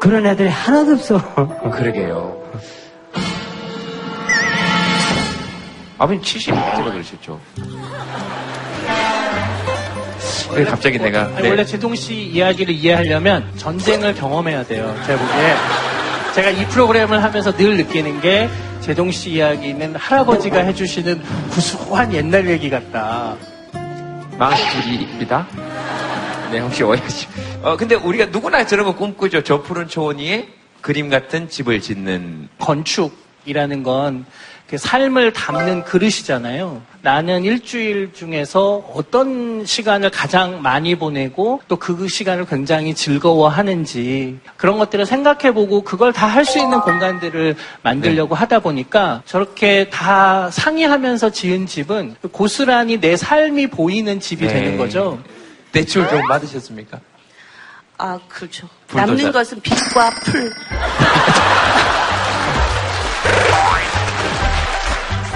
그런 0.00 0.24
애들이 0.24 0.48
하나도 0.48 0.92
없어. 0.92 1.20
그러게요. 1.72 2.38
아버님 5.98 6.22
70대로 6.22 6.92
그러셨죠? 6.92 7.40
왜 10.52 10.64
갑자기 10.64 10.98
내가 10.98 11.22
아니, 11.24 11.42
네. 11.42 11.48
원래 11.50 11.64
제동 11.64 11.94
씨 11.94 12.14
이야기를 12.14 12.74
이해하려면 12.74 13.50
전쟁을 13.56 14.14
경험해야 14.14 14.64
돼요. 14.64 14.94
제가 15.06 15.18
보기에. 15.18 15.54
제가 16.34 16.50
이 16.50 16.66
프로그램을 16.68 17.22
하면서 17.22 17.52
늘 17.52 17.76
느끼는 17.78 18.20
게 18.20 18.48
제동 18.80 19.10
씨 19.10 19.30
이야기는 19.30 19.96
할아버지가 19.96 20.58
해주시는 20.60 21.20
구수한 21.50 22.12
옛날 22.14 22.48
얘기 22.48 22.70
같다. 22.70 23.36
42입니다. 24.38 25.44
네, 26.52 26.60
혹시 26.60 26.82
오해하시. 26.82 27.26
어, 27.62 27.76
근데 27.76 27.96
우리가 27.96 28.26
누구나 28.26 28.64
저런 28.64 28.86
거 28.86 28.94
꿈꾸죠. 28.94 29.42
저 29.42 29.62
푸른 29.62 29.88
초원 29.88 30.18
위에 30.18 30.48
그림 30.80 31.10
같은 31.10 31.48
집을 31.48 31.80
짓는. 31.80 32.48
건축이라는 32.58 33.82
건그 33.82 34.24
삶을 34.76 35.32
담는 35.32 35.84
그릇이잖아요. 35.84 36.82
나는 37.00 37.44
일주일 37.44 38.12
중에서 38.12 38.84
어떤 38.92 39.64
시간을 39.64 40.10
가장 40.10 40.60
많이 40.60 40.94
보내고 40.96 41.62
또 41.68 41.78
그 41.78 42.06
시간을 42.08 42.44
굉장히 42.44 42.92
즐거워하는지 42.94 44.40
그런 44.58 44.76
것들을 44.78 45.06
생각해보고 45.06 45.82
그걸 45.82 46.12
다 46.12 46.26
할 46.28 46.44
수 46.44 46.58
있는 46.58 46.80
공간들을 46.80 47.56
만들려고 47.82 48.34
하다 48.34 48.58
보니까 48.58 49.22
저렇게 49.24 49.88
다 49.88 50.50
상의하면서 50.50 51.30
지은 51.30 51.66
집은 51.66 52.16
고스란히 52.32 53.00
내 53.00 53.16
삶이 53.16 53.68
보이는 53.68 54.20
집이 54.20 54.46
네. 54.46 54.52
되는 54.52 54.76
거죠. 54.76 55.18
대출 55.72 56.06
좀 56.08 56.20
받으셨습니까? 56.28 56.98
아, 57.96 58.18
그렇죠. 58.28 58.68
남는 58.92 59.32
것은 59.32 59.60
빛과 59.60 60.10
풀. 60.24 60.52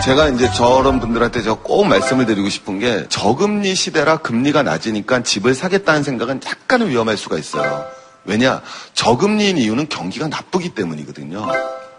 제가 0.04 0.30
이제 0.30 0.50
저런 0.50 0.98
분들한테 0.98 1.42
제가 1.42 1.58
꼭 1.62 1.84
말씀을 1.84 2.26
드리고 2.26 2.48
싶은 2.48 2.80
게 2.80 3.06
저금리 3.08 3.76
시대라 3.76 4.16
금리가 4.16 4.64
낮으니까 4.64 5.22
집을 5.22 5.54
사겠다는 5.54 6.02
생각은 6.02 6.40
약간은 6.44 6.88
위험할 6.88 7.16
수가 7.16 7.38
있어요. 7.38 7.86
왜냐? 8.24 8.62
저금리인 8.94 9.58
이유는 9.58 9.88
경기가 9.88 10.26
나쁘기 10.26 10.70
때문이거든요. 10.70 11.46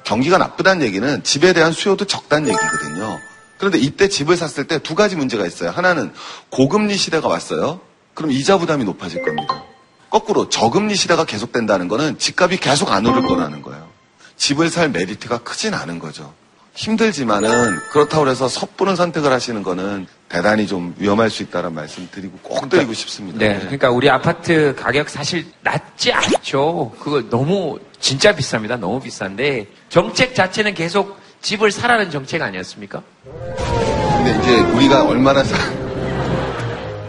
경기가 0.03 0.37
나쁘다는 0.37 0.85
얘기는 0.85 1.23
집에 1.23 1.53
대한 1.53 1.71
수요도 1.71 2.03
적다는 2.05 2.49
얘기거든요. 2.49 3.19
그런데 3.57 3.77
이때 3.77 4.09
집을 4.09 4.35
샀을 4.35 4.67
때 4.67 4.79
두 4.79 4.95
가지 4.95 5.15
문제가 5.15 5.45
있어요. 5.45 5.69
하나는 5.69 6.11
고금리 6.49 6.97
시대가 6.97 7.29
왔어요. 7.29 7.79
그럼 8.13 8.31
이자 8.31 8.57
부담이 8.57 8.83
높아질 8.83 9.23
겁니다. 9.23 9.63
거꾸로 10.09 10.49
저금리 10.49 10.95
시대가 10.95 11.23
계속된다는 11.23 11.87
거는 11.87 12.19
집값이 12.19 12.57
계속 12.57 12.91
안 12.91 13.05
오를 13.05 13.25
거라는 13.25 13.61
거예요. 13.61 13.87
집을 14.35 14.69
살 14.69 14.89
메리트가 14.89 15.39
크진 15.39 15.73
않은 15.73 15.99
거죠. 15.99 16.33
힘들지만은 16.75 17.77
그렇다고 17.91 18.27
해서 18.27 18.47
섣부른 18.47 18.95
선택을 18.95 19.31
하시는 19.31 19.61
거는 19.61 20.07
대단히 20.27 20.65
좀 20.65 20.95
위험할 20.97 21.29
수 21.29 21.43
있다는 21.43 21.73
말씀 21.73 22.07
드리고 22.11 22.39
꼭 22.41 22.67
드리고 22.67 22.93
싶습니다. 22.93 23.37
네, 23.37 23.59
그러니까 23.59 23.91
우리 23.91 24.09
아파트 24.09 24.73
가격 24.75 25.07
사실 25.09 25.45
낮지 25.61 26.11
않죠. 26.11 26.91
그거 26.99 27.21
너무 27.29 27.77
진짜 27.99 28.35
비쌉니다. 28.35 28.79
너무 28.79 28.99
비싼데 28.99 29.67
정책 29.89 30.33
자체는 30.33 30.73
계속 30.73 31.19
집을 31.41 31.71
사라는 31.71 32.09
정책 32.09 32.41
아니었습니까? 32.41 33.03
근데 33.23 34.39
이제 34.41 34.59
우리가 34.75 35.03
얼마나 35.05 35.43
사... 35.43 35.55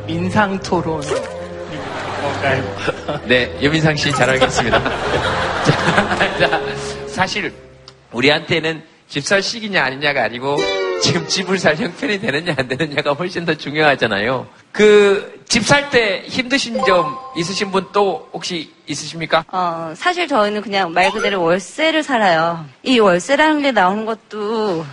민상 0.06 0.58
토론. 0.60 1.00
뭔가요? 2.20 3.20
네, 3.26 3.56
여민상 3.62 3.96
씨 3.96 4.12
잘 4.12 4.28
알겠습니다. 4.28 4.82
자, 5.64 6.38
자, 6.38 6.60
사실 7.08 7.52
우리한테는 8.12 8.82
집 9.08 9.22
살 9.24 9.42
시기냐 9.42 9.84
아니냐가 9.84 10.24
아니고 10.24 10.56
지금 11.02 11.26
집을 11.28 11.58
살 11.58 11.76
형편이 11.76 12.20
되느냐 12.20 12.54
안 12.56 12.66
되느냐가 12.68 13.12
훨씬 13.12 13.44
더 13.44 13.54
중요하잖아요. 13.54 14.46
그 14.72 15.34
집 15.46 15.62
살 15.64 15.90
때 15.90 16.22
힘드신 16.26 16.82
점 16.84 17.16
있으신 17.36 17.70
분 17.70 17.86
또 17.92 18.28
혹시 18.32 18.72
있으십니까? 18.86 19.44
어, 19.52 19.92
사실 19.96 20.26
저희는 20.26 20.62
그냥 20.62 20.92
말 20.92 21.10
그대로 21.12 21.42
월세를 21.42 22.02
살아요. 22.02 22.64
이 22.82 22.98
월세라는 22.98 23.62
게 23.62 23.70
나오는 23.72 24.04
것도 24.06 24.84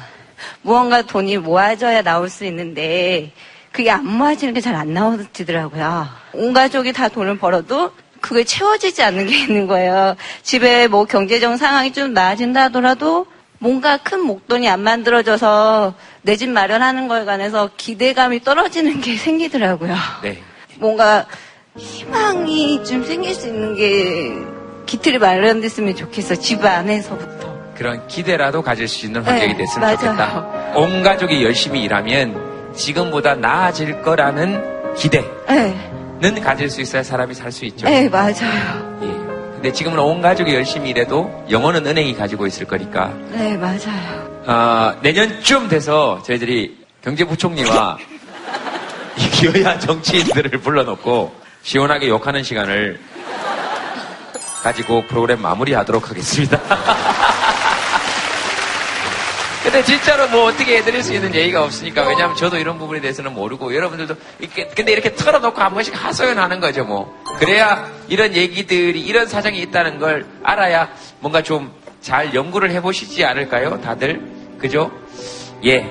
무언가 0.62 1.02
돈이 1.02 1.38
모아져야 1.38 2.02
나올 2.04 2.30
수 2.30 2.46
있는데 2.46 3.32
그게 3.72 3.90
안 3.90 4.06
모아지는 4.06 4.54
게 4.54 4.60
잘 4.62 4.76
안 4.76 4.94
나오더라고요. 4.94 6.08
온 6.34 6.54
가족이 6.54 6.92
다 6.94 7.08
돈을 7.08 7.38
벌어도 7.38 7.92
그게 8.20 8.44
채워지지 8.44 9.02
않는 9.04 9.26
게 9.28 9.38
있는 9.48 9.66
거예요. 9.68 10.16
집에 10.44 10.88
뭐 10.88 11.06
경제적 11.06 11.58
상황이 11.58 11.92
좀 11.94 12.14
나아진다 12.14 12.64
하더라도 12.66 13.26
뭔가 13.62 13.98
큰 13.98 14.22
목돈이 14.22 14.68
안 14.68 14.80
만들어져서 14.82 15.94
내 16.24 16.36
집 16.36 16.50
마련하는 16.50 17.08
거에 17.08 17.26
관해서 17.26 17.70
기대감이 17.78 18.42
떨어지는 18.44 19.02
게 19.02 19.16
생기더라고요. 19.18 19.96
네. 20.24 20.42
뭔가 20.80 21.28
희망이 21.78 22.84
좀 22.84 23.04
생길 23.06 23.36
수 23.36 23.48
있는 23.48 23.76
게 23.76 24.34
기틀이 24.88 25.20
마련됐으면 25.20 25.96
좋겠어. 25.96 26.36
집 26.36 26.66
안에서부터. 26.66 27.52
그런 27.76 28.08
기대라도 28.08 28.62
가질 28.64 28.88
수 28.88 29.06
있는 29.06 29.22
환경이 29.22 29.54
네, 29.54 29.58
됐으면 29.58 29.82
맞아요. 29.82 29.98
좋겠다. 29.98 30.74
온 30.76 31.04
가족이 31.04 31.44
열심히 31.44 31.84
일하면 31.84 32.74
지금보다 32.76 33.36
나아질 33.36 34.02
거라는 34.02 34.96
기대는 34.96 35.30
네, 36.20 36.42
가질 36.42 36.70
수 36.70 36.82
있어야 36.82 37.04
사람이 37.04 37.34
살 37.36 37.52
수 37.52 37.66
있죠. 37.66 37.88
네, 37.88 38.10
맞아요. 38.10 39.31
근데 39.62 39.74
지금은 39.74 40.00
온 40.00 40.24
가족이 40.24 40.56
열심히 40.56 40.90
일해도 40.90 41.46
영어는 41.52 41.86
은행이 41.86 42.16
가지고 42.16 42.48
있을 42.48 42.66
거니까 42.66 43.14
네, 43.30 43.56
맞아요. 43.56 44.42
어, 44.48 44.96
내년쯤 45.04 45.68
돼서 45.68 46.20
저희들이 46.26 46.80
경제부총리와 47.04 48.00
이 49.18 49.30
기여야 49.30 49.78
정치인들을 49.78 50.62
불러놓고 50.62 51.36
시원하게 51.62 52.08
욕하는 52.08 52.42
시간을 52.42 53.00
가지고 54.64 55.04
프로그램 55.06 55.44
마무리하도록 55.44 56.10
하겠습니다. 56.10 56.60
근데 59.64 59.84
진짜로 59.84 60.28
뭐 60.30 60.46
어떻게 60.46 60.78
해드릴 60.78 61.04
수 61.04 61.14
있는 61.14 61.34
예의가 61.34 61.64
없으니까 61.64 62.08
왜냐하면 62.08 62.36
저도 62.36 62.58
이런 62.58 62.80
부분에 62.80 63.00
대해서는 63.00 63.34
모르고 63.34 63.76
여러분들도 63.76 64.16
이렇게 64.40 64.68
근데 64.68 64.92
이렇게 64.92 65.16
털어놓고 65.16 65.62
한 65.62 65.74
번씩 65.74 65.94
하소연하는 66.04 66.60
거죠 66.60 66.84
뭐. 66.84 67.22
그래야 67.38 67.90
이런 68.08 68.36
얘기들이 68.36 69.00
이런 69.02 69.28
사정이 69.28 69.60
있다는 69.60 70.00
걸 70.00 70.26
알아야 70.44 70.90
뭔가 71.20 71.42
좀 71.44 71.82
잘 72.02 72.34
연구를 72.34 72.72
해보시지 72.72 73.24
않을까요 73.24 73.80
다들? 73.80 74.20
그죠? 74.58 74.92
예 75.64 75.86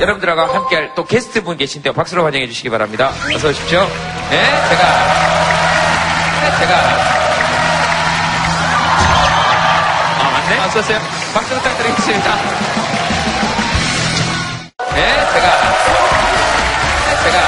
여러분들과 0.00 0.46
함께 0.54 0.76
할 0.76 0.90
또 0.94 1.04
게스트 1.04 1.42
분 1.44 1.56
계신데요. 1.56 1.92
박수로 1.92 2.24
환영해 2.24 2.46
주시기 2.48 2.68
바랍니다. 2.70 3.12
어서 3.34 3.48
오십시오. 3.48 3.80
네, 4.30 4.44
제가, 4.68 4.82
네, 6.40 6.58
제가. 6.58 6.74
아, 10.18 10.30
맞네? 10.32 10.58
어서 10.66 10.78
오세요. 10.80 10.98
박수 11.32 11.54
부탁드리겠습니다. 11.54 12.36
네, 14.94 15.26
제가. 15.32 15.46
네, 17.06 17.22
제가. 17.22 17.38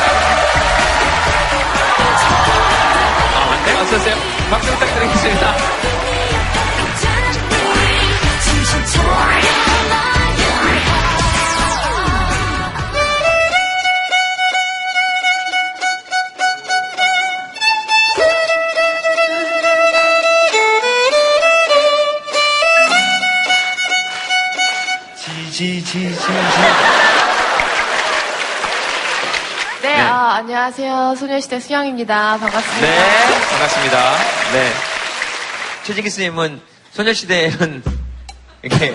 아, 3.34 3.46
맞네? 3.50 3.80
어서 3.80 3.96
오세요. 3.96 4.16
박수 4.50 4.70
부탁드리겠습니다. 4.72 5.91
안녕하세요. 30.66 31.16
소녀시대 31.16 31.58
수영입니다. 31.58 32.38
반갑습니다. 32.38 32.86
네, 32.86 32.96
반갑습니다. 33.50 34.12
네. 34.52 34.70
최진기 35.82 36.08
스님은 36.08 36.60
소녀시대는 36.92 37.82
이렇게 38.62 38.94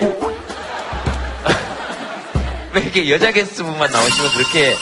왜 2.72 2.80
이렇게 2.80 3.10
여자 3.10 3.30
게스트 3.32 3.62
분만 3.64 3.90
나오시면 3.92 4.30
그렇게 4.32 4.74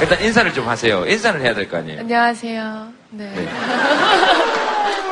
일단 0.00 0.20
인사를 0.24 0.52
좀 0.54 0.66
하세요. 0.68 1.04
인사를 1.06 1.40
해야 1.42 1.54
될 1.54 1.68
거 1.68 1.76
아니에요. 1.78 2.00
안녕하세요. 2.00 2.86
네. 3.10 3.48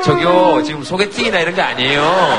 저기요, 0.04 0.62
지금 0.64 0.82
소개팅이나 0.82 1.40
이런 1.40 1.54
게 1.54 1.60
아니에요. 1.62 2.38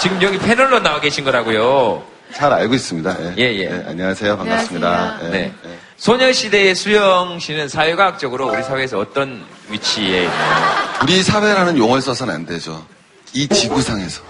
지금 0.00 0.20
여기 0.22 0.38
패널로 0.38 0.80
나와 0.80 1.00
계신 1.00 1.24
거라고요. 1.24 2.02
잘 2.36 2.52
알고 2.52 2.74
있습니다. 2.74 3.16
예, 3.38 3.42
예. 3.42 3.58
예. 3.60 3.68
네, 3.68 3.84
안녕하세요. 3.86 4.36
반갑습니다. 4.36 4.88
안녕하세요. 4.88 5.28
예, 5.28 5.30
네. 5.30 5.52
예. 5.66 5.78
소녀시대의 5.96 6.74
수영 6.74 7.38
씨는 7.38 7.68
사회과학적으로 7.68 8.48
우리 8.48 8.62
사회에서 8.62 8.98
어떤 8.98 9.44
위치에 9.70 10.24
있나요? 10.24 10.74
우리 11.02 11.22
사회라는 11.22 11.78
용어를 11.78 12.02
써서는 12.02 12.34
안 12.34 12.46
되죠. 12.46 12.84
이 13.32 13.46
지구상에서. 13.46 14.22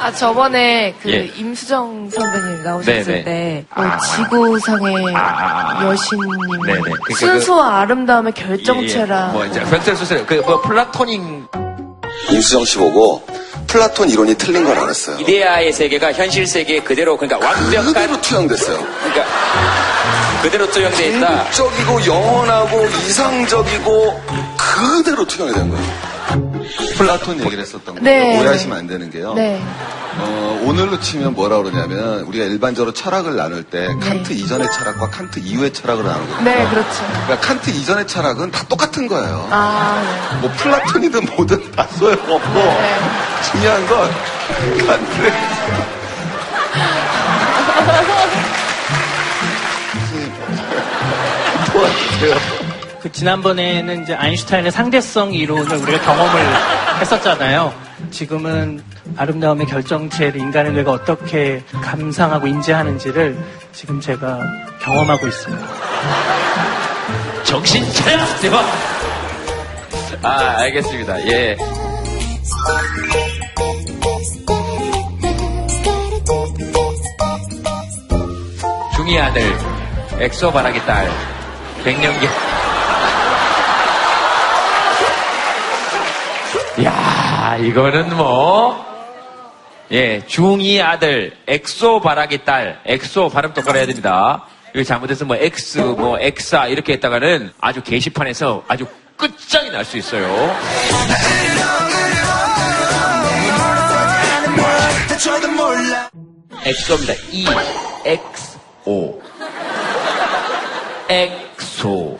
아, 0.00 0.12
저번에 0.12 0.94
그 1.02 1.10
예. 1.10 1.30
임수정 1.36 2.08
선배님 2.08 2.62
나오셨을 2.62 3.04
네네. 3.04 3.24
때, 3.24 3.64
뭐 3.76 3.84
아. 3.84 3.98
지구상의 3.98 4.94
여신님, 5.84 6.62
네네. 6.64 6.80
그러니까 6.80 7.14
순수와 7.14 7.80
아름다움의 7.80 8.32
결정체라. 8.32 9.26
뭐 9.32 9.44
이제 9.44 9.60
횡설수설 9.60 10.24
그뭐 10.24 10.62
플라토닉 10.62 11.67
임수정 12.30 12.64
씨 12.64 12.78
보고 12.78 13.22
플라톤 13.66 14.08
이론이 14.08 14.34
틀린 14.36 14.64
걸 14.64 14.78
알았어요. 14.78 15.18
이데아의 15.20 15.72
세계가 15.72 16.12
현실 16.12 16.46
세계 16.46 16.80
그대로 16.80 17.16
그러니까 17.16 17.46
완벽한 17.46 17.92
그대로 17.92 18.20
투영됐어요. 18.20 18.76
그러니까 19.00 19.26
그대로 20.42 20.70
투영돼 20.70 21.08
있다. 21.08 21.28
궁극적이고 21.50 22.06
영원하고 22.06 22.86
이상적이고 22.86 24.22
그대로 24.56 25.26
투영이 25.26 25.52
된 25.52 25.68
거예요. 25.68 26.07
플라톤 26.96 27.40
얘기를 27.40 27.60
했었던 27.60 27.94
거예요. 27.96 28.02
네. 28.02 28.38
오해하시면 28.38 28.76
안 28.76 28.86
되는 28.86 29.10
게요. 29.10 29.34
네. 29.34 29.62
어, 30.20 30.60
오늘로 30.64 30.98
치면 30.98 31.34
뭐라 31.34 31.58
그러냐면 31.62 32.20
우리가 32.22 32.44
일반적으로 32.44 32.92
철학을 32.92 33.36
나눌 33.36 33.62
때 33.62 33.86
칸트 34.00 34.32
이전의 34.32 34.70
철학과 34.72 35.08
칸트 35.10 35.38
이후의 35.38 35.72
철학을 35.72 36.04
나누거든요. 36.04 36.42
네, 36.42 36.68
그렇죠. 36.68 37.04
그러니까 37.24 37.40
칸트 37.40 37.70
이전의 37.70 38.06
철학은 38.06 38.50
다 38.50 38.64
똑같은 38.68 39.06
거예요. 39.06 39.48
아, 39.50 40.30
네. 40.32 40.40
뭐 40.40 40.50
플라톤이든 40.56 41.24
뭐든 41.36 41.72
다 41.72 41.86
소용없고 41.98 42.38
중요한 43.52 43.86
건 43.86 44.10
칸트 44.86 45.32
도와주세요. 51.72 52.57
그 53.00 53.12
지난번에는 53.12 54.02
이제 54.02 54.14
아인슈타인의 54.14 54.72
상대성 54.72 55.32
이론을 55.32 55.76
우리가 55.76 56.00
경험을 56.00 56.40
했었잖아요. 57.00 57.72
지금은 58.10 58.82
아름다움의 59.16 59.66
결정체를 59.66 60.40
인간의 60.40 60.72
뇌가 60.72 60.90
어떻게 60.92 61.62
감상하고 61.82 62.46
인지하는지를 62.46 63.38
지금 63.72 64.00
제가 64.00 64.40
경험하고 64.82 65.26
있습니다. 65.26 65.66
정신 67.44 67.84
차려! 67.92 68.18
아, 70.22 70.56
알겠습니다. 70.58 71.20
예. 71.28 71.56
중이 78.96 79.20
아들, 79.20 79.56
엑소 80.20 80.52
바라기 80.52 80.84
딸, 80.84 81.08
백년기. 81.84 82.26
이거는 87.60 88.16
뭐, 88.16 88.84
예, 89.90 90.24
중이 90.26 90.80
아들, 90.80 91.36
엑소 91.46 92.00
바라기 92.00 92.44
딸, 92.44 92.80
엑소 92.84 93.30
발음 93.30 93.52
똑바로 93.52 93.78
해야 93.78 93.86
됩니다. 93.86 94.44
이거 94.74 94.84
잘못해서 94.84 95.24
뭐 95.24 95.36
X, 95.36 95.78
뭐 95.78 96.18
X아 96.20 96.66
이렇게 96.68 96.92
했다가는 96.94 97.52
아주 97.60 97.82
게시판에서 97.82 98.64
아주 98.68 98.86
끝장이 99.16 99.70
날 99.70 99.84
수 99.84 99.96
있어요. 99.96 100.54
엑소입니다. 106.64 107.14
E, 107.32 107.46
X, 108.04 108.58
O. 108.84 109.20
엑소. 111.08 112.18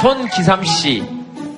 손기삼 0.00 0.64
씨. 0.64 1.02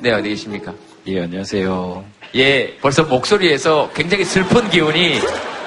네, 0.00 0.12
어디 0.12 0.28
계십니까? 0.28 0.72
예, 1.08 1.22
안녕하세요. 1.22 2.04
예, 2.34 2.76
벌써 2.80 3.04
목소리에서 3.04 3.90
굉장히 3.94 4.24
슬픈 4.24 4.68
기운이 4.68 5.20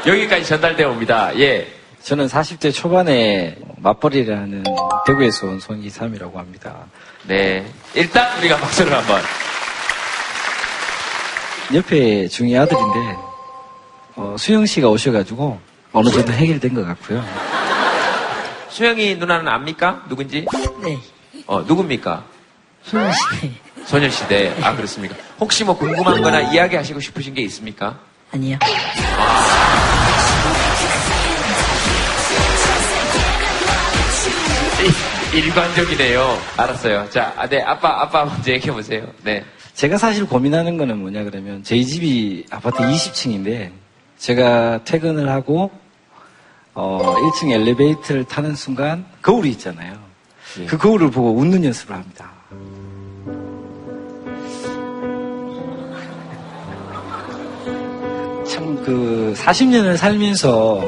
여기까지 0.06 0.46
전달되어 0.46 0.90
옵니다. 0.90 1.32
예. 1.40 1.66
저는 2.04 2.28
40대 2.28 2.74
초반에 2.74 3.56
맞벌이라는 3.78 4.64
대구에서 5.06 5.48
온 5.48 5.60
손기삼이라고 5.62 6.38
합니다. 6.38 6.88
네. 7.26 7.66
일단 7.94 8.38
우리가 8.40 8.58
박수를 8.58 8.94
한번. 8.94 9.22
옆에 11.74 12.28
중이 12.28 12.58
아들인데, 12.58 13.16
어, 14.16 14.36
수영 14.38 14.66
씨가 14.66 14.90
오셔가지고 14.90 15.58
어느 15.94 16.10
정도 16.10 16.34
해결된 16.34 16.74
것 16.74 16.86
같고요. 16.86 17.24
수영이 18.70 19.16
누나는 19.16 19.48
압니까? 19.48 20.04
누군지? 20.10 20.46
네. 20.84 20.98
어, 21.46 21.62
누굽니까? 21.62 22.26
소녀시대. 22.90 23.52
소녀시대. 23.86 24.54
아, 24.64 24.76
그렇습니까? 24.76 25.16
혹시 25.40 25.64
뭐 25.64 25.78
궁금한 25.78 26.22
거나 26.22 26.42
이야기하시고 26.42 27.00
싶으신 27.00 27.34
게 27.34 27.42
있습니까? 27.44 28.00
아니요. 28.34 28.58
이- 35.34 35.38
일관적이네요. 35.38 36.38
알았어요. 36.58 37.10
자, 37.10 37.34
아, 37.38 37.48
네, 37.48 37.62
아빠, 37.62 38.02
아빠 38.02 38.26
먼저 38.26 38.52
얘기해보세요. 38.52 39.06
네. 39.24 39.44
제가 39.74 39.98
사실 39.98 40.26
고민하는 40.26 40.78
거는 40.78 40.98
뭐냐 41.00 41.24
그러면 41.24 41.64
저희 41.64 41.86
집이 41.86 42.46
아파트 42.50 42.78
20층인데 42.84 43.72
제가 44.18 44.84
퇴근을 44.84 45.30
하고 45.30 45.72
어 46.74 47.16
1층 47.16 47.52
엘리베이터를 47.52 48.26
타는 48.26 48.56
순간 48.56 49.06
거울이 49.22 49.50
있잖아요. 49.52 49.98
예. 50.60 50.66
그 50.66 50.78
거울을 50.78 51.12
보고 51.12 51.34
웃는 51.36 51.64
연습을 51.64 51.96
합니다. 51.96 52.30
참 58.70 58.84
그 58.84 59.34
40년을 59.36 59.98
살면서 59.98 60.82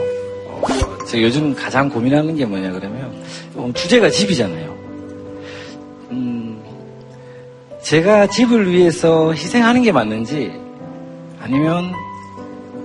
어, 0.48 0.62
제가 1.08 1.24
요즘 1.24 1.56
가장 1.56 1.90
고민하는 1.90 2.36
게 2.36 2.46
뭐냐 2.46 2.72
그러면 2.72 3.12
어, 3.56 3.72
주제가 3.74 4.10
집이잖아요. 4.10 4.78
음, 6.12 6.62
제가 7.82 8.28
집을 8.28 8.72
위해서 8.72 9.34
희생하는 9.34 9.82
게 9.82 9.92
맞는지 9.92 10.52
아니면 11.42 11.92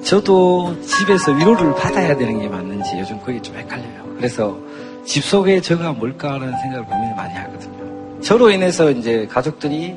저도 0.03 0.81
집에서 0.83 1.33
위로를 1.33 1.75
받아야 1.75 2.17
되는 2.17 2.41
게 2.41 2.49
맞는지 2.49 2.97
요즘 2.99 3.21
그게 3.21 3.43
좀 3.43 3.57
헷갈려요. 3.57 4.15
그래서 4.17 4.57
집 5.05 5.25
속에 5.25 5.61
저가 5.61 5.93
뭘까라는 5.93 6.57
생각을 6.59 6.85
고민을 6.87 7.17
많이 7.17 7.35
하거든요. 7.35 8.21
저로 8.23 8.51
인해서 8.51 8.91
이제 8.91 9.27
가족들이 9.31 9.91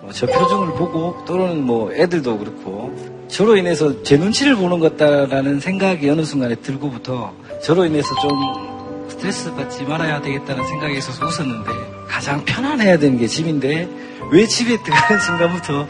뭐 0.00 0.10
저 0.12 0.26
표정을 0.26 0.72
보고 0.74 1.22
또는 1.26 1.64
뭐 1.64 1.92
애들도 1.92 2.38
그렇고 2.38 3.19
저로 3.30 3.56
인해서 3.56 4.02
제 4.02 4.16
눈치를 4.16 4.56
보는 4.56 4.78
것 4.80 4.96
같다라는 4.96 5.60
생각이 5.60 6.08
어느 6.08 6.22
순간에 6.24 6.54
들고부터 6.56 7.32
저로 7.62 7.84
인해서 7.84 8.08
좀 8.20 9.08
스트레스 9.08 9.52
받지 9.54 9.84
말아야 9.84 10.20
되겠다는 10.20 10.66
생각이 10.66 10.98
있어서 10.98 11.26
웃었는데 11.26 11.70
가장 12.08 12.44
편안해야 12.44 12.98
되는 12.98 13.18
게 13.18 13.26
집인데 13.26 13.88
왜 14.30 14.46
집에 14.46 14.82
들어가는 14.82 15.20
순간부터 15.22 15.86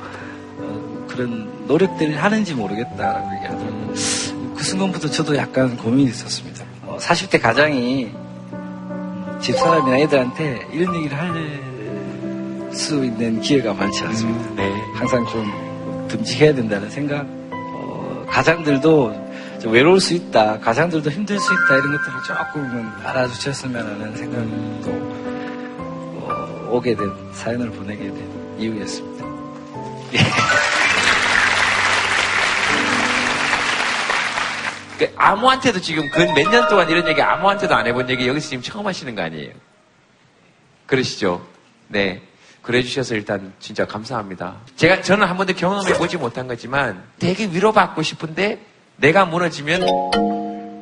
어, 0.58 1.06
그런 1.08 1.66
노력들을 1.66 2.22
하는지 2.22 2.54
모르겠다라고 2.54 3.34
얘기하더라고요. 3.36 3.86
그 4.56 4.64
순간부터 4.64 5.08
저도 5.08 5.36
약간 5.36 5.76
고민이 5.76 6.10
있었습니다. 6.10 6.64
어, 6.86 6.98
40대 7.00 7.40
가장이 7.40 8.10
집사람이나 9.40 9.98
애들한테 9.98 10.68
이런 10.72 10.94
얘기를 10.96 11.18
할 11.18 11.70
수 12.72 13.04
있는 13.04 13.40
기회가 13.40 13.74
많지 13.74 14.04
않습니다. 14.04 14.62
항상 14.94 15.26
좀 15.26 15.69
듬직해야 16.10 16.54
된다는 16.54 16.90
생각. 16.90 17.24
어, 17.52 18.24
가장들도 18.28 19.30
좀 19.62 19.72
외로울 19.72 20.00
수 20.00 20.14
있다. 20.14 20.58
가장들도 20.60 21.10
힘들 21.10 21.38
수 21.38 21.52
있다. 21.52 21.76
이런 21.76 21.96
것들을 21.96 22.22
조금은 22.24 22.90
알아주셨으면 23.04 23.86
하는 23.86 24.16
생각도 24.16 24.90
어, 26.22 26.68
오게 26.72 26.94
된 26.96 27.10
사연을 27.32 27.70
보내게 27.70 28.04
된 28.04 28.56
이유였습니다. 28.58 29.24
그 34.98 35.10
아무한테도 35.16 35.80
지금 35.80 36.08
근 36.10 36.28
몇 36.34 36.50
년 36.50 36.68
동안 36.68 36.88
이런 36.90 37.06
얘기 37.08 37.22
아무한테도 37.22 37.74
안 37.74 37.86
해본 37.86 38.10
얘기 38.10 38.28
여기서 38.28 38.50
지금 38.50 38.62
처음 38.62 38.86
하시는 38.86 39.14
거 39.14 39.22
아니에요? 39.22 39.52
그러시죠? 40.86 41.46
네. 41.88 42.20
그래 42.62 42.82
주셔서 42.82 43.14
일단 43.14 43.52
진짜 43.58 43.86
감사합니다. 43.86 44.54
제가 44.76 45.02
저는 45.02 45.26
한 45.26 45.36
번도 45.36 45.54
경험해 45.54 45.94
보지 45.94 46.16
못한 46.18 46.46
거지만 46.46 47.02
되게 47.18 47.46
위로받고 47.46 48.02
싶은데 48.02 48.60
내가 48.96 49.24
무너지면 49.24 49.82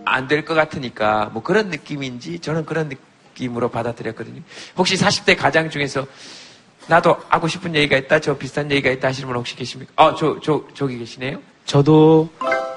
안 0.05 0.27
될 0.27 0.45
것 0.45 0.55
같으니까 0.55 1.31
뭐 1.33 1.43
그런 1.43 1.69
느낌인지 1.69 2.41
저는 2.41 2.65
그런 2.65 2.89
느낌으로 2.89 3.69
받아들였거든요. 3.69 4.41
혹시 4.77 4.97
40대 4.97 5.37
가장 5.37 5.71
중에서 5.71 6.07
나도 6.89 7.17
하고 7.29 7.47
싶은 7.47 7.75
얘기가 7.75 7.97
있다, 7.99 8.19
저 8.19 8.37
비슷한 8.37 8.71
얘기가 8.71 8.91
있다 8.91 9.09
하시는 9.09 9.29
분 9.29 9.37
혹시 9.37 9.55
계십니까? 9.55 9.93
아, 9.97 10.15
저, 10.19 10.41
저, 10.43 10.65
저기 10.75 10.99
계시네요? 10.99 11.39
저도 11.67 12.29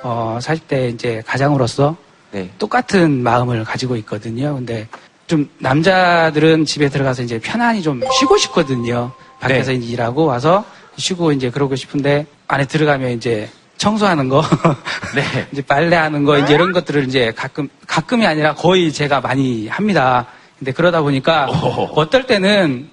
어, 0.04 0.38
40대 0.42 0.94
이제 0.94 1.24
가장으로서 1.26 1.96
네. 2.32 2.52
똑같은 2.60 3.24
마음을 3.24 3.64
가지고 3.64 3.96
있거든요. 3.98 4.54
근데 4.56 4.88
좀 5.32 5.50
남자들은 5.60 6.66
집에 6.66 6.90
들어가서 6.90 7.24
이제 7.24 7.40
편안히 7.40 7.82
좀 7.82 8.02
쉬고 8.20 8.36
싶거든요. 8.36 9.14
밖에서 9.40 9.72
네. 9.72 9.78
일하고 9.78 10.26
와서 10.26 10.66
쉬고 10.98 11.32
이제 11.32 11.50
그러고 11.50 11.78
싶은데 11.78 12.26
안에 12.50 12.66
들어가면 12.66 13.12
이제 13.12 13.50
청소하는 13.78 14.28
거, 14.28 14.44
네. 15.16 15.48
이제 15.54 15.62
빨래하는 15.62 16.26
거 16.26 16.38
이제 16.38 16.54
이런 16.54 16.74
것들을 16.74 17.06
이제 17.08 17.32
가끔 17.34 17.70
가끔이 17.88 18.28
아니라 18.28 18.56
거의 18.56 18.92
제가 18.92 19.22
많이 19.22 19.70
합니다. 19.70 20.28
근데 20.60 20.74
그러다 20.74 21.02
보니까 21.02 21.46
어떨 21.46 22.28
때는 22.28 22.90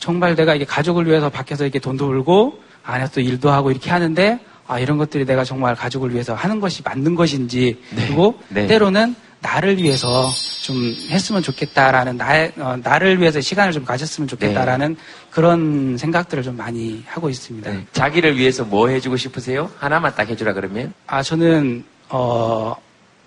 정말 0.00 0.34
내가 0.34 0.56
이게 0.56 0.64
가족을 0.64 1.06
위해서 1.06 1.30
밖에서 1.30 1.62
이렇게 1.62 1.78
돈도 1.78 2.08
벌고 2.08 2.58
안에서 2.82 3.12
또 3.12 3.20
일도 3.20 3.48
하고 3.48 3.70
이렇게 3.70 3.90
하는데 3.90 4.40
아 4.66 4.80
이런 4.80 4.98
것들이 4.98 5.24
내가 5.24 5.44
정말 5.44 5.76
가족을 5.76 6.12
위해서 6.12 6.34
하는 6.34 6.58
것이 6.58 6.82
맞는 6.84 7.14
것인지 7.14 7.80
그리고 7.94 8.40
네. 8.48 8.66
때로는 8.66 9.14
나를 9.38 9.80
위해서 9.80 10.28
좀 10.62 10.96
했으면 11.08 11.42
좋겠다라는 11.42 12.16
나의 12.16 12.52
어, 12.58 12.76
나를 12.82 13.20
위해서 13.20 13.40
시간을 13.40 13.72
좀 13.72 13.84
가졌으면 13.84 14.28
좋겠다라는 14.28 14.96
그런 15.30 15.96
생각들을 15.98 16.42
좀 16.42 16.56
많이 16.56 17.04
하고 17.06 17.28
있습니다. 17.28 17.70
자기를 17.92 18.36
위해서 18.36 18.64
뭐 18.64 18.88
해주고 18.88 19.16
싶으세요? 19.16 19.70
하나만 19.78 20.14
딱 20.14 20.28
해주라 20.28 20.54
그러면? 20.54 20.92
아 21.06 21.22
저는 21.22 21.84
어 22.08 22.74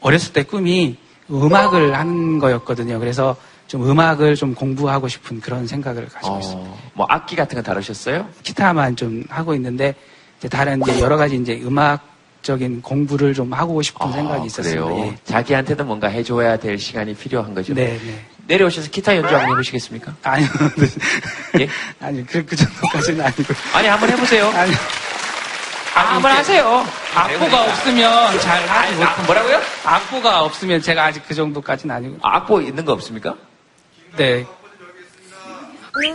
어렸을 0.02 0.34
때 0.34 0.44
꿈이 0.44 0.98
음악을 1.30 1.96
하는 1.98 2.40
거였거든요. 2.40 3.00
그래서 3.00 3.36
좀 3.68 3.88
음악을 3.88 4.36
좀 4.36 4.56
공부하고 4.56 5.08
싶은 5.08 5.40
그런 5.42 5.68
생각을 5.68 6.10
가지고 6.10 6.40
있습니다. 6.40 6.72
뭐 6.96 7.06
악기 7.10 7.36
같은 7.36 7.56
거 7.56 7.62
다루셨어요? 7.62 8.28
기타만 8.42 8.96
좀 8.96 9.24
하고 9.30 9.54
있는데 9.54 9.94
다른 10.50 10.82
이제 10.82 11.00
여러 11.00 11.18
가지 11.18 11.36
이제 11.36 11.62
음악 11.64 12.09
적인 12.42 12.82
공부를 12.82 13.34
좀 13.34 13.52
하고 13.54 13.82
싶은 13.82 14.12
생각이 14.12 14.48
있었어요. 14.48 14.88
아. 14.88 15.00
예. 15.00 15.18
자기한테도 15.26 15.84
뭔가 15.84 16.08
해줘야 16.08 16.58
될 16.58 16.78
시간이 16.78 17.14
필요한 17.16 17.54
거죠. 17.54 17.74
네, 17.74 18.00
네. 18.04 18.26
내려오셔서 18.48 18.90
기타 18.90 19.16
연주 19.16 19.36
한번 19.36 19.52
해보시겠습니까? 19.52 20.16
아니요. 20.24 20.48
예? 21.60 21.68
아니 22.00 22.26
그, 22.26 22.44
그 22.46 22.56
정도까지는 22.56 23.26
아니고. 23.26 23.54
아니 23.74 23.88
한번 23.88 24.10
해보세요. 24.10 24.48
아니. 24.50 24.72
아, 25.96 26.16
한번 26.16 26.32
하세요. 26.32 26.86
악보가 27.14 27.64
없으면 27.64 28.40
잘 28.40 28.66
하지 28.68 28.96
못. 28.96 29.04
아, 29.04 29.22
뭐라고요? 29.24 29.60
악보가 29.84 30.44
없으면 30.44 30.82
제가 30.82 31.06
아직 31.06 31.24
그 31.28 31.34
정도까지는 31.36 31.94
아니고. 31.94 32.18
악보 32.22 32.62
있는 32.62 32.86
거 32.86 32.94
없습니까? 32.94 33.36
네. 34.16 34.46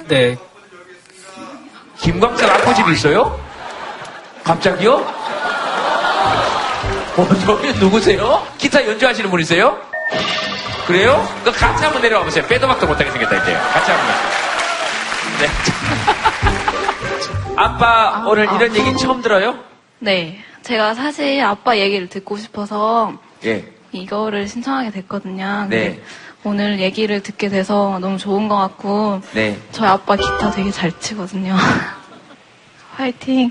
네. 0.08 0.36
김광석 1.98 2.48
악보집이 2.48 2.92
있어요? 2.92 3.38
갑자기요? 4.42 5.04
어, 7.16 7.28
저기 7.46 7.72
누구세요? 7.78 8.44
기타 8.58 8.84
연주하시는 8.86 9.30
분이세요? 9.30 9.78
그래요? 10.86 11.26
그 11.44 11.52
같이 11.52 11.84
한번 11.84 12.02
내려와 12.02 12.24
보세요. 12.24 12.44
빼도 12.46 12.66
박도 12.66 12.86
못하게 12.86 13.10
생겼다, 13.10 13.36
이제. 13.42 13.52
같이 13.52 13.90
한번. 13.90 14.08
네. 15.40 15.48
아빠, 17.56 18.24
오늘 18.26 18.44
이런 18.44 18.74
얘기 18.76 18.96
처음 18.96 19.22
들어요? 19.22 19.58
네. 20.00 20.38
제가 20.62 20.94
사실 20.94 21.40
아빠 21.42 21.78
얘기를 21.78 22.08
듣고 22.08 22.36
싶어서 22.36 23.12
예. 23.44 23.64
이거를 23.92 24.48
신청하게 24.48 24.90
됐거든요. 24.90 25.66
네. 25.70 26.00
오늘 26.42 26.80
얘기를 26.80 27.22
듣게 27.22 27.48
돼서 27.48 27.98
너무 28.00 28.18
좋은 28.18 28.48
것 28.48 28.56
같고 28.56 29.20
네. 29.32 29.58
저희 29.72 29.88
아빠 29.88 30.16
기타 30.16 30.50
되게 30.50 30.70
잘 30.70 30.98
치거든요. 30.98 31.54
화이팅. 32.96 33.50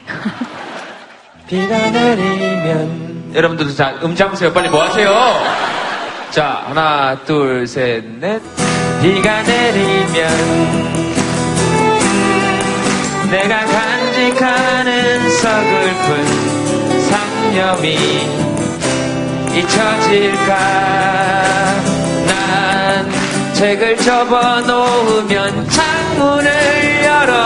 비가 1.48 1.92
내리면 1.92 3.13
여러분들도 3.34 3.74
자 3.76 3.96
음장 4.04 4.30
보세요. 4.30 4.52
빨리 4.54 4.70
뭐 4.70 4.84
하세요? 4.84 5.12
자 6.30 6.64
하나 6.68 7.18
둘 7.26 7.66
셋 7.68 8.04
넷. 8.20 8.42
비가 9.02 9.42
내리면 9.44 10.94
내가 13.32 13.66
간직하는 13.66 15.30
서글픈 15.30 16.26
상념이 17.10 17.98
잊혀질까? 19.54 20.56
난 22.28 23.12
책을 23.54 23.98
접어놓으면 23.98 25.68
창문을 25.70 27.04
열어 27.06 27.46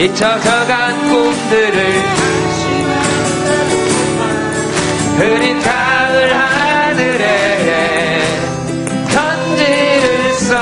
잊혀져간 0.00 1.08
꿈들을 1.08 2.02
흐린 5.18 5.60
가을 5.60 6.32
하늘에 6.34 8.22
편지를 9.08 10.34
써 10.34 10.54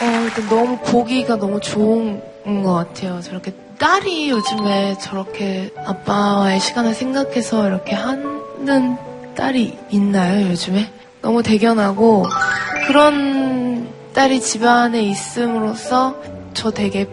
어, 0.00 0.24
일단 0.24 0.48
너무 0.48 0.78
보기가 0.78 1.36
너무 1.36 1.58
좋은 1.60 2.22
것 2.62 2.72
같아요. 2.72 3.20
저렇게 3.22 3.52
딸이 3.78 4.30
요즘에 4.30 4.96
저렇게 4.98 5.72
아빠와의 5.84 6.60
시간을 6.60 6.94
생각해서 6.94 7.66
이렇게 7.66 7.96
하는 7.96 8.96
딸이 9.36 9.78
있나요, 9.90 10.48
요즘에? 10.50 10.90
너무 11.22 11.42
대견하고, 11.42 12.24
그런 12.86 13.88
딸이 14.14 14.40
집안에 14.40 15.02
있음으로써 15.02 16.16
저 16.54 16.70
되게 16.70 17.08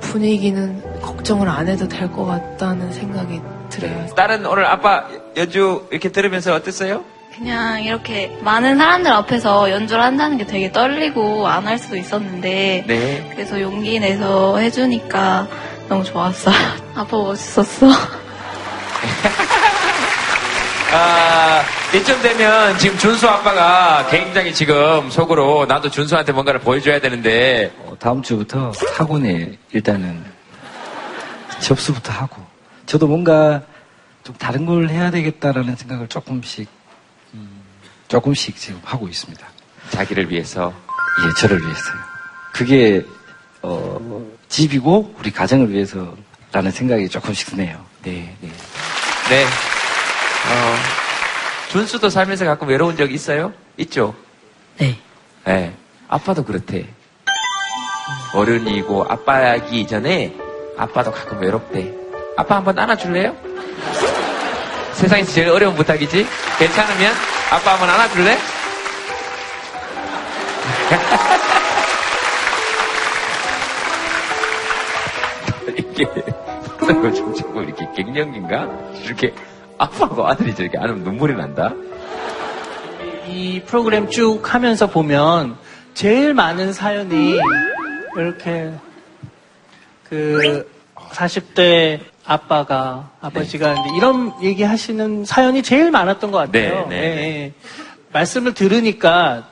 분위기는 0.00 0.82
걱정을 1.02 1.48
안 1.48 1.68
해도 1.68 1.86
될 1.88 2.10
것 2.10 2.24
같다는 2.24 2.92
생각이 2.92 3.40
들어요. 3.68 4.06
딸은 4.14 4.46
오늘 4.46 4.64
아빠 4.66 5.04
연주 5.36 5.86
이렇게 5.90 6.10
들으면서 6.10 6.54
어땠어요? 6.54 7.04
그냥 7.36 7.82
이렇게 7.82 8.38
많은 8.40 8.78
사람들 8.78 9.12
앞에서 9.12 9.70
연주를 9.70 10.02
한다는 10.02 10.38
게 10.38 10.46
되게 10.46 10.72
떨리고 10.72 11.46
안 11.46 11.66
할 11.66 11.78
수도 11.78 11.96
있었는데 11.96 12.84
네. 12.86 13.30
그래서 13.34 13.60
용기 13.60 13.98
내서 14.00 14.56
해주니까 14.56 15.46
너무 15.88 16.02
좋았어요. 16.04 16.54
아빠 16.94 17.16
멋있었어. 17.18 17.86
아, 20.98 21.62
이쯤 21.94 22.22
되면 22.22 22.78
지금 22.78 22.96
준수 22.96 23.28
아빠가 23.28 24.06
굉장히 24.08 24.54
지금 24.54 25.10
속으로 25.10 25.66
나도 25.66 25.90
준수한테 25.90 26.32
뭔가를 26.32 26.60
보여줘야 26.60 27.00
되는데 27.00 27.70
어, 27.80 27.94
다음 27.98 28.22
주부터 28.22 28.72
학원에 28.96 29.58
일단은 29.72 30.24
접수부터 31.60 32.12
하고 32.12 32.42
저도 32.86 33.06
뭔가 33.06 33.60
좀 34.24 34.34
다른 34.36 34.64
걸 34.64 34.88
해야 34.88 35.10
되겠다라는 35.10 35.76
생각을 35.76 36.08
조금씩 36.08 36.66
음, 37.34 37.60
조금씩 38.08 38.56
지금 38.56 38.80
하고 38.82 39.06
있습니다. 39.06 39.46
자기를 39.90 40.30
위해서 40.30 40.72
예, 40.72 41.40
저를 41.40 41.60
위해서요. 41.60 41.96
그게 42.52 43.04
어, 43.60 44.26
집이고 44.48 45.14
우리 45.18 45.30
가정을 45.30 45.70
위해서라는 45.72 46.70
생각이 46.70 47.08
조금씩 47.10 47.50
드네요. 47.50 47.84
네, 48.02 48.34
네. 48.40 48.50
네. 49.28 49.75
어, 50.48 50.76
준수도 51.70 52.10
살면서 52.10 52.44
가끔 52.44 52.68
외로운 52.68 52.96
적 52.96 53.10
있어요? 53.12 53.52
있죠? 53.78 54.14
네. 54.78 54.98
네. 55.44 55.74
아빠도 56.08 56.44
그렇대. 56.44 56.86
어른이고 58.34 59.06
아빠이기 59.08 59.86
전에 59.86 60.34
아빠도 60.76 61.12
가끔 61.12 61.40
외롭대. 61.40 61.92
아빠 62.36 62.56
한번 62.56 62.78
안아줄래요? 62.78 63.34
세상에서 64.92 65.32
제일 65.32 65.48
어려운 65.48 65.74
부탁이지? 65.74 66.26
괜찮으면 66.58 67.12
아빠 67.50 67.72
한번 67.72 67.90
안아줄래? 67.90 68.38
이게 75.76 76.06
좀 77.14 77.34
자꾸 77.34 77.62
이렇게 77.62 77.86
갱년기인가? 77.96 78.68
이렇게 79.04 79.34
아빠하고 79.78 80.26
아들이 80.26 80.54
저렇게 80.54 80.78
안으면 80.78 81.04
눈물이 81.04 81.34
난다. 81.34 81.72
이 83.28 83.60
프로그램 83.66 84.08
쭉 84.08 84.40
하면서 84.42 84.88
보면 84.88 85.56
제일 85.94 86.34
많은 86.34 86.72
사연이 86.72 87.38
이렇게 88.16 88.72
그 90.04 90.68
40대 90.94 92.00
아빠가 92.24 93.10
아버지가 93.20 93.72
이제 93.72 93.96
이런 93.96 94.32
얘기 94.42 94.62
하시는 94.62 95.24
사연이 95.24 95.62
제일 95.62 95.90
많았던 95.90 96.30
것 96.30 96.38
같아요. 96.38 96.86
네, 96.88 96.96
네, 96.96 96.96
예, 96.96 97.44
예. 97.44 97.52
말씀을 98.12 98.54
들으니까 98.54 99.48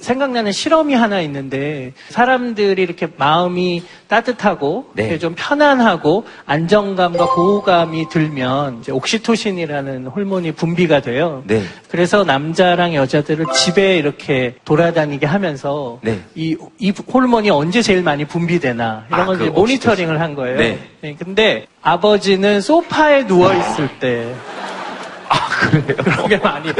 생각나는 0.00 0.52
실험이 0.52 0.94
하나 0.94 1.20
있는데 1.20 1.92
사람들이 2.10 2.82
이렇게 2.82 3.08
마음이 3.16 3.82
따뜻하고 4.08 4.90
네. 4.94 5.18
좀 5.18 5.34
편안하고 5.36 6.24
안정감과 6.46 7.26
보호감이 7.34 8.08
들면 8.08 8.80
이제 8.80 8.92
옥시토신이라는 8.92 10.06
호르몬이 10.08 10.52
분비가 10.52 11.00
돼요. 11.00 11.42
네. 11.46 11.62
그래서 11.90 12.24
남자랑 12.24 12.94
여자들을 12.94 13.46
집에 13.54 13.96
이렇게 13.96 14.56
돌아다니게 14.64 15.26
하면서 15.26 16.00
네. 16.02 16.20
이, 16.34 16.56
이 16.78 16.90
호르몬이 17.12 17.48
언제 17.50 17.80
제일 17.80 18.02
많이 18.02 18.24
분비되나 18.24 19.06
이런 19.08 19.20
아, 19.20 19.24
걸 19.24 19.38
그 19.38 19.44
모니터링을 19.44 20.20
한 20.20 20.34
거예요. 20.34 20.58
네. 20.58 20.78
네, 21.00 21.16
근데 21.18 21.66
아버지는 21.80 22.60
소파에 22.60 23.26
누워 23.26 23.54
있을 23.54 23.88
때 24.00 24.34
그런 26.02 26.28
게 26.28 26.36
많이 26.38 26.70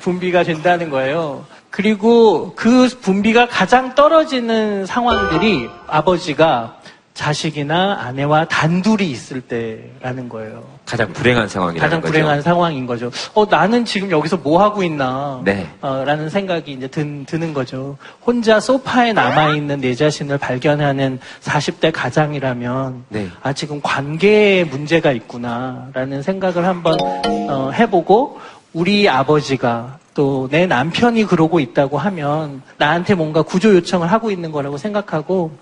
분비가 0.00 0.42
된다는 0.42 0.90
거예요. 0.90 1.44
그리고 1.72 2.52
그 2.54 2.86
분비가 3.00 3.48
가장 3.48 3.94
떨어지는 3.94 4.84
상황들이 4.84 5.70
아버지가 5.86 6.76
자식이나 7.14 7.98
아내와 8.00 8.44
단둘이 8.46 9.10
있을 9.10 9.40
때라는 9.40 10.28
거예요. 10.28 10.64
가장 10.84 11.10
불행한 11.14 11.48
상황이라는 11.48 11.96
가장. 11.96 12.00
불행한 12.02 12.42
상황인 12.42 12.86
거죠. 12.86 13.10
어, 13.32 13.46
나는 13.46 13.86
지금 13.86 14.10
여기서 14.10 14.36
뭐 14.38 14.62
하고 14.62 14.82
있나? 14.82 15.40
네. 15.44 15.66
어, 15.80 16.04
라는 16.04 16.28
생각이 16.28 16.72
이제 16.72 16.88
든, 16.88 17.24
드는 17.24 17.54
거죠. 17.54 17.96
혼자 18.24 18.60
소파에 18.60 19.14
남아 19.14 19.54
있는 19.54 19.80
내 19.80 19.94
자신을 19.94 20.36
발견하는 20.36 21.20
40대 21.42 21.90
가장이라면, 21.92 23.04
네. 23.08 23.28
아, 23.42 23.54
지금 23.54 23.80
관계에 23.82 24.64
문제가 24.64 25.12
있구나, 25.12 25.88
라는 25.94 26.22
생각을 26.22 26.66
한번, 26.66 26.98
어, 27.00 27.70
해보고, 27.72 28.40
우리 28.74 29.08
아버지가 29.08 29.98
또 30.14 30.48
내 30.50 30.66
남편이 30.66 31.24
그러고 31.24 31.60
있다고 31.60 31.98
하면, 31.98 32.62
나한테 32.78 33.14
뭔가 33.14 33.42
구조 33.42 33.74
요청을 33.74 34.10
하고 34.10 34.30
있는 34.30 34.52
거라고 34.52 34.78
생각하고, 34.78 35.52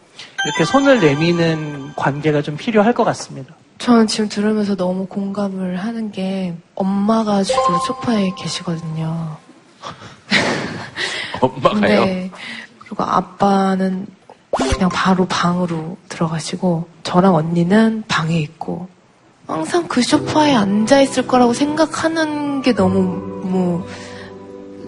이렇게 0.44 0.64
손을 0.64 1.00
내미는 1.00 1.92
관계가 1.96 2.42
좀 2.42 2.56
필요할 2.56 2.92
것 2.94 3.04
같습니다. 3.04 3.54
저는 3.78 4.06
지금 4.06 4.28
들으면서 4.28 4.76
너무 4.76 5.06
공감을 5.06 5.76
하는 5.76 6.12
게 6.12 6.54
엄마가 6.74 7.42
주로 7.42 7.78
소파에 7.86 8.32
계시거든요. 8.36 9.36
엄마가요? 11.40 12.04
네. 12.04 12.30
그리고 12.78 13.04
아빠는 13.04 14.06
그냥 14.50 14.90
바로 14.92 15.26
방으로 15.26 15.96
들어가시고 16.08 16.88
저랑 17.02 17.34
언니는 17.34 18.04
방에 18.08 18.38
있고 18.38 18.88
항상 19.46 19.88
그 19.88 20.02
소파에 20.02 20.54
앉아 20.54 21.00
있을 21.00 21.26
거라고 21.26 21.54
생각하는 21.54 22.62
게 22.62 22.74
너무 22.74 23.00
뭐 23.46 23.86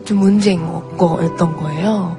좀 0.04 0.18
문제인 0.18 0.62
거였던 0.96 1.56
거예요. 1.56 2.16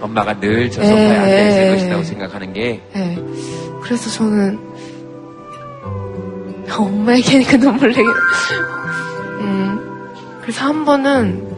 엄마가 0.00 0.34
늘저 0.34 0.80
예, 0.82 0.86
소파에 0.86 1.16
앉아있을 1.16 1.62
예, 1.66 1.70
것이라고 1.74 2.00
예. 2.00 2.04
생각하는 2.04 2.52
게 2.52 2.82
네. 2.94 3.18
그래서 3.82 4.10
저는 4.10 4.58
엄마 6.78 7.14
얘기하니까 7.16 7.56
눈물 7.56 7.90
나게. 7.90 8.02
음. 9.40 10.06
그래서 10.40 10.64
한 10.64 10.84
번은 10.84 11.48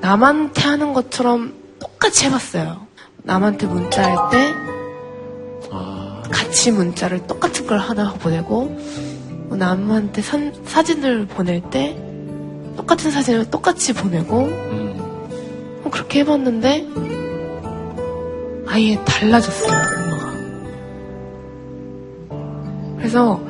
남한테 0.00 0.62
하는 0.62 0.92
것처럼 0.94 1.54
똑같이 1.78 2.26
해봤어요. 2.26 2.86
남한테 3.24 3.66
문자할 3.66 4.16
때 4.30 4.54
같이 6.30 6.70
문자를 6.72 7.26
똑같은 7.26 7.66
걸 7.66 7.78
하나 7.78 8.12
보내고 8.14 8.64
뭐 9.48 9.56
남한테 9.56 10.22
산- 10.22 10.54
사진을 10.64 11.26
보낼 11.26 11.60
때 11.70 11.96
똑같은 12.76 13.10
사진을 13.10 13.50
똑같이 13.50 13.92
보내고 13.92 14.46
뭐 15.82 15.90
그렇게 15.90 16.20
해봤는데 16.20 16.86
아예 18.66 18.98
달라졌어요 19.04 19.72
엄마가. 19.72 20.32
그래서 22.96 23.40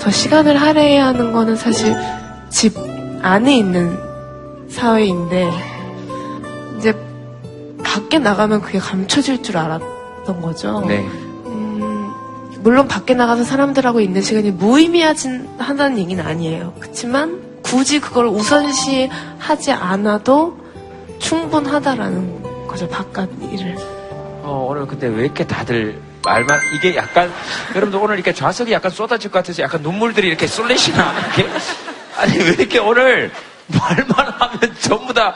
저 0.00 0.10
시간을 0.10 0.60
할애하는 0.60 1.32
거는 1.32 1.56
사실 1.56 1.94
집 2.50 2.76
안에 3.22 3.56
있는 3.56 3.96
사회인데 4.68 5.50
이제 6.78 6.94
밖에 7.84 8.18
나가면 8.18 8.62
그게 8.62 8.78
감춰질 8.78 9.42
줄 9.42 9.56
알았던 9.56 10.40
거죠. 10.40 10.80
네. 10.86 11.00
음, 11.46 12.10
물론 12.62 12.88
밖에 12.88 13.14
나가서 13.14 13.44
사람들하고 13.44 14.00
있는 14.00 14.20
시간이 14.20 14.50
무의미하진 14.50 15.48
하다는 15.58 15.98
얘기는 15.98 16.24
아니에요. 16.24 16.74
그렇지만 16.80 17.45
굳이 17.66 17.98
그걸 18.00 18.26
우선시 18.26 19.10
하지 19.38 19.72
않아도 19.72 20.56
충분하다라는 21.18 22.66
거죠. 22.68 22.88
바깥 22.88 23.28
일을. 23.42 23.76
어, 24.42 24.66
오늘 24.70 24.86
근데 24.86 25.08
왜 25.08 25.24
이렇게 25.24 25.44
다들 25.46 26.00
말만 26.24 26.60
이게 26.74 26.94
약간 26.96 27.32
여러분들 27.74 27.98
오늘 28.00 28.14
이렇게 28.16 28.32
좌석이 28.32 28.72
약간 28.72 28.90
쏟아질 28.90 29.30
것 29.30 29.40
같아서 29.40 29.62
약간 29.62 29.82
눈물들이 29.82 30.28
이렇게 30.28 30.46
쏠리시나? 30.46 31.12
이렇게 31.34 31.48
아니 32.16 32.38
왜 32.38 32.44
이렇게 32.50 32.78
오늘 32.78 33.32
말만 33.66 34.32
하면 34.38 34.76
전부 34.80 35.12
다 35.12 35.34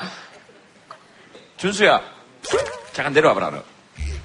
준수야 1.56 2.00
잠깐 2.92 3.12
내려와봐 3.12 3.40
나는 3.40 3.60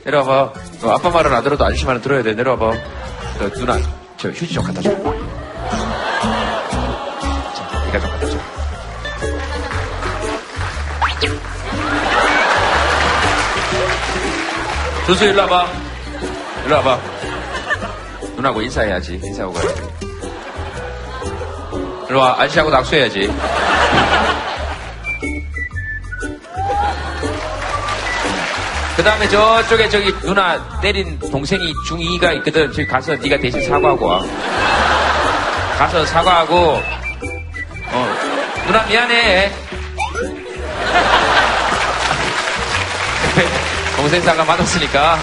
내려와봐. 0.03 0.53
너 0.81 0.91
아빠 0.91 1.09
말은 1.09 1.33
안 1.33 1.43
들어도 1.43 1.65
아저씨 1.65 1.83
말은 1.85 2.01
들어야 2.01 2.21
돼. 2.21 2.33
내려와봐. 2.35 2.71
너 3.39 3.49
누나 3.53 3.77
저 4.17 4.29
휴지 4.29 4.53
좀 4.53 4.63
갖다 4.63 4.79
줘 4.81 4.91
갖다 7.99 8.27
줘 8.27 8.37
준수 15.05 15.23
일로 15.25 15.41
와봐. 15.43 15.67
일로 16.65 16.75
와봐. 16.77 16.99
누나하고 18.35 18.61
인사해야지. 18.63 19.21
인사하고 19.23 19.53
가야지 19.53 19.81
일로 22.09 22.19
와. 22.19 22.35
아저씨하고 22.39 22.71
낙수해야지. 22.71 23.31
그 28.95 29.03
다음에 29.03 29.27
저쪽에 29.27 29.89
저기 29.89 30.11
누나 30.21 30.79
때린 30.79 31.19
동생이 31.19 31.73
중2가 31.87 32.33
있거든. 32.37 32.71
저기 32.71 32.87
가서 32.87 33.15
네가 33.15 33.37
대신 33.37 33.61
사과하고 33.67 34.05
와. 34.05 34.23
가서 35.77 36.05
사과하고, 36.05 36.81
어, 37.91 38.05
누나 38.67 38.83
미안해. 38.85 39.51
동생 43.97 44.21
사과 44.21 44.43
받았으니까 44.43 45.17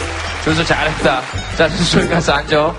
준수 0.44 0.64
잘했다. 0.64 1.20
자, 1.56 1.68
저기 1.68 2.08
가서 2.08 2.32
앉아. 2.32 2.74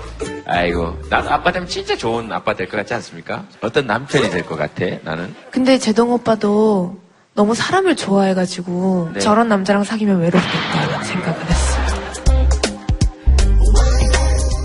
아이고, 0.46 0.98
나도 1.08 1.30
아빠 1.30 1.50
되면 1.50 1.66
진짜 1.68 1.96
좋은 1.96 2.30
아빠 2.30 2.54
될 2.54 2.68
것 2.68 2.76
같지 2.76 2.92
않습니까? 2.94 3.44
어떤 3.62 3.86
남편이 3.86 4.30
될 4.30 4.44
것 4.44 4.56
같아, 4.56 4.84
나는. 5.02 5.34
근데 5.50 5.78
제동 5.78 6.12
오빠도 6.12 6.98
너무 7.34 7.54
사람을 7.54 7.96
좋아해가지고 7.96 9.12
네. 9.14 9.20
저런 9.20 9.48
남자랑 9.48 9.84
사귀면 9.84 10.20
외롭겠다 10.20 11.02
생각을 11.02 11.40
했어요. 11.46 11.84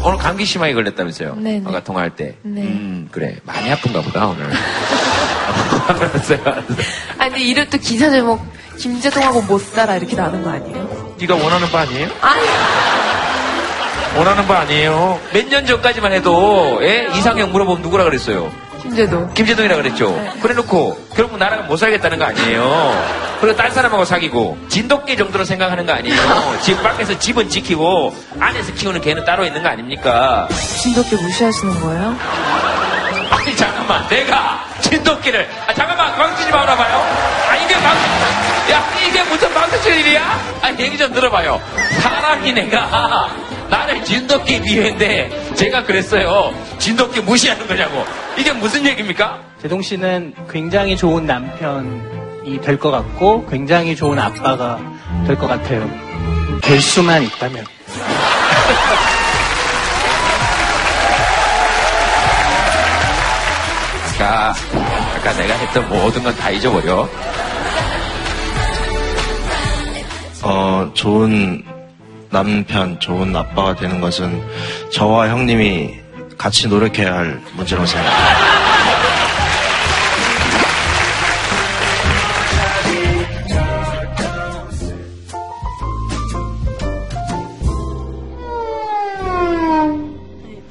오늘 0.05 0.17
감기 0.17 0.45
심하게 0.45 0.73
걸렸다면서요? 0.73 1.35
네네. 1.35 1.63
아까 1.65 1.83
통화할 1.83 2.15
때. 2.15 2.35
네. 2.41 2.61
음, 2.61 3.07
그래. 3.11 3.35
많이 3.43 3.71
아픈가 3.71 4.01
보다, 4.01 4.27
오늘. 4.27 4.49
알았어요, 5.89 6.39
알았어요. 6.45 6.77
아니 7.17 7.29
근데 7.31 7.43
이럴 7.45 7.69
때 7.69 7.77
기사 7.77 8.09
제목 8.09 8.41
김재동하고 8.77 9.41
못 9.43 9.59
살아 9.59 9.95
이렇게 9.95 10.15
나는 10.15 10.41
거 10.43 10.51
아니에요? 10.51 11.15
네가 11.19 11.35
원하는 11.35 11.69
바 11.69 11.79
아니에요? 11.81 12.07
아니 12.21 12.41
원하는 14.17 14.47
바 14.47 14.59
아니에요. 14.59 15.19
몇 15.33 15.49
년 15.49 15.65
전까지만 15.65 16.13
해도 16.13 16.79
예? 16.81 17.07
이상형 17.15 17.51
물어보면 17.51 17.81
누구라 17.81 18.03
그랬어요? 18.05 18.51
김재동. 18.81 19.33
김재동이라 19.33 19.75
그랬죠. 19.75 20.09
네. 20.11 20.31
그래놓고 20.41 21.07
결국 21.15 21.37
나랑 21.37 21.67
못 21.67 21.75
살겠다는 21.77 22.17
거 22.17 22.25
아니에요. 22.25 23.37
그리고 23.41 23.55
딸 23.57 23.71
사람하고 23.71 24.05
사귀고 24.05 24.57
진돗개 24.69 25.15
정도로 25.17 25.43
생각하는 25.43 25.85
거 25.85 25.91
아니에요. 25.93 26.15
집 26.61 26.81
밖에서 26.81 27.17
집은 27.19 27.49
지키고 27.49 28.15
안에서 28.39 28.73
키우는 28.73 29.01
개는 29.01 29.25
따로 29.25 29.43
있는 29.45 29.61
거 29.61 29.69
아닙니까? 29.69 30.47
진돗개 30.81 31.17
무시하시는 31.17 31.79
거예요? 31.81 32.15
아니 33.31 33.55
잠깐만 33.55 34.07
내가 34.07 34.65
진돗개를 34.89 35.47
아 35.67 35.73
잠깐만 35.73 36.15
광주지 36.15 36.51
마라 36.51 36.75
봐요. 36.75 36.97
아 37.49 37.55
이게 37.55 37.73
방, 37.75 37.95
야 38.71 38.83
이게 39.07 39.23
무슨 39.23 39.53
방수칠 39.53 39.97
일이야? 39.99 40.39
아 40.61 40.69
얘기 40.79 40.97
좀 40.97 41.13
들어봐요. 41.13 41.61
사람이 42.01 42.53
내가 42.53 43.29
나를 43.69 44.03
진돗개 44.03 44.61
비유인데 44.61 45.53
제가 45.55 45.83
그랬어요. 45.83 46.53
진돗개 46.79 47.21
무시하는 47.21 47.67
거냐고. 47.67 48.03
이게 48.37 48.51
무슨 48.53 48.85
얘기입니까? 48.85 49.39
제동 49.61 49.81
씨는 49.81 50.33
굉장히 50.49 50.95
좋은 50.97 51.25
남편이 51.25 52.61
될 52.61 52.79
것 52.79 52.89
같고 52.91 53.45
굉장히 53.47 53.95
좋은 53.95 54.17
아빠가 54.17 54.79
될 55.27 55.35
것 55.37 55.47
같아요. 55.47 55.89
될 56.61 56.79
수만 56.81 57.23
있다면. 57.23 57.65
아까 65.19 65.33
내가 65.33 65.53
했던 65.55 65.89
모든 65.89 66.23
건 66.23 66.35
다 66.35 66.49
잊어버려. 66.49 67.07
어, 70.41 70.91
좋은 70.93 71.63
남편, 72.29 72.99
좋은 72.99 73.35
아빠가 73.35 73.75
되는 73.75 73.99
것은 73.99 74.41
저와 74.91 75.29
형님이 75.29 75.99
같이 76.37 76.67
노력해야 76.67 77.13
할 77.13 77.41
문제라고 77.55 77.85
생각합니다. 77.85 78.58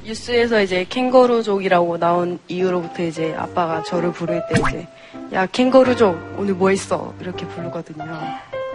뉴스에서 0.09 0.61
이제 0.63 0.85
캥거루족이라고 0.89 1.99
나온 1.99 2.39
이후로부터 2.47 3.03
이제 3.03 3.35
아빠가 3.37 3.83
저를 3.83 4.11
부를 4.11 4.41
때 4.49 4.59
이제 4.59 4.87
야 5.33 5.45
캥거루족 5.45 6.17
오늘 6.37 6.55
뭐 6.55 6.69
했어 6.69 7.13
이렇게 7.19 7.45
부르거든요. 7.45 8.05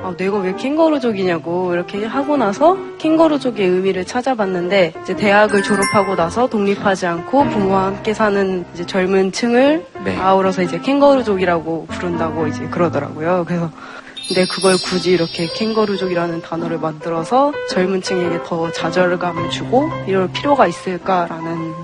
아 0.02 0.14
내가 0.16 0.38
왜 0.38 0.54
캥거루족이냐고 0.54 1.72
이렇게 1.72 2.04
하고 2.04 2.36
나서 2.36 2.76
캥거루족의 2.98 3.66
의미를 3.66 4.04
찾아봤는데 4.04 4.92
이제 5.02 5.16
대학을 5.16 5.62
졸업하고 5.62 6.14
나서 6.14 6.46
독립하지 6.46 7.06
않고 7.06 7.48
부모와 7.48 7.86
함께 7.86 8.14
사는 8.14 8.64
이제 8.74 8.86
젊은 8.86 9.32
층을 9.32 9.86
네. 10.04 10.16
아우러서 10.16 10.62
이제 10.62 10.78
캥거루족이라고 10.78 11.86
부른다고 11.86 12.46
이제 12.46 12.64
그러더라고요. 12.68 13.44
그래서 13.46 13.70
근데 14.26 14.46
그걸 14.46 14.78
굳이 14.78 15.10
이렇게 15.10 15.46
캥거루족이라는 15.46 16.40
단어를 16.42 16.78
만들어서 16.78 17.52
젊은 17.70 18.00
층에게 18.02 18.42
더 18.46 18.72
좌절감을 18.72 19.50
주고 19.50 19.90
이럴 20.06 20.30
필요가 20.32 20.66
있을까라는 20.66 21.74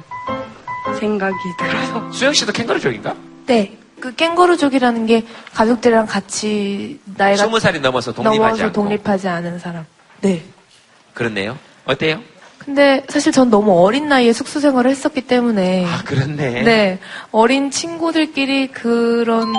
생각이 0.98 1.34
들어서 1.58 2.10
수영 2.12 2.32
씨도 2.32 2.52
캥거루족인가? 2.52 3.14
네. 3.46 3.76
그 4.00 4.14
캥거루족이라는 4.14 5.04
게 5.06 5.26
가족들이랑 5.52 6.06
같이 6.06 6.98
나이가 7.16 7.44
스무 7.44 7.60
살이 7.60 7.80
넘어서 7.80 8.12
독립하지 8.12 8.62
넘어서. 8.62 8.72
독립하지 8.72 9.28
않은 9.28 9.58
사람. 9.58 9.84
네. 10.22 10.42
그렇네요. 11.12 11.58
어때요? 11.84 12.20
근데 12.58 13.04
사실 13.08 13.32
전 13.32 13.50
너무 13.50 13.84
어린 13.84 14.08
나이에 14.08 14.32
숙소 14.32 14.60
생활을 14.60 14.90
했었기 14.90 15.22
때문에 15.22 15.84
아, 15.86 16.02
그렇네. 16.04 16.62
네. 16.62 16.98
어린 17.30 17.70
친구들끼리 17.70 18.68
그런 18.68 19.52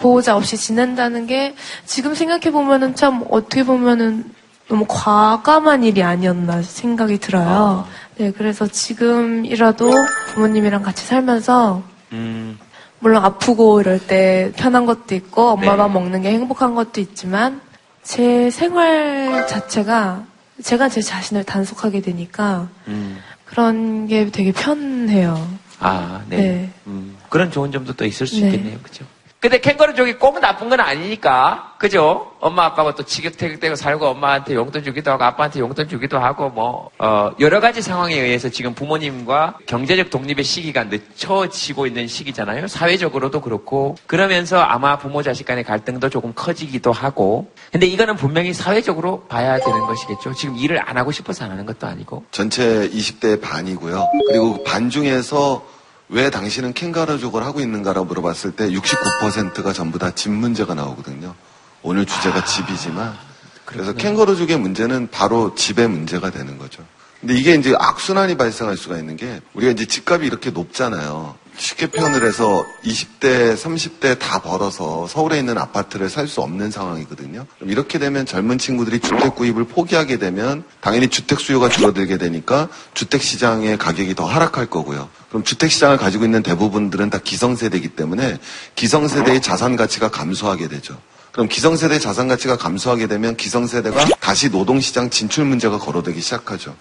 보호자 0.00 0.36
없이 0.36 0.56
지낸다는 0.56 1.26
게 1.26 1.54
지금 1.84 2.14
생각해 2.14 2.50
보면은 2.50 2.94
참 2.94 3.24
어떻게 3.30 3.62
보면은 3.62 4.32
너무 4.68 4.84
과감한 4.88 5.84
일이 5.84 6.02
아니었나 6.02 6.62
생각이 6.62 7.18
들어요. 7.18 7.86
네, 8.16 8.30
그래서 8.30 8.66
지금이라도 8.66 9.90
부모님이랑 10.34 10.82
같이 10.82 11.04
살면서 11.04 11.82
음, 12.12 12.58
물론 13.00 13.24
아프고 13.24 13.80
이럴 13.80 13.98
때 13.98 14.52
편한 14.56 14.86
것도 14.86 15.14
있고 15.14 15.50
엄마 15.50 15.72
네. 15.72 15.76
밥 15.76 15.88
먹는 15.88 16.22
게 16.22 16.30
행복한 16.30 16.74
것도 16.74 17.00
있지만 17.00 17.60
제 18.02 18.50
생활 18.50 19.46
자체가 19.48 20.24
제가 20.62 20.88
제 20.88 21.00
자신을 21.00 21.44
단속하게 21.44 22.00
되니까 22.02 22.68
음. 22.88 23.18
그런 23.44 24.06
게 24.06 24.30
되게 24.30 24.52
편해요. 24.52 25.48
아, 25.80 26.22
네. 26.28 26.36
네. 26.36 26.70
음, 26.86 27.16
그런 27.28 27.50
좋은 27.50 27.72
점도 27.72 27.94
또 27.94 28.04
있을 28.04 28.26
수 28.26 28.40
네. 28.40 28.46
있겠네요. 28.46 28.78
그죠? 28.82 29.04
근데 29.40 29.58
캥거루족이 29.58 30.14
꼭 30.18 30.38
나쁜 30.40 30.68
건 30.68 30.80
아니니까. 30.80 31.74
그죠? 31.78 32.30
엄마 32.40 32.66
아빠가 32.66 32.94
또 32.94 33.02
지긋태긋대고 33.02 33.74
살고 33.74 34.06
엄마한테 34.08 34.54
용돈 34.54 34.84
주기도 34.84 35.10
하고 35.12 35.24
아빠한테 35.24 35.60
용돈 35.60 35.88
주기도 35.88 36.18
하고 36.18 36.50
뭐, 36.50 36.90
어, 36.98 37.30
여러 37.40 37.58
가지 37.58 37.80
상황에 37.80 38.14
의해서 38.14 38.50
지금 38.50 38.74
부모님과 38.74 39.56
경제적 39.64 40.10
독립의 40.10 40.44
시기가 40.44 40.84
늦춰지고 40.84 41.86
있는 41.86 42.06
시기잖아요. 42.06 42.68
사회적으로도 42.68 43.40
그렇고. 43.40 43.96
그러면서 44.06 44.60
아마 44.60 44.98
부모 44.98 45.22
자식 45.22 45.46
간의 45.46 45.64
갈등도 45.64 46.10
조금 46.10 46.34
커지기도 46.34 46.92
하고. 46.92 47.50
근데 47.72 47.86
이거는 47.86 48.16
분명히 48.16 48.52
사회적으로 48.52 49.24
봐야 49.26 49.58
되는 49.58 49.80
것이겠죠. 49.86 50.34
지금 50.34 50.56
일을 50.56 50.86
안 50.86 50.98
하고 50.98 51.12
싶어서 51.12 51.46
안 51.46 51.52
하는 51.52 51.64
것도 51.64 51.86
아니고. 51.86 52.24
전체 52.30 52.90
20대의 52.90 53.40
반이고요. 53.40 54.06
그리고 54.28 54.58
그반 54.58 54.90
중에서 54.90 55.64
왜 56.10 56.28
당신은 56.28 56.74
캥거루족을 56.74 57.44
하고 57.44 57.60
있는가라고 57.60 58.06
물어봤을 58.06 58.52
때 58.52 58.68
69%가 58.70 59.72
전부 59.72 59.98
다 59.98 60.10
집 60.10 60.30
문제가 60.30 60.74
나오거든요. 60.74 61.34
오늘 61.82 62.04
주제가 62.04 62.44
집이지만 62.44 63.16
그래서 63.64 63.92
캥거루족의 63.92 64.58
문제는 64.58 65.08
바로 65.12 65.54
집의 65.54 65.88
문제가 65.88 66.30
되는 66.30 66.58
거죠. 66.58 66.84
근데 67.20 67.34
이게 67.34 67.54
이제 67.54 67.74
악순환이 67.78 68.36
발생할 68.36 68.76
수가 68.76 68.98
있는 68.98 69.16
게 69.16 69.40
우리가 69.54 69.70
이제 69.72 69.86
집값이 69.86 70.26
이렇게 70.26 70.50
높잖아요. 70.50 71.36
쉽게 71.60 71.88
표현을 71.88 72.26
해서 72.26 72.64
20대, 72.84 73.54
30대 73.54 74.18
다 74.18 74.40
벌어서 74.40 75.06
서울에 75.06 75.38
있는 75.38 75.58
아파트를 75.58 76.08
살 76.08 76.30
수 76.30 76.42
없는 76.42 76.70
상황이거든요. 76.70 77.44
그럼 77.56 77.70
이렇게 77.70 77.98
되면 77.98 78.24
젊은 78.24 78.56
친구들이 78.56 79.00
주택 79.00 79.34
구입을 79.34 79.64
포기하게 79.64 80.18
되면 80.18 80.62
당연히 80.80 81.08
주택 81.08 81.40
수요가 81.40 81.68
줄어들게 81.68 82.18
되니까 82.18 82.68
주택 82.94 83.22
시장의 83.22 83.78
가격이 83.78 84.14
더 84.14 84.24
하락할 84.24 84.66
거고요. 84.66 85.08
그럼 85.28 85.42
주택 85.42 85.72
시장을 85.72 85.96
가지고 85.96 86.24
있는 86.24 86.42
대부분들은 86.42 87.10
다 87.10 87.18
기성세대이기 87.18 87.88
때문에 87.88 88.38
기성세대의 88.76 89.42
자산 89.42 89.74
가치가 89.74 90.08
감소하게 90.08 90.68
되죠. 90.68 90.96
그럼 91.32 91.48
기성세대 91.48 91.98
자산 91.98 92.28
가치가 92.28 92.56
감소하게 92.56 93.08
되면 93.08 93.36
기성세대가 93.36 94.04
다시 94.20 94.50
노동시장 94.50 95.10
진출 95.10 95.44
문제가 95.44 95.78
거론되기 95.78 96.20
시작하죠. 96.20 96.76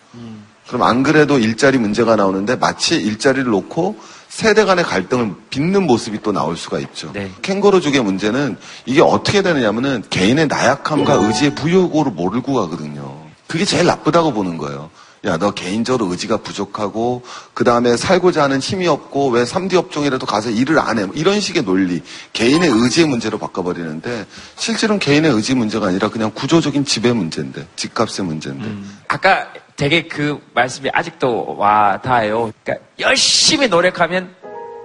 그럼 0.67 0.83
안 0.83 1.01
그래도 1.01 1.39
일자리 1.39 1.79
문제가 1.79 2.15
나오는데 2.15 2.55
마치 2.55 2.95
일자리를 2.95 3.49
놓고 3.49 3.97
세대 4.29 4.63
간의 4.63 4.85
갈등을 4.85 5.33
빚는 5.49 5.85
모습이 5.85 6.21
또 6.21 6.31
나올 6.31 6.55
수가 6.55 6.79
있죠. 6.79 7.11
캥거루족의 7.41 8.01
문제는 8.01 8.57
이게 8.85 9.01
어떻게 9.01 9.41
되느냐면은 9.41 10.03
개인의 10.09 10.47
나약함과 10.47 11.13
의지의 11.13 11.55
부여고를 11.55 12.13
몰고 12.13 12.53
가거든요. 12.53 13.19
그게 13.47 13.65
제일 13.65 13.87
나쁘다고 13.87 14.31
보는 14.31 14.57
거예요. 14.57 14.91
야, 15.25 15.37
너 15.37 15.51
개인적으로 15.51 16.09
의지가 16.11 16.37
부족하고, 16.37 17.23
그 17.53 17.65
다음에 17.65 17.97
살고자 17.97 18.43
하는 18.43 18.59
힘이 18.59 18.87
없고, 18.87 19.31
왜 19.31 19.43
3D 19.43 19.73
업종이라도 19.73 20.25
가서 20.25 20.49
일을 20.49 20.79
안 20.79 20.97
해? 20.97 21.05
뭐 21.05 21.13
이런 21.13 21.41
식의 21.41 21.65
논리. 21.65 22.01
개인의 22.31 22.69
의지의 22.69 23.07
문제로 23.07 23.37
바꿔버리는데, 23.37 24.25
실제로는 24.55 24.99
개인의 24.99 25.31
의지 25.31 25.55
문제가 25.55 25.87
아니라 25.87 26.09
그냥 26.09 26.31
구조적인 26.33 26.85
지배 26.85 27.11
문제인데, 27.11 27.67
집값의 27.75 28.25
문제인데. 28.25 28.71
아까 29.09 29.47
되게 29.79 30.03
그 30.03 30.39
말씀이 30.53 30.89
아직도 30.91 31.55
와 31.57 31.99
닿아요. 32.01 32.51
그러니까 32.63 32.85
열심히 32.99 33.67
노력하면 33.67 34.35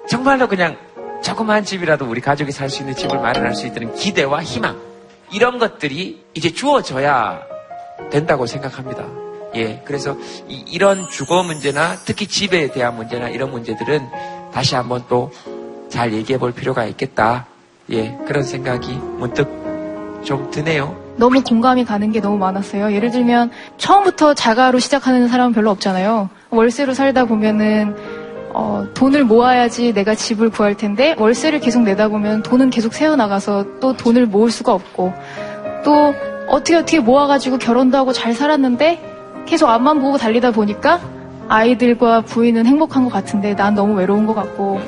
정말로 0.09 0.47
그냥 0.47 0.76
조그마한 1.22 1.64
집이라도 1.64 2.07
우리 2.07 2.20
가족이 2.20 2.53
살 2.53 2.70
수 2.70 2.82
있는 2.82 2.95
집을 2.95 3.18
마련할 3.18 3.55
수 3.55 3.66
있다는 3.66 3.95
기대와 3.95 4.42
희망 4.42 4.80
이런 5.32 5.59
것들이 5.59 6.24
이제 6.34 6.53
주어져야 6.53 7.42
된다고 8.11 8.47
생각합니다. 8.47 9.05
예, 9.57 9.82
그래서 9.84 10.16
이, 10.49 10.78
런 10.78 11.09
주거 11.09 11.42
문제나 11.42 11.97
특히 12.05 12.26
집에 12.26 12.70
대한 12.72 12.97
문제나 12.97 13.28
이런 13.30 13.51
문제들은 13.51 14.09
다시 14.53 14.74
한번 14.74 15.05
또 15.09 15.30
잘 15.95 16.12
얘기해 16.12 16.40
볼 16.40 16.53
필요가 16.53 16.84
있겠다. 16.86 17.47
예, 17.90 18.18
그런 18.26 18.42
생각이 18.42 18.95
문득 18.95 19.47
좀 20.24 20.51
드네요. 20.51 21.04
너무 21.17 21.43
공감이 21.43 21.85
가는 21.85 22.11
게 22.11 22.21
너무 22.21 22.39
많았어요. 22.39 22.93
예를 22.93 23.11
들면 23.11 23.51
처음부터 23.77 24.35
자가로 24.35 24.79
시작하는 24.79 25.29
사람은 25.29 25.53
별로 25.53 25.71
없잖아요. 25.71 26.29
월세로 26.51 26.95
살다 26.95 27.25
보면은 27.25 27.95
어, 28.53 28.87
돈을 28.95 29.25
모아야지 29.25 29.93
내가 29.93 30.15
집을 30.15 30.51
구할 30.51 30.77
텐데 30.77 31.17
월세를 31.19 31.61
계속 31.61 31.83
내다 31.83 32.09
보면 32.09 32.43
돈은 32.43 32.71
계속 32.71 32.95
새어나가서 32.95 33.81
또 33.81 33.97
돈을 33.97 34.27
모을 34.27 34.51
수가 34.51 34.73
없고 34.73 35.12
또 35.85 36.15
어떻게 36.49 36.77
어떻게 36.77 37.01
모아가지고 37.01 37.59
결혼도 37.59 37.99
하고 37.99 38.12
잘 38.12 38.33
살았는데 38.33 39.45
계속 39.47 39.69
앞만 39.69 40.01
보고 40.01 40.19
달리다 40.19 40.53
보니까 40.53 41.01
아이들과 41.49 42.23
부인은 42.23 42.65
행복한 42.67 43.05
것 43.05 43.12
같은데 43.12 43.55
난 43.55 43.75
너무 43.75 43.95
외로운 43.95 44.27
것 44.27 44.35
같고 44.35 44.81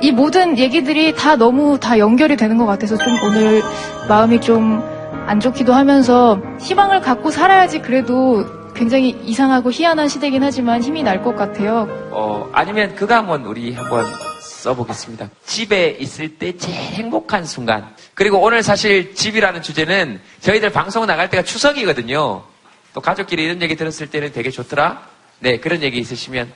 이 0.00 0.10
모든 0.10 0.58
얘기들이 0.58 1.14
다 1.14 1.36
너무 1.36 1.78
다 1.78 1.98
연결이 1.98 2.36
되는 2.36 2.56
것 2.56 2.66
같아서 2.66 2.96
좀 2.96 3.12
오늘 3.24 3.62
마음이 4.08 4.40
좀 4.40 4.82
안 5.26 5.40
좋기도 5.40 5.72
하면서 5.74 6.40
희망을 6.60 7.00
갖고 7.00 7.30
살아야지 7.30 7.80
그래도 7.80 8.44
굉장히 8.74 9.10
이상하고 9.24 9.72
희한한 9.72 10.08
시대긴 10.08 10.42
하지만 10.42 10.82
힘이 10.82 11.02
날 11.02 11.22
것 11.22 11.34
같아요. 11.34 11.88
어, 12.12 12.48
아니면 12.52 12.94
그거 12.94 13.14
한번 13.14 13.44
우리 13.44 13.72
한번 13.74 14.04
써보겠습니다. 14.40 15.28
집에 15.44 15.96
있을 15.98 16.36
때 16.36 16.56
제일 16.56 16.76
행복한 16.76 17.44
순간. 17.44 17.88
그리고 18.14 18.38
오늘 18.40 18.62
사실 18.62 19.14
집이라는 19.14 19.62
주제는 19.62 20.20
저희들 20.40 20.70
방송 20.70 21.06
나갈 21.06 21.28
때가 21.30 21.42
추석이거든요. 21.42 22.42
또 22.94 23.00
가족끼리 23.00 23.44
이런 23.44 23.60
얘기 23.62 23.74
들었을 23.76 24.08
때는 24.10 24.32
되게 24.32 24.50
좋더라. 24.50 25.02
네, 25.40 25.58
그런 25.58 25.82
얘기 25.82 25.98
있으시면 25.98 26.52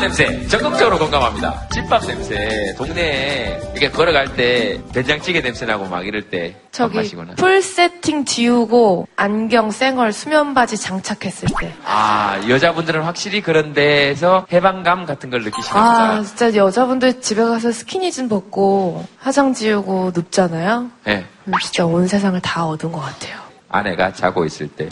냄새 0.00 0.46
적극적으로 0.48 0.98
공감합니다. 0.98 1.68
집밥 1.72 2.06
냄새 2.06 2.74
동네에 2.76 3.60
이렇게 3.72 3.90
걸어갈 3.90 4.34
때 4.34 4.80
된장찌개 4.92 5.42
냄새 5.42 5.66
나고 5.66 5.84
막 5.86 6.06
이럴 6.06 6.22
때 6.22 6.56
저기 6.72 7.14
풀 7.36 7.62
세팅 7.62 8.24
지우고 8.24 9.06
안경 9.16 9.70
쌩얼 9.70 10.12
수면 10.12 10.54
바지 10.54 10.76
장착했을 10.78 11.48
때. 11.60 11.72
아 11.84 12.40
여자분들은 12.48 13.02
확실히 13.02 13.42
그런 13.42 13.74
데에서 13.74 14.46
해방감 14.50 15.04
같은 15.04 15.28
걸 15.30 15.42
느끼시나 15.42 15.78
아 15.78 16.10
보다. 16.16 16.22
진짜 16.22 16.54
여자분들 16.54 17.20
집에 17.20 17.42
가서 17.42 17.70
스키니진 17.70 18.28
벗고 18.28 19.04
화장 19.18 19.52
지우고 19.52 20.12
눕잖아요. 20.14 20.90
네. 21.04 21.26
그럼 21.44 21.60
진짜 21.60 21.84
온 21.84 22.06
세상을 22.08 22.40
다 22.40 22.66
얻은 22.66 22.90
것 22.90 23.00
같아요. 23.00 23.38
아내가 23.68 24.12
자고 24.12 24.44
있을 24.44 24.68
때. 24.68 24.88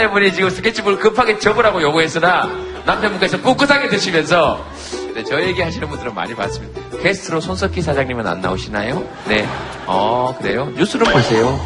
아내분이 0.00 0.32
지금 0.32 0.48
스케치북을 0.48 0.98
급하게 0.98 1.38
접으라고 1.38 1.82
요구했으나 1.82 2.48
남편분께서 2.86 3.42
꿋꿋하게 3.42 3.88
드시면서 3.88 4.64
근데 4.90 5.22
저 5.24 5.42
얘기 5.42 5.60
하시는 5.60 5.86
분들은 5.88 6.14
많이 6.14 6.34
봤습니다. 6.34 6.80
게스트로 7.02 7.40
손석희 7.40 7.82
사장님은 7.82 8.26
안 8.26 8.40
나오시나요? 8.40 9.06
네. 9.28 9.46
어, 9.86 10.34
그래요? 10.40 10.72
뉴스를 10.76 11.12
보세요. 11.12 11.60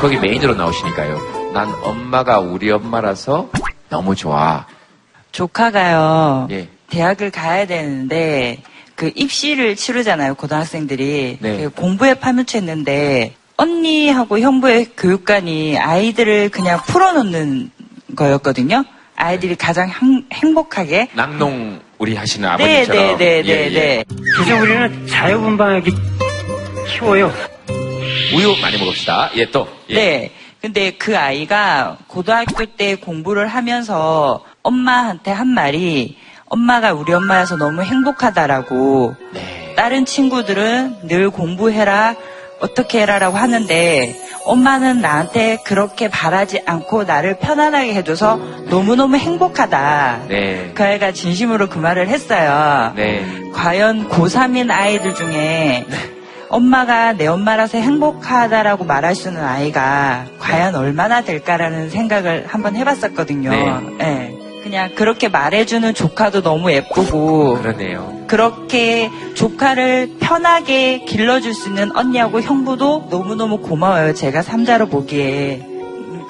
거기 0.00 0.18
메인으로 0.18 0.54
나오시니까요. 0.54 1.52
난 1.52 1.74
엄마가 1.82 2.38
우리 2.38 2.70
엄마라서 2.70 3.50
너무 3.88 4.14
좋아. 4.14 4.64
조카가요. 5.32 6.46
예. 6.52 6.68
대학을 6.90 7.32
가야 7.32 7.66
되는데 7.66 8.62
그 8.94 9.10
입시를 9.16 9.74
치르잖아요 9.74 10.34
고등학생들이 10.34 11.38
네. 11.40 11.56
그 11.56 11.70
공부에 11.70 12.14
파묻혔는데 12.14 13.34
언니하고 13.66 14.40
형부의 14.40 14.86
교육관이 14.96 15.78
아이들을 15.78 16.48
그냥 16.48 16.80
풀어놓는 16.84 17.70
거였거든요. 18.16 18.84
아이들이 19.14 19.54
가장 19.54 19.88
행- 19.88 20.24
행복하게 20.32 21.08
낙농 21.14 21.80
우리 21.98 22.16
하시는 22.16 22.48
네, 22.58 22.82
아버님처럼. 22.82 23.18
네, 23.18 23.42
네, 23.42 23.42
예, 23.48 23.54
네, 23.54 23.64
예. 23.66 23.70
네. 23.70 24.04
그래서 24.36 24.60
우리는 24.60 25.06
자유분방하게 25.06 25.90
키워요. 26.88 27.32
우유 28.34 28.56
많이 28.60 28.78
먹읍시다. 28.78 29.30
예, 29.36 29.48
또. 29.50 29.68
예. 29.90 29.94
네. 29.94 30.32
근데 30.60 30.90
그 30.92 31.16
아이가 31.16 31.98
고등학교 32.08 32.64
때 32.66 32.96
공부를 32.96 33.46
하면서 33.48 34.44
엄마한테 34.62 35.30
한 35.30 35.48
말이 35.48 36.16
엄마가 36.46 36.92
우리 36.94 37.12
엄마여서 37.12 37.56
너무 37.56 37.82
행복하다라고 37.82 39.14
네. 39.34 39.74
다른 39.76 40.04
친구들은 40.04 41.06
늘 41.08 41.30
공부해라 41.30 42.14
어떻게 42.62 43.02
해라라고 43.02 43.36
하는데 43.36 44.16
엄마는 44.44 45.00
나한테 45.00 45.58
그렇게 45.64 46.08
바라지 46.08 46.62
않고 46.64 47.04
나를 47.04 47.38
편안하게 47.38 47.94
해줘서 47.94 48.36
너무너무 48.70 49.16
행복하다. 49.16 50.22
네. 50.28 50.72
그 50.74 50.82
아이가 50.82 51.12
진심으로 51.12 51.68
그 51.68 51.78
말을 51.78 52.08
했어요. 52.08 52.92
네. 52.96 53.24
과연 53.52 54.08
고3인 54.08 54.70
아이들 54.70 55.14
중에 55.14 55.86
엄마가 56.48 57.12
내 57.12 57.26
엄마라서 57.26 57.78
행복하다라고 57.78 58.84
말할 58.84 59.14
수 59.14 59.28
있는 59.28 59.42
아이가 59.42 60.26
과연 60.38 60.74
얼마나 60.74 61.22
될까라는 61.22 61.88
생각을 61.90 62.46
한번 62.46 62.76
해봤었거든요. 62.76 63.50
네. 63.98 64.41
예. 64.72 64.76
그냥 64.76 64.94
그렇게 64.94 65.28
말해주는 65.28 65.92
조카도 65.92 66.40
너무 66.42 66.72
예쁘고 66.72 67.58
그러네요. 67.58 68.24
그렇게 68.26 69.10
조카를 69.34 70.14
편하게 70.18 71.00
길러줄 71.04 71.52
수 71.52 71.68
있는 71.68 71.94
언니하고 71.94 72.40
형부도 72.40 73.08
너무너무 73.10 73.58
고마워요. 73.58 74.14
제가 74.14 74.40
삼자로 74.40 74.88
보기에. 74.88 75.66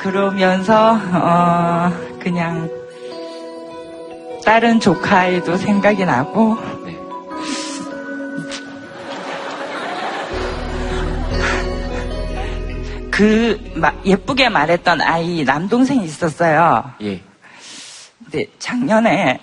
그러면서 0.00 0.98
어, 1.12 1.92
그냥 2.18 2.68
다른 4.44 4.80
조카애도 4.80 5.56
생각이 5.56 6.04
나고 6.04 6.56
그 13.10 13.58
마- 13.76 13.92
예쁘게 14.04 14.48
말했던 14.48 15.00
아이 15.00 15.44
남동생이 15.44 16.04
있었어요. 16.04 16.84
예. 17.02 17.20
근데 18.32 18.46
작년에 18.58 19.38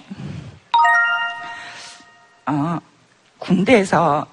어, 2.48 2.80
군대에서 3.38 4.26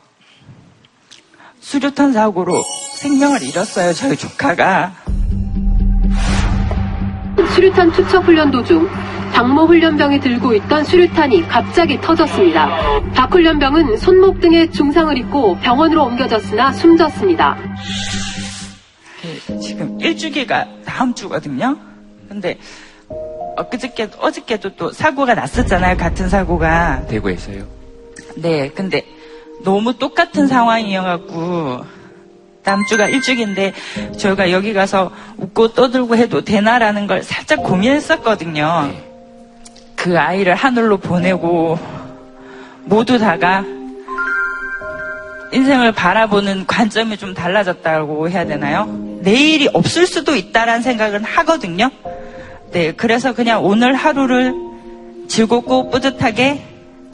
수류탄 1.61 2.15
사고로 2.15 2.65
생명을 2.95 3.43
잃었어요. 3.43 3.93
저희 3.93 4.17
조카가. 4.17 4.95
수류탄 7.55 7.93
투척 7.93 8.25
훈련 8.25 8.51
도중 8.51 8.89
박모 9.35 9.67
훈련병이 9.67 10.21
들고 10.21 10.55
있던 10.55 10.85
수류탄이 10.85 11.47
갑자기 11.49 12.01
터졌습니다. 12.01 13.11
박 13.13 13.31
훈련병은 13.31 13.99
손목 13.99 14.41
등에 14.41 14.71
중상을 14.71 15.19
입고 15.19 15.59
병원으로 15.59 16.05
옮겨졌으나 16.05 16.73
숨졌습니다. 16.73 17.59
그 19.21 19.61
지금 19.61 20.01
일주기가 20.01 20.67
다음 20.87 21.13
주거든요. 21.13 21.77
근데 22.31 22.59
엊그저께 23.57 24.11
어저께도 24.19 24.77
또 24.77 24.93
사고가 24.93 25.35
났었잖아요. 25.35 25.97
같은 25.97 26.29
사고가. 26.29 27.07
대구에서요. 27.07 27.65
네, 28.37 28.71
근데 28.71 29.03
너무 29.65 29.99
똑같은 29.99 30.47
상황이어갖고 30.47 31.85
다음 32.63 32.85
주가 32.87 33.09
일주기인데 33.09 33.73
저희가 34.19 34.51
여기 34.51 34.75
가서 34.75 35.11
웃고 35.39 35.73
떠들고 35.73 36.17
해도 36.17 36.43
되나라는 36.43 37.07
걸 37.07 37.23
살짝 37.23 37.63
고민했었거든요. 37.63 38.93
그 39.95 40.19
아이를 40.19 40.55
하늘로 40.55 40.99
보내고 40.99 41.79
모두 42.85 43.19
다가 43.19 43.65
인생을 45.53 45.93
바라보는 45.93 46.67
관점이 46.67 47.17
좀 47.17 47.35
달라졌다고 47.35 48.29
해야 48.29 48.45
되나요? 48.45 48.87
내일이 49.23 49.69
없을 49.73 50.07
수도 50.07 50.35
있다라는 50.35 50.83
생각은 50.83 51.25
하거든요. 51.25 51.91
네, 52.77 52.93
그래서 52.93 53.33
그냥 53.33 53.65
오늘 53.65 53.95
하루를 53.95 54.53
즐겁고 55.29 55.89
뿌듯하게 55.89 56.63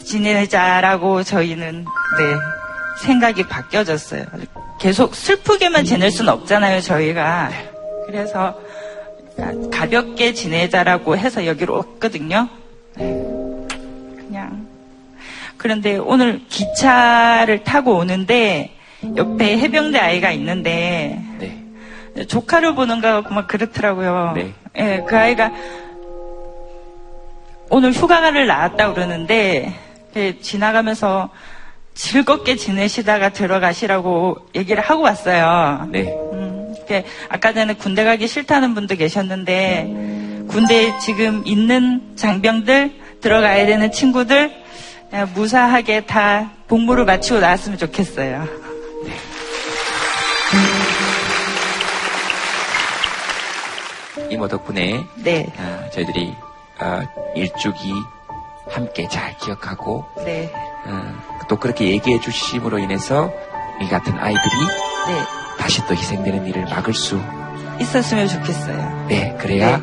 지내자라고 0.04 1.22
저희는 1.22 1.84
네 1.84 3.06
생각이 3.06 3.46
바뀌어졌어요. 3.46 4.24
계속 4.80 5.14
슬프게만 5.14 5.84
지낼 5.84 6.10
수는 6.10 6.32
없잖아요, 6.32 6.80
저희가. 6.80 7.50
그래서 8.06 8.58
가볍게 9.70 10.34
지내자라고 10.34 11.16
해서 11.16 11.46
여기로 11.46 11.76
왔거든요. 11.76 12.48
네, 12.96 13.24
그냥 14.16 14.66
그런데 15.56 15.96
오늘 15.96 16.40
기차를 16.48 17.62
타고 17.62 17.98
오는데 17.98 18.74
옆에 19.16 19.58
해병대 19.58 19.96
아이가 19.96 20.32
있는데 20.32 21.22
조카를 22.26 22.74
보는 22.74 23.00
거막 23.00 23.46
그렇더라고요. 23.46 24.32
네. 24.34 24.54
예, 24.78 25.04
그 25.06 25.16
아이가 25.16 25.52
오늘 27.68 27.92
휴가를 27.92 28.46
나왔다 28.46 28.92
그러는데 28.92 29.74
예, 30.16 30.38
지나가면서 30.40 31.30
즐겁게 31.94 32.56
지내시다가 32.56 33.30
들어가시라고 33.30 34.48
얘기를 34.54 34.82
하고 34.82 35.02
왔어요. 35.02 35.88
네. 35.90 36.14
음, 36.32 36.74
이렇게 36.76 37.04
아까 37.28 37.52
전에 37.52 37.74
군대 37.74 38.04
가기 38.04 38.26
싫다는 38.26 38.74
분도 38.74 38.96
계셨는데 38.96 40.46
군대에 40.48 40.98
지금 41.00 41.42
있는 41.46 42.16
장병들 42.16 42.92
들어가야 43.20 43.66
되는 43.66 43.92
친구들 43.92 44.50
예, 45.14 45.24
무사하게 45.34 46.06
다 46.06 46.50
복무를 46.68 47.04
마치고 47.04 47.40
나왔으면 47.40 47.78
좋겠어요. 47.78 48.48
이모 54.32 54.48
덕분에 54.48 55.04
네. 55.16 55.52
아, 55.58 55.90
저희들이 55.90 56.34
아, 56.78 57.06
일주기 57.34 57.92
함께 58.70 59.06
잘 59.08 59.36
기억하고 59.36 60.06
네. 60.24 60.50
어, 60.86 61.12
또 61.48 61.56
그렇게 61.56 61.90
얘기해 61.90 62.18
주심으로 62.18 62.78
인해서 62.78 63.30
이 63.82 63.88
같은 63.88 64.14
아이들이 64.18 64.54
네. 65.06 65.22
다시 65.58 65.86
또 65.86 65.94
희생되는 65.94 66.46
일을 66.46 66.64
막을 66.64 66.94
수 66.94 67.20
있었으면 67.78 68.26
좋겠어요. 68.26 69.06
네, 69.08 69.36
그래야 69.38 69.78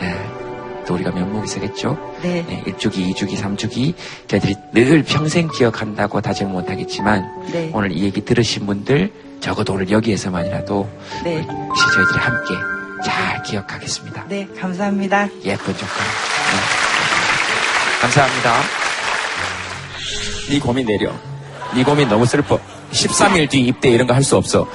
예, 0.00 0.84
또 0.86 0.94
우리가 0.94 1.10
면목이 1.10 1.46
서겠죠. 1.46 1.98
네. 2.22 2.44
네, 2.48 2.62
1주기, 2.68 3.14
2주기, 3.14 3.36
3주기 3.36 3.94
저희들이 4.28 4.54
늘 4.72 5.02
평생 5.02 5.48
기억한다고 5.48 6.22
다짐 6.22 6.52
못하겠지만 6.52 7.50
네. 7.52 7.70
오늘 7.74 7.92
이 7.92 8.02
얘기 8.04 8.24
들으신 8.24 8.64
분들 8.64 9.12
적어도 9.40 9.74
오늘 9.74 9.90
여기에서만이라도 9.90 10.88
네. 11.24 11.40
혹시 11.42 11.84
저희들이 11.94 12.18
함께 12.18 12.81
잘 13.04 13.42
기억하겠습니다. 13.42 14.24
네, 14.28 14.48
감사합니다. 14.60 15.28
예쁜 15.44 15.76
조카. 15.76 15.92
네. 15.92 16.60
감사합니다. 18.00 18.54
네 20.50 20.58
고민 20.58 20.86
내려. 20.86 21.12
네 21.74 21.84
고민 21.84 22.08
너무 22.08 22.26
슬퍼. 22.26 22.58
13일 22.92 23.48
뒤 23.48 23.60
입대 23.66 23.88
이런 23.90 24.06
거 24.06 24.14
할 24.14 24.22
수 24.22 24.36
없어. 24.36 24.66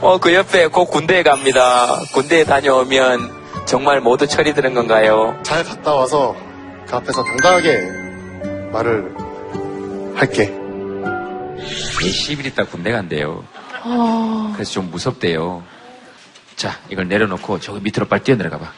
어, 0.00 0.18
그 0.18 0.32
옆에 0.34 0.66
곧 0.68 0.86
군대에 0.86 1.22
갑니다. 1.22 1.86
군대에 2.12 2.44
다녀오면 2.44 3.64
정말 3.66 4.00
모두 4.00 4.26
철이 4.26 4.54
드는 4.54 4.74
건가요? 4.74 5.36
잘 5.42 5.64
갔다 5.64 5.94
와서 5.94 6.34
그 6.86 6.94
앞에서 6.96 7.22
당당하게 7.24 7.80
말을 8.72 9.14
할게. 10.14 10.52
예, 12.02 12.10
10일 12.10 12.46
있다 12.46 12.64
군대 12.64 12.92
간대요. 12.92 13.42
어, 13.84 14.52
그래서 14.54 14.72
좀 14.72 14.90
무섭대요. 14.90 15.62
자, 16.56 16.78
이걸 16.88 17.06
내려놓고 17.06 17.60
저기 17.60 17.80
밑으로 17.80 18.06
빨리 18.06 18.22
뛰어내려가 18.22 18.58
봐. 18.58 18.72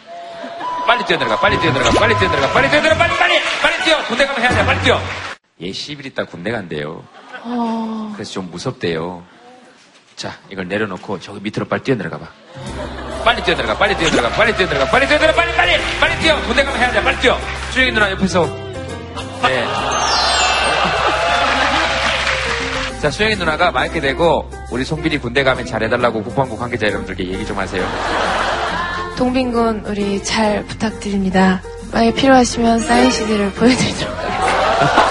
빨리 0.87 1.05
뛰어내려가, 1.05 1.39
빨리 1.39 1.59
뛰어내려가, 1.61 2.01
빨리 2.01 2.19
뛰어내려가, 2.19 2.53
빨리 2.53 2.71
뛰어내려가, 2.71 2.99
빨리, 2.99 3.17
빨리! 3.19 3.35
빨리 3.63 3.85
뛰어! 3.85 4.05
군대 4.07 4.27
가면 4.27 4.43
해야 4.43 4.51
돼, 4.51 4.67
빨리 4.67 4.81
뛰어! 4.83 5.01
얘 5.63 5.71
10일 5.71 6.07
있다 6.07 6.25
군대 6.25 6.51
간대요. 6.51 7.05
어, 7.43 8.13
그래서 8.15 8.33
좀 8.33 8.51
무섭대요. 8.51 9.23
자, 10.17 10.33
이걸 10.51 10.67
내려놓고 10.67 11.21
저기 11.21 11.41
밑으로 11.41 11.67
빨리 11.67 11.83
뛰어내려가 11.83 12.19
봐. 12.19 12.29
빨리 13.25 13.43
뛰어내려가, 13.45 13.77
빨리 13.79 13.97
뛰어내려가, 13.97 14.31
빨리 14.35 14.57
뛰어내려가, 14.57 14.91
빨리 14.91 15.07
뛰어내려가, 15.07 15.37
빨리, 15.37 15.57
빨리! 15.57 16.01
빨리 16.01 16.21
뛰어! 16.21 16.43
군대 16.43 16.65
가면 16.65 16.81
해야 16.81 16.91
돼, 16.91 17.03
빨리 17.05 17.19
뛰어! 17.21 17.39
수영이 17.71 17.93
누나 17.93 18.11
옆에서. 18.11 18.45
네. 19.43 20.18
자, 23.01 23.11
수영이 23.13 23.37
누나가 23.37 23.71
마이크 23.71 24.01
대고 24.01 24.51
우리 24.73 24.85
송빈이 24.85 25.19
군대 25.19 25.45
가면 25.45 25.67
잘해달라고 25.67 26.23
국방부 26.23 26.59
관계자 26.59 26.87
여러분들께 26.89 27.29
얘기 27.33 27.47
좀 27.47 27.57
하세요. 27.57 27.87
동빈군 29.17 29.85
우리 29.87 30.23
잘 30.25 30.65
부탁드립니다. 30.65 31.63
만약에 31.93 32.15
필요하시면 32.15 32.81
사인 32.81 33.11
CD를 33.11 33.53
보여드리도록 33.53 34.17
하겠습니다. 34.19 35.09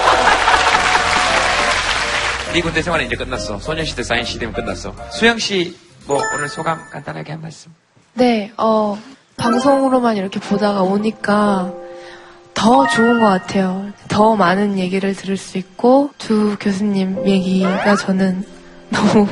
네 2.52 2.60
군대 2.60 2.82
생활은 2.82 3.06
이제 3.06 3.16
끝났어. 3.16 3.58
소녀시대 3.58 4.02
사인 4.02 4.24
시대면 4.24 4.54
끝났어. 4.54 4.94
수영 5.10 5.38
씨, 5.38 5.76
뭐 6.06 6.20
오늘 6.34 6.48
소감 6.48 6.80
간단하게 6.90 7.32
한 7.32 7.40
말씀. 7.40 7.72
네, 8.14 8.52
어, 8.58 8.98
방송으로만 9.38 10.16
이렇게 10.16 10.40
보다가 10.40 10.82
오니까 10.82 11.72
더 12.58 12.88
좋은 12.88 13.20
것 13.20 13.26
같아요. 13.26 13.86
더 14.08 14.34
많은 14.34 14.78
얘기를 14.78 15.14
들을 15.14 15.36
수 15.36 15.58
있고, 15.58 16.10
두 16.18 16.56
교수님 16.58 17.24
얘기가 17.24 17.94
저는 17.94 18.44
너무 18.90 19.28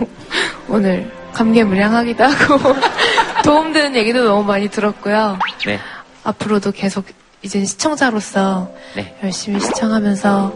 오늘 0.68 1.11
감개무량하기도 1.33 2.24
하고, 2.24 2.59
도움되는 3.43 3.97
얘기도 3.97 4.24
너무 4.24 4.45
많이 4.45 4.68
들었고요. 4.68 5.39
네. 5.66 5.81
앞으로도 6.22 6.70
계속 6.70 7.05
이제 7.43 7.64
시청자로서 7.64 8.70
네. 8.95 9.16
열심히 9.24 9.61
시청하면서 9.61 10.53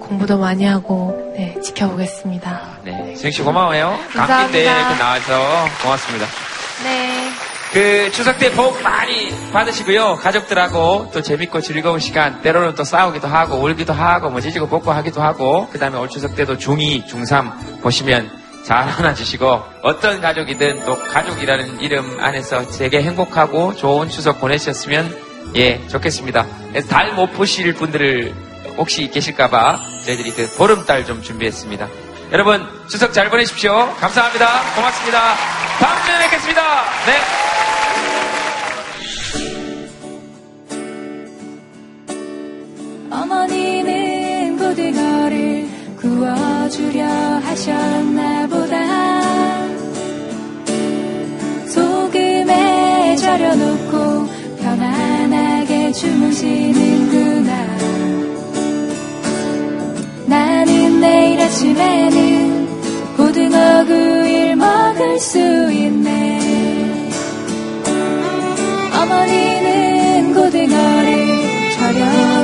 공부도 0.00 0.38
많이 0.38 0.66
하고, 0.66 1.32
네, 1.36 1.56
지켜보겠습니다. 1.62 2.80
네. 2.84 3.14
수영 3.16 3.32
씨 3.32 3.42
고마워요. 3.42 3.98
감사합니다. 4.12 4.74
감기 4.74 4.94
때 4.94 5.02
나와서 5.02 5.64
고맙습니다. 5.82 6.26
네. 6.84 7.09
그 7.72 8.10
추석 8.10 8.38
때 8.38 8.50
복 8.50 8.82
많이 8.82 9.30
받으시고요. 9.52 10.16
가족들하고 10.16 11.10
또 11.12 11.22
재밌고 11.22 11.60
즐거운 11.60 12.00
시간, 12.00 12.42
때로는 12.42 12.74
또 12.74 12.82
싸우기도 12.82 13.28
하고 13.28 13.56
울기도 13.56 13.92
하고 13.92 14.28
뭐 14.28 14.40
지지고 14.40 14.66
볶고 14.68 14.90
하기도 14.90 15.22
하고 15.22 15.68
그 15.70 15.78
다음에 15.78 15.96
올 15.96 16.08
추석 16.08 16.34
때도 16.34 16.56
중2, 16.58 17.06
중3 17.06 17.80
보시면 17.80 18.28
잘 18.64 18.78
안아주시고 18.88 19.62
어떤 19.82 20.20
가족이든 20.20 20.84
또 20.84 20.98
가족이라는 20.98 21.80
이름 21.80 22.18
안에서 22.20 22.66
되게 22.72 23.02
행복하고 23.02 23.76
좋은 23.76 24.08
추석 24.08 24.40
보내셨으면 24.40 25.16
예 25.54 25.86
좋겠습니다. 25.88 26.46
달 26.88 27.12
못 27.14 27.32
보실 27.34 27.72
분들을 27.74 28.34
혹시 28.78 29.08
계실까봐 29.10 29.78
저희들이 30.06 30.32
그 30.32 30.54
보름달 30.56 31.04
좀 31.06 31.22
준비했습니다. 31.22 31.88
여러분 32.32 32.66
추석 32.88 33.12
잘 33.12 33.30
보내십시오. 33.30 33.94
감사합니다. 34.00 34.60
고맙습니다. 34.74 35.34
다음 35.78 36.04
주에 36.04 36.18
뵙겠습니다. 36.24 36.62
네. 37.06 37.59
어머니는 43.10 44.56
고등어를 44.56 45.68
구워주려 46.00 47.04
하셨나 47.04 48.46
보다. 48.46 49.20
소금에 51.66 53.16
절여놓고 53.16 54.26
편안하게 54.60 55.92
주무시는구나 55.92 57.50
나는 60.26 61.00
내일 61.00 61.40
아침에는 61.40 62.68
고등어 63.16 63.84
구이를 63.86 64.54
먹을 64.56 65.18
수 65.18 65.38
있네. 65.72 67.10
어머니는 68.94 70.34
고등어를 70.34 71.70
절여놓고 71.72 72.39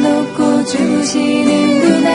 주무시는구나. 0.66 2.10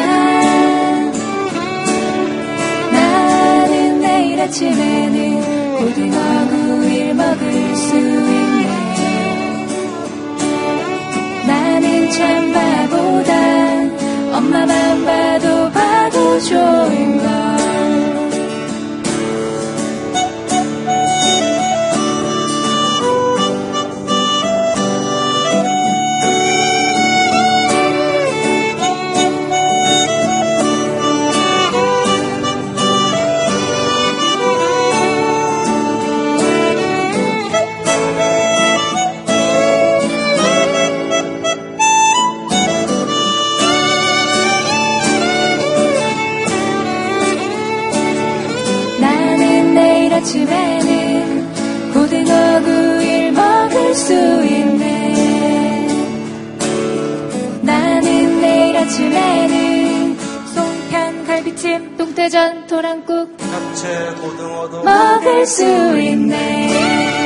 나는 2.91 4.01
내일 4.01 4.39
아침에는 4.41 5.77
고등어 5.79 6.47
구이를 6.49 7.13
먹을 7.15 7.75
수 7.75 7.95
있네. 7.95 8.67
나는 11.47 12.11
참 12.11 12.53
바보다. 12.53 13.31
엄마만 14.37 15.05
봐도 15.05 15.71
봐도 15.71 16.39
좋은 16.41 17.17
걸 17.17 17.60
똥태전 62.21 62.67
도랑국 62.67 63.35
잡채 63.39 64.13
고등어도 64.21 64.83
먹을 64.83 65.45
수 65.47 65.63
있네 65.63 67.20